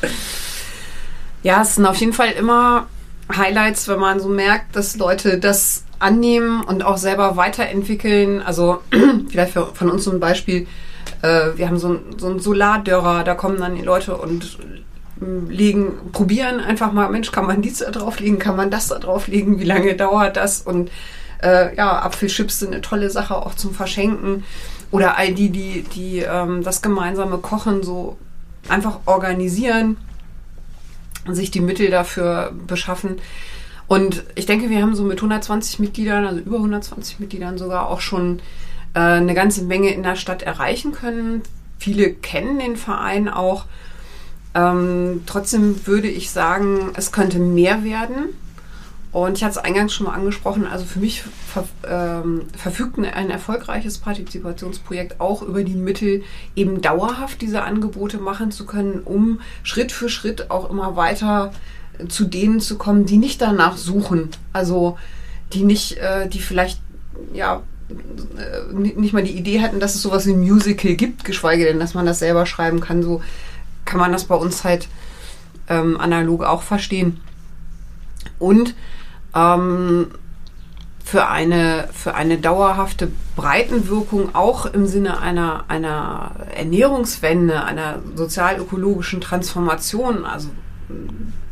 ja, 1.42 1.62
es 1.62 1.74
sind 1.74 1.86
auf 1.86 1.96
jeden 1.96 2.12
Fall 2.12 2.30
immer 2.38 2.86
Highlights, 3.36 3.88
wenn 3.88 3.98
man 3.98 4.20
so 4.20 4.28
merkt, 4.28 4.76
dass 4.76 4.96
Leute 4.96 5.38
das 5.38 5.82
annehmen 5.98 6.62
und 6.62 6.84
auch 6.84 6.98
selber 6.98 7.36
weiterentwickeln. 7.36 8.42
Also 8.42 8.80
vielleicht 9.28 9.54
von 9.54 9.90
uns 9.90 10.04
so 10.04 10.12
ein 10.12 10.20
Beispiel. 10.20 10.68
Äh, 11.22 11.56
wir 11.56 11.66
haben 11.66 11.78
so, 11.78 11.94
ein, 11.94 12.00
so 12.16 12.28
einen 12.28 12.38
Solardörrer, 12.38 13.24
da 13.24 13.34
kommen 13.34 13.58
dann 13.58 13.74
die 13.74 13.82
Leute 13.82 14.16
und 14.16 14.58
legen, 15.48 15.92
probieren 16.12 16.60
einfach 16.60 16.92
mal, 16.92 17.08
Mensch, 17.10 17.32
kann 17.32 17.46
man 17.46 17.62
dies 17.62 17.78
da 17.78 17.90
drauflegen, 17.90 18.38
kann 18.38 18.56
man 18.56 18.70
das 18.70 18.88
da 18.88 18.98
drauflegen, 18.98 19.58
wie 19.58 19.64
lange 19.64 19.94
dauert 19.94 20.36
das? 20.36 20.60
Und 20.62 20.90
äh, 21.42 21.74
ja, 21.76 22.02
Apfelchips 22.02 22.60
sind 22.60 22.72
eine 22.72 22.82
tolle 22.82 23.10
Sache 23.10 23.36
auch 23.36 23.54
zum 23.54 23.74
Verschenken. 23.74 24.44
Oder 24.90 25.16
all 25.16 25.32
die, 25.32 25.50
die, 25.50 25.82
die 25.94 26.18
ähm, 26.18 26.62
das 26.62 26.82
gemeinsame 26.82 27.38
Kochen 27.38 27.82
so 27.82 28.18
einfach 28.68 29.00
organisieren 29.06 29.96
und 31.26 31.34
sich 31.34 31.50
die 31.50 31.60
Mittel 31.60 31.90
dafür 31.90 32.52
beschaffen. 32.66 33.16
Und 33.86 34.24
ich 34.34 34.46
denke, 34.46 34.70
wir 34.70 34.82
haben 34.82 34.94
so 34.94 35.02
mit 35.02 35.18
120 35.18 35.78
Mitgliedern, 35.78 36.26
also 36.26 36.40
über 36.40 36.56
120 36.56 37.20
Mitgliedern 37.20 37.58
sogar 37.58 37.88
auch 37.88 38.00
schon 38.00 38.40
äh, 38.94 39.00
eine 39.00 39.34
ganze 39.34 39.64
Menge 39.64 39.90
in 39.90 40.02
der 40.02 40.16
Stadt 40.16 40.42
erreichen 40.42 40.92
können. 40.92 41.42
Viele 41.78 42.12
kennen 42.12 42.58
den 42.58 42.76
Verein 42.76 43.28
auch. 43.28 43.66
Ähm, 44.54 45.22
trotzdem 45.26 45.86
würde 45.86 46.08
ich 46.08 46.30
sagen, 46.30 46.90
es 46.94 47.12
könnte 47.12 47.38
mehr 47.38 47.84
werden. 47.84 48.30
Und 49.12 49.36
ich 49.36 49.44
hatte 49.44 49.58
es 49.58 49.64
eingangs 49.64 49.92
schon 49.92 50.06
mal 50.06 50.14
angesprochen, 50.14 50.66
also 50.66 50.86
für 50.86 50.98
mich 50.98 51.22
ver, 51.22 51.68
ähm, 51.86 52.44
verfügt 52.56 52.98
ein 52.98 53.30
erfolgreiches 53.30 53.98
Partizipationsprojekt 53.98 55.20
auch 55.20 55.42
über 55.42 55.64
die 55.64 55.74
Mittel, 55.74 56.22
eben 56.56 56.80
dauerhaft 56.80 57.42
diese 57.42 57.62
Angebote 57.62 58.16
machen 58.16 58.52
zu 58.52 58.64
können, 58.64 59.02
um 59.04 59.40
Schritt 59.64 59.92
für 59.92 60.08
Schritt 60.08 60.50
auch 60.50 60.70
immer 60.70 60.96
weiter 60.96 61.52
zu 62.08 62.24
denen 62.24 62.60
zu 62.60 62.78
kommen, 62.78 63.04
die 63.04 63.18
nicht 63.18 63.42
danach 63.42 63.76
suchen. 63.76 64.30
Also 64.54 64.96
die 65.52 65.64
nicht, 65.64 65.98
äh, 65.98 66.26
die 66.26 66.40
vielleicht 66.40 66.80
ja 67.34 67.62
äh, 67.90 68.72
nicht 68.72 69.12
mal 69.12 69.22
die 69.22 69.36
Idee 69.36 69.60
hatten, 69.60 69.80
dass 69.80 69.94
es 69.94 70.02
sowas 70.02 70.26
wie 70.26 70.32
ein 70.32 70.40
Musical 70.40 70.94
gibt, 70.94 71.24
geschweige 71.24 71.64
denn, 71.64 71.80
dass 71.80 71.92
man 71.92 72.06
das 72.06 72.18
selber 72.18 72.46
schreiben 72.46 72.80
kann. 72.80 73.02
So 73.02 73.20
kann 73.92 74.00
man 74.00 74.12
das 74.12 74.24
bei 74.24 74.34
uns 74.34 74.64
halt 74.64 74.88
ähm, 75.68 76.00
analog 76.00 76.44
auch 76.44 76.62
verstehen. 76.62 77.20
Und 78.38 78.74
ähm, 79.34 80.06
für 81.04 81.28
eine, 81.28 81.90
für 81.92 82.14
eine 82.14 82.38
dauerhafte 82.38 83.12
Breitenwirkung 83.36 84.34
auch 84.34 84.64
im 84.64 84.86
Sinne 84.86 85.20
einer, 85.20 85.66
einer 85.68 86.30
Ernährungswende, 86.56 87.64
einer 87.64 87.98
sozial-ökologischen 88.14 89.20
Transformation, 89.20 90.24
also 90.24 90.48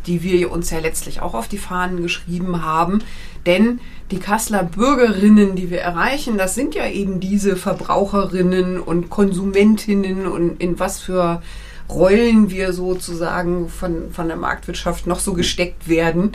die 0.06 0.22
wir 0.22 0.50
uns 0.50 0.70
ja 0.70 0.78
letztlich 0.78 1.20
auch 1.20 1.34
auf 1.34 1.46
die 1.46 1.58
Fahnen 1.58 2.00
geschrieben 2.00 2.64
haben. 2.64 3.00
Denn 3.44 3.80
die 4.10 4.18
Kasseler 4.18 4.62
Bürgerinnen, 4.62 5.56
die 5.56 5.68
wir 5.68 5.82
erreichen, 5.82 6.38
das 6.38 6.54
sind 6.54 6.74
ja 6.74 6.86
eben 6.88 7.20
diese 7.20 7.54
Verbraucherinnen 7.56 8.80
und 8.80 9.10
Konsumentinnen 9.10 10.26
und 10.26 10.58
in 10.58 10.78
was 10.78 11.00
für 11.00 11.42
Rollen 11.90 12.50
wir 12.50 12.72
sozusagen 12.72 13.68
von, 13.68 14.12
von 14.12 14.28
der 14.28 14.36
Marktwirtschaft 14.36 15.06
noch 15.06 15.20
so 15.20 15.34
gesteckt 15.34 15.88
werden. 15.88 16.32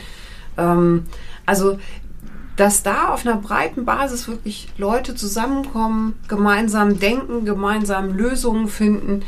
Ähm, 0.58 1.06
also, 1.45 1.80
dass 2.56 2.84
da 2.84 3.10
auf 3.10 3.26
einer 3.26 3.38
breiten 3.38 3.86
Basis 3.86 4.28
wirklich 4.28 4.70
Leute 4.78 5.16
zusammenkommen, 5.16 6.16
gemeinsam 6.28 6.99
denken, 6.99 7.45
gemeinsam 7.45 8.16
Lösungen 8.16 8.68
finden, 8.68 9.24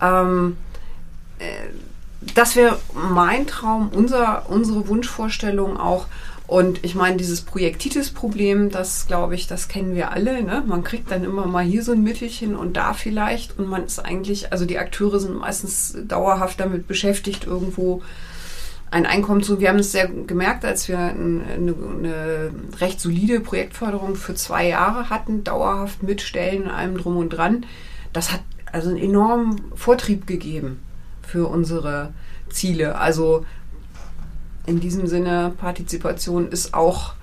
ähm, 0.00 0.56
äh, 1.38 1.44
das 2.34 2.56
wäre 2.56 2.78
mein 2.94 3.46
Traum, 3.46 3.90
unser, 3.94 4.48
unsere 4.48 4.88
Wunschvorstellung 4.88 5.76
auch. 5.78 6.06
Und 6.48 6.82
ich 6.82 6.94
meine, 6.94 7.18
dieses 7.18 7.42
Projektitis-Problem, 7.42 8.70
das 8.70 9.06
glaube 9.06 9.34
ich, 9.34 9.46
das 9.46 9.68
kennen 9.68 9.94
wir 9.94 10.12
alle. 10.12 10.42
Ne? 10.42 10.64
Man 10.66 10.82
kriegt 10.82 11.10
dann 11.10 11.22
immer 11.22 11.46
mal 11.46 11.62
hier 11.62 11.82
so 11.82 11.92
ein 11.92 12.02
Mittelchen 12.02 12.56
und 12.56 12.78
da 12.78 12.94
vielleicht. 12.94 13.58
Und 13.58 13.68
man 13.68 13.84
ist 13.84 13.98
eigentlich, 13.98 14.50
also 14.50 14.64
die 14.64 14.78
Akteure 14.78 15.20
sind 15.20 15.36
meistens 15.36 15.94
dauerhaft 16.08 16.58
damit 16.58 16.88
beschäftigt, 16.88 17.46
irgendwo 17.46 18.00
ein 18.90 19.04
Einkommen 19.04 19.42
zu. 19.42 19.60
Wir 19.60 19.68
haben 19.68 19.78
es 19.78 19.92
sehr 19.92 20.08
gemerkt, 20.08 20.64
als 20.64 20.88
wir 20.88 20.98
eine, 20.98 21.44
eine 21.44 22.50
recht 22.80 22.98
solide 22.98 23.40
Projektförderung 23.40 24.16
für 24.16 24.34
zwei 24.34 24.68
Jahre 24.68 25.10
hatten, 25.10 25.44
dauerhaft 25.44 26.02
mit 26.02 26.22
Stellen, 26.22 26.70
allem 26.70 26.96
drum 26.96 27.18
und 27.18 27.28
dran. 27.28 27.66
Das 28.14 28.32
hat 28.32 28.40
also 28.72 28.88
einen 28.88 28.98
enormen 28.98 29.60
Vortrieb 29.74 30.26
gegeben 30.26 30.80
für 31.20 31.46
unsere 31.46 32.14
Ziele. 32.48 32.96
Also 32.96 33.44
in 34.68 34.80
diesem 34.80 35.06
Sinne, 35.06 35.52
Partizipation 35.56 36.48
ist 36.48 36.74
auch 36.74 37.14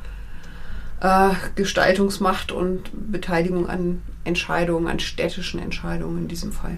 äh, 1.00 1.30
Gestaltungsmacht 1.56 2.52
und 2.52 2.90
Beteiligung 3.12 3.70
an 3.70 4.02
Entscheidungen, 4.24 4.88
an 4.88 5.00
städtischen 5.00 5.60
Entscheidungen 5.60 6.24
in 6.24 6.28
diesem 6.28 6.52
Fall. 6.52 6.78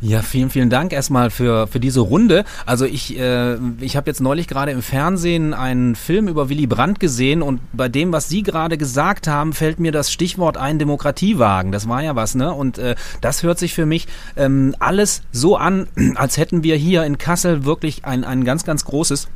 Ja, 0.00 0.22
vielen, 0.22 0.48
vielen 0.48 0.70
Dank 0.70 0.92
erstmal 0.92 1.28
für, 1.30 1.66
für 1.66 1.80
diese 1.80 2.00
Runde. 2.00 2.44
Also 2.66 2.84
ich, 2.84 3.18
äh, 3.18 3.56
ich 3.80 3.96
habe 3.96 4.08
jetzt 4.08 4.20
neulich 4.20 4.46
gerade 4.46 4.70
im 4.70 4.80
Fernsehen 4.80 5.54
einen 5.54 5.96
Film 5.96 6.28
über 6.28 6.48
Willy 6.48 6.68
Brandt 6.68 7.00
gesehen 7.00 7.42
und 7.42 7.60
bei 7.72 7.88
dem, 7.88 8.12
was 8.12 8.28
Sie 8.28 8.44
gerade 8.44 8.78
gesagt 8.78 9.26
haben, 9.26 9.52
fällt 9.52 9.80
mir 9.80 9.90
das 9.90 10.12
Stichwort 10.12 10.56
ein 10.56 10.78
Demokratiewagen. 10.78 11.72
Das 11.72 11.88
war 11.88 12.00
ja 12.00 12.14
was, 12.14 12.36
ne? 12.36 12.52
Und 12.52 12.78
äh, 12.78 12.94
das 13.20 13.42
hört 13.42 13.58
sich 13.58 13.74
für 13.74 13.86
mich 13.86 14.06
ähm, 14.36 14.76
alles 14.78 15.22
so 15.32 15.56
an, 15.56 15.88
als 16.14 16.36
hätten 16.36 16.62
wir 16.62 16.76
hier 16.76 17.02
in 17.02 17.18
Kassel 17.18 17.64
wirklich 17.64 18.04
ein, 18.04 18.22
ein 18.22 18.44
ganz, 18.44 18.64
ganz 18.64 18.84
großes 18.84 19.26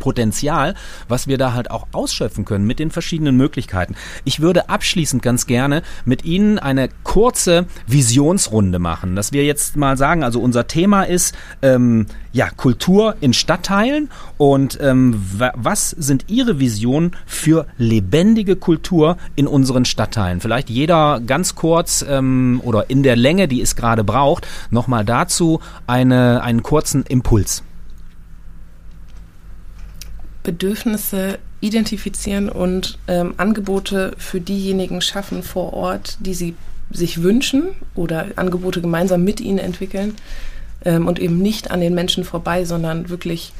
Potenzial, 0.00 0.74
was 1.08 1.26
wir 1.26 1.38
da 1.38 1.52
halt 1.52 1.70
auch 1.70 1.86
ausschöpfen 1.92 2.44
können 2.44 2.66
mit 2.66 2.78
den 2.78 2.90
verschiedenen 2.90 3.36
Möglichkeiten. 3.36 3.94
Ich 4.24 4.40
würde 4.40 4.68
abschließend 4.68 5.22
ganz 5.22 5.46
gerne 5.46 5.82
mit 6.04 6.24
Ihnen 6.24 6.58
eine 6.58 6.88
kurze 7.02 7.66
Visionsrunde 7.86 8.78
machen, 8.78 9.16
dass 9.16 9.32
wir 9.32 9.44
jetzt 9.44 9.76
mal 9.76 9.96
sagen, 9.96 10.22
also 10.22 10.40
unser 10.40 10.66
Thema 10.66 11.04
ist 11.04 11.34
ähm, 11.62 12.06
ja 12.32 12.50
Kultur 12.50 13.16
in 13.20 13.32
Stadtteilen 13.32 14.10
und 14.38 14.78
ähm, 14.80 15.24
was 15.54 15.90
sind 15.90 16.26
Ihre 16.28 16.58
Visionen 16.58 17.12
für 17.24 17.66
lebendige 17.78 18.56
Kultur 18.56 19.16
in 19.34 19.46
unseren 19.46 19.84
Stadtteilen? 19.84 20.40
Vielleicht 20.40 20.68
jeder 20.68 21.20
ganz 21.20 21.54
kurz 21.54 22.04
ähm, 22.08 22.60
oder 22.64 22.90
in 22.90 23.02
der 23.02 23.16
Länge, 23.16 23.48
die 23.48 23.60
es 23.60 23.76
gerade 23.76 24.04
braucht, 24.04 24.46
nochmal 24.70 25.04
dazu 25.04 25.60
eine, 25.86 26.42
einen 26.42 26.62
kurzen 26.62 27.04
Impuls. 27.04 27.62
Bedürfnisse 30.46 31.40
identifizieren 31.60 32.48
und 32.48 32.98
ähm, 33.08 33.34
Angebote 33.36 34.14
für 34.16 34.40
diejenigen 34.40 35.00
schaffen 35.00 35.42
vor 35.42 35.72
Ort, 35.72 36.18
die 36.20 36.34
sie 36.34 36.54
sich 36.90 37.22
wünschen 37.22 37.64
oder 37.96 38.26
Angebote 38.36 38.80
gemeinsam 38.80 39.24
mit 39.24 39.40
ihnen 39.40 39.58
entwickeln 39.58 40.14
ähm, 40.84 41.08
und 41.08 41.18
eben 41.18 41.38
nicht 41.38 41.72
an 41.72 41.80
den 41.80 41.94
Menschen 41.94 42.22
vorbei, 42.22 42.64
sondern 42.64 43.08
wirklich 43.08 43.52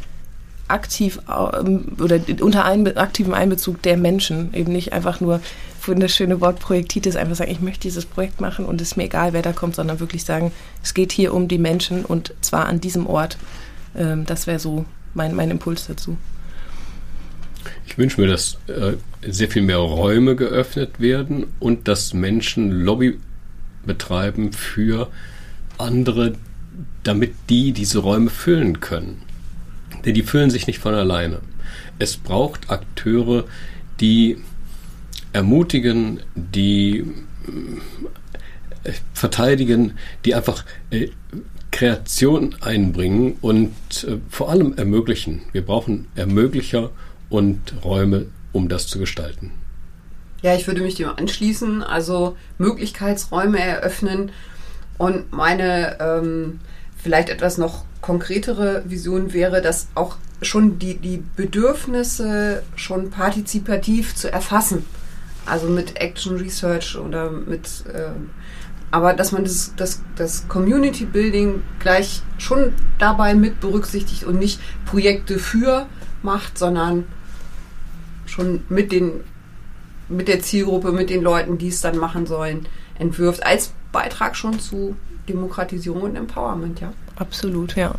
aktiv 0.68 1.18
ähm, 1.28 1.96
oder 2.00 2.20
unter 2.40 2.64
Einbe 2.64 2.96
aktivem 2.96 3.34
Einbezug 3.34 3.82
der 3.82 3.96
Menschen, 3.96 4.54
eben 4.54 4.72
nicht 4.72 4.92
einfach 4.92 5.20
nur 5.20 5.40
für 5.80 5.96
das 5.96 6.14
schöne 6.14 6.40
Wort 6.40 6.60
Projektitis 6.60 7.16
einfach 7.16 7.34
sagen, 7.34 7.50
ich 7.50 7.60
möchte 7.60 7.82
dieses 7.82 8.06
Projekt 8.06 8.40
machen 8.40 8.64
und 8.64 8.80
es 8.80 8.92
ist 8.92 8.96
mir 8.96 9.04
egal, 9.04 9.32
wer 9.32 9.42
da 9.42 9.52
kommt, 9.52 9.74
sondern 9.74 9.98
wirklich 9.98 10.24
sagen, 10.24 10.52
es 10.84 10.94
geht 10.94 11.10
hier 11.10 11.34
um 11.34 11.48
die 11.48 11.58
Menschen 11.58 12.04
und 12.04 12.32
zwar 12.42 12.66
an 12.66 12.80
diesem 12.80 13.08
Ort. 13.08 13.38
Ähm, 13.96 14.24
das 14.24 14.46
wäre 14.46 14.60
so 14.60 14.84
mein, 15.14 15.34
mein 15.34 15.50
Impuls 15.50 15.88
dazu. 15.88 16.16
Ich 17.86 17.98
wünsche 17.98 18.20
mir, 18.20 18.26
dass 18.26 18.58
äh, 18.66 18.94
sehr 19.26 19.48
viel 19.48 19.62
mehr 19.62 19.78
Räume 19.78 20.36
geöffnet 20.36 21.00
werden 21.00 21.46
und 21.58 21.88
dass 21.88 22.14
Menschen 22.14 22.70
Lobby 22.70 23.18
betreiben 23.84 24.52
für 24.52 25.08
andere, 25.78 26.34
damit 27.02 27.34
die 27.48 27.72
diese 27.72 27.98
Räume 27.98 28.30
füllen 28.30 28.80
können. 28.80 29.22
Denn 30.04 30.14
die 30.14 30.22
füllen 30.22 30.50
sich 30.50 30.66
nicht 30.66 30.78
von 30.78 30.94
alleine. 30.94 31.40
Es 31.98 32.16
braucht 32.16 32.70
Akteure, 32.70 33.44
die 34.00 34.38
ermutigen, 35.32 36.20
die 36.34 37.04
äh, 38.84 38.92
verteidigen, 39.14 39.92
die 40.24 40.34
einfach 40.34 40.64
äh, 40.90 41.08
Kreation 41.70 42.56
einbringen 42.60 43.36
und 43.40 43.74
äh, 44.04 44.16
vor 44.30 44.50
allem 44.50 44.74
ermöglichen. 44.76 45.42
Wir 45.52 45.62
brauchen 45.62 46.06
Ermöglicher 46.14 46.90
und 47.28 47.74
Räume, 47.84 48.26
um 48.52 48.68
das 48.68 48.86
zu 48.86 48.98
gestalten. 48.98 49.52
Ja, 50.42 50.54
ich 50.54 50.66
würde 50.66 50.80
mich 50.82 50.94
dem 50.94 51.08
anschließen, 51.08 51.82
also 51.82 52.36
Möglichkeitsräume 52.58 53.58
eröffnen 53.58 54.30
und 54.98 55.32
meine 55.32 55.98
ähm, 56.00 56.60
vielleicht 56.96 57.28
etwas 57.30 57.58
noch 57.58 57.84
konkretere 58.00 58.82
Vision 58.86 59.32
wäre, 59.32 59.62
dass 59.62 59.88
auch 59.94 60.16
schon 60.42 60.78
die, 60.78 60.98
die 60.98 61.22
Bedürfnisse 61.34 62.62
schon 62.76 63.10
partizipativ 63.10 64.14
zu 64.14 64.30
erfassen. 64.30 64.84
Also 65.46 65.68
mit 65.68 66.00
Action 66.00 66.36
Research 66.36 66.96
oder 66.96 67.30
mit, 67.30 67.68
ähm, 67.94 68.30
aber 68.90 69.14
dass 69.14 69.32
man 69.32 69.44
das, 69.44 69.72
das, 69.76 70.02
das 70.16 70.46
Community 70.48 71.04
Building 71.04 71.62
gleich 71.78 72.22
schon 72.38 72.72
dabei 72.98 73.34
mit 73.34 73.60
berücksichtigt 73.60 74.24
und 74.24 74.38
nicht 74.38 74.60
Projekte 74.84 75.38
für 75.38 75.86
macht, 76.22 76.58
sondern 76.58 77.04
schon 78.36 78.62
mit 78.68 78.92
den 78.92 79.24
mit 80.08 80.28
der 80.28 80.40
Zielgruppe, 80.40 80.92
mit 80.92 81.10
den 81.10 81.20
Leuten, 81.20 81.58
die 81.58 81.68
es 81.68 81.80
dann 81.80 81.98
machen 81.98 82.26
sollen, 82.26 82.66
entwirft, 82.96 83.44
als 83.44 83.72
Beitrag 83.90 84.36
schon 84.36 84.60
zu 84.60 84.94
Demokratisierung 85.28 86.02
und 86.02 86.14
Empowerment, 86.14 86.80
ja. 86.80 86.92
Absolut, 87.16 87.74
ja. 87.74 87.92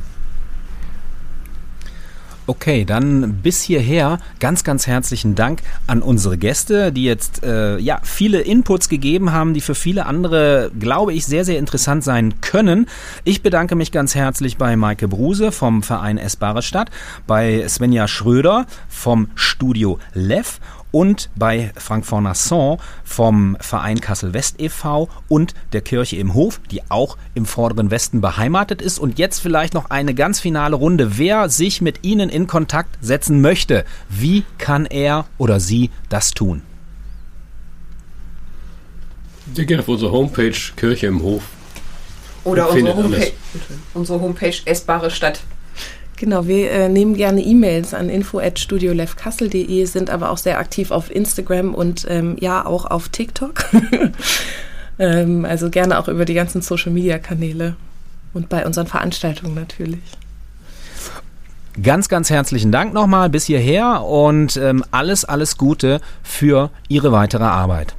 Okay, 2.49 2.85
dann 2.85 3.41
bis 3.43 3.61
hierher 3.61 4.19
ganz, 4.39 4.63
ganz 4.63 4.87
herzlichen 4.87 5.35
Dank 5.35 5.63
an 5.85 6.01
unsere 6.01 6.37
Gäste, 6.37 6.93
die 6.93 7.03
jetzt 7.03 7.43
äh, 7.43 7.77
ja 7.77 7.99
viele 8.03 8.39
Inputs 8.39 8.87
gegeben 8.87 9.33
haben, 9.33 9.53
die 9.53 9.59
für 9.59 9.75
viele 9.75 10.05
andere, 10.05 10.71
glaube 10.79 11.13
ich, 11.13 11.25
sehr, 11.25 11.43
sehr 11.43 11.59
interessant 11.59 12.05
sein 12.05 12.39
können. 12.39 12.87
Ich 13.25 13.43
bedanke 13.43 13.75
mich 13.75 13.91
ganz 13.91 14.15
herzlich 14.15 14.55
bei 14.55 14.77
Maike 14.77 15.09
Bruse 15.09 15.51
vom 15.51 15.83
Verein 15.83 16.17
Essbare 16.17 16.61
Stadt, 16.61 16.89
bei 17.27 17.67
Svenja 17.67 18.07
Schröder 18.07 18.65
vom 18.87 19.29
Studio 19.35 19.99
Lev 20.13 20.61
und 20.91 21.29
bei 21.35 21.71
Frank 21.75 22.05
Fornasson 22.05 22.77
vom 23.03 23.57
Verein 23.59 24.01
Kassel 24.01 24.33
West 24.33 24.59
e.V. 24.59 25.09
und 25.27 25.53
der 25.73 25.81
Kirche 25.81 26.17
im 26.17 26.33
Hof, 26.33 26.59
die 26.71 26.81
auch 26.89 27.17
im 27.33 27.45
vorderen 27.45 27.91
Westen 27.91 28.21
beheimatet 28.21 28.81
ist. 28.81 28.99
Und 28.99 29.19
jetzt 29.19 29.39
vielleicht 29.39 29.73
noch 29.73 29.89
eine 29.89 30.13
ganz 30.13 30.39
finale 30.39 30.75
Runde. 30.75 31.17
Wer 31.17 31.49
sich 31.49 31.81
mit 31.81 32.03
Ihnen 32.03 32.29
in 32.29 32.47
Kontakt 32.47 32.97
setzen 33.01 33.41
möchte, 33.41 33.85
wie 34.09 34.43
kann 34.57 34.85
er 34.85 35.25
oder 35.37 35.59
sie 35.59 35.89
das 36.09 36.31
tun? 36.31 36.61
Der 39.45 39.65
geht 39.65 39.79
auf 39.79 39.87
unsere 39.87 40.11
Homepage 40.11 40.57
Kirche 40.75 41.07
im 41.07 41.21
Hof. 41.21 41.43
Oder 42.43 42.69
unsere 42.69 42.95
Homepage, 42.95 43.31
unsere 43.93 44.21
Homepage 44.21 44.55
Essbare 44.65 45.09
Stadt. 45.11 45.41
Genau, 46.17 46.47
wir 46.47 46.71
äh, 46.71 46.89
nehmen 46.89 47.15
gerne 47.15 47.41
E-Mails 47.41 47.93
an 47.93 48.09
info@studiolevkassel.de, 48.09 49.85
sind 49.85 50.09
aber 50.09 50.31
auch 50.31 50.37
sehr 50.37 50.57
aktiv 50.57 50.89
auf 50.89 51.13
Instagram 51.13 51.75
und 51.75 52.07
ähm, 52.09 52.35
ja 52.39 52.65
auch 52.65 52.85
auf 52.85 53.09
TikTok. 53.09 53.65
ähm, 54.99 55.45
also 55.45 55.69
gerne 55.69 55.99
auch 55.99 56.07
über 56.07 56.25
die 56.25 56.33
ganzen 56.33 56.63
Social 56.63 56.91
Media 56.91 57.19
Kanäle 57.19 57.75
und 58.33 58.49
bei 58.49 58.65
unseren 58.65 58.87
Veranstaltungen 58.87 59.53
natürlich. 59.53 60.01
Ganz, 61.83 62.09
ganz 62.09 62.31
herzlichen 62.31 62.71
Dank 62.71 62.95
nochmal 62.95 63.29
bis 63.29 63.45
hierher 63.45 64.01
und 64.03 64.57
ähm, 64.57 64.83
alles, 64.89 65.23
alles 65.23 65.57
Gute 65.57 66.01
für 66.23 66.71
Ihre 66.87 67.11
weitere 67.11 67.43
Arbeit. 67.43 67.95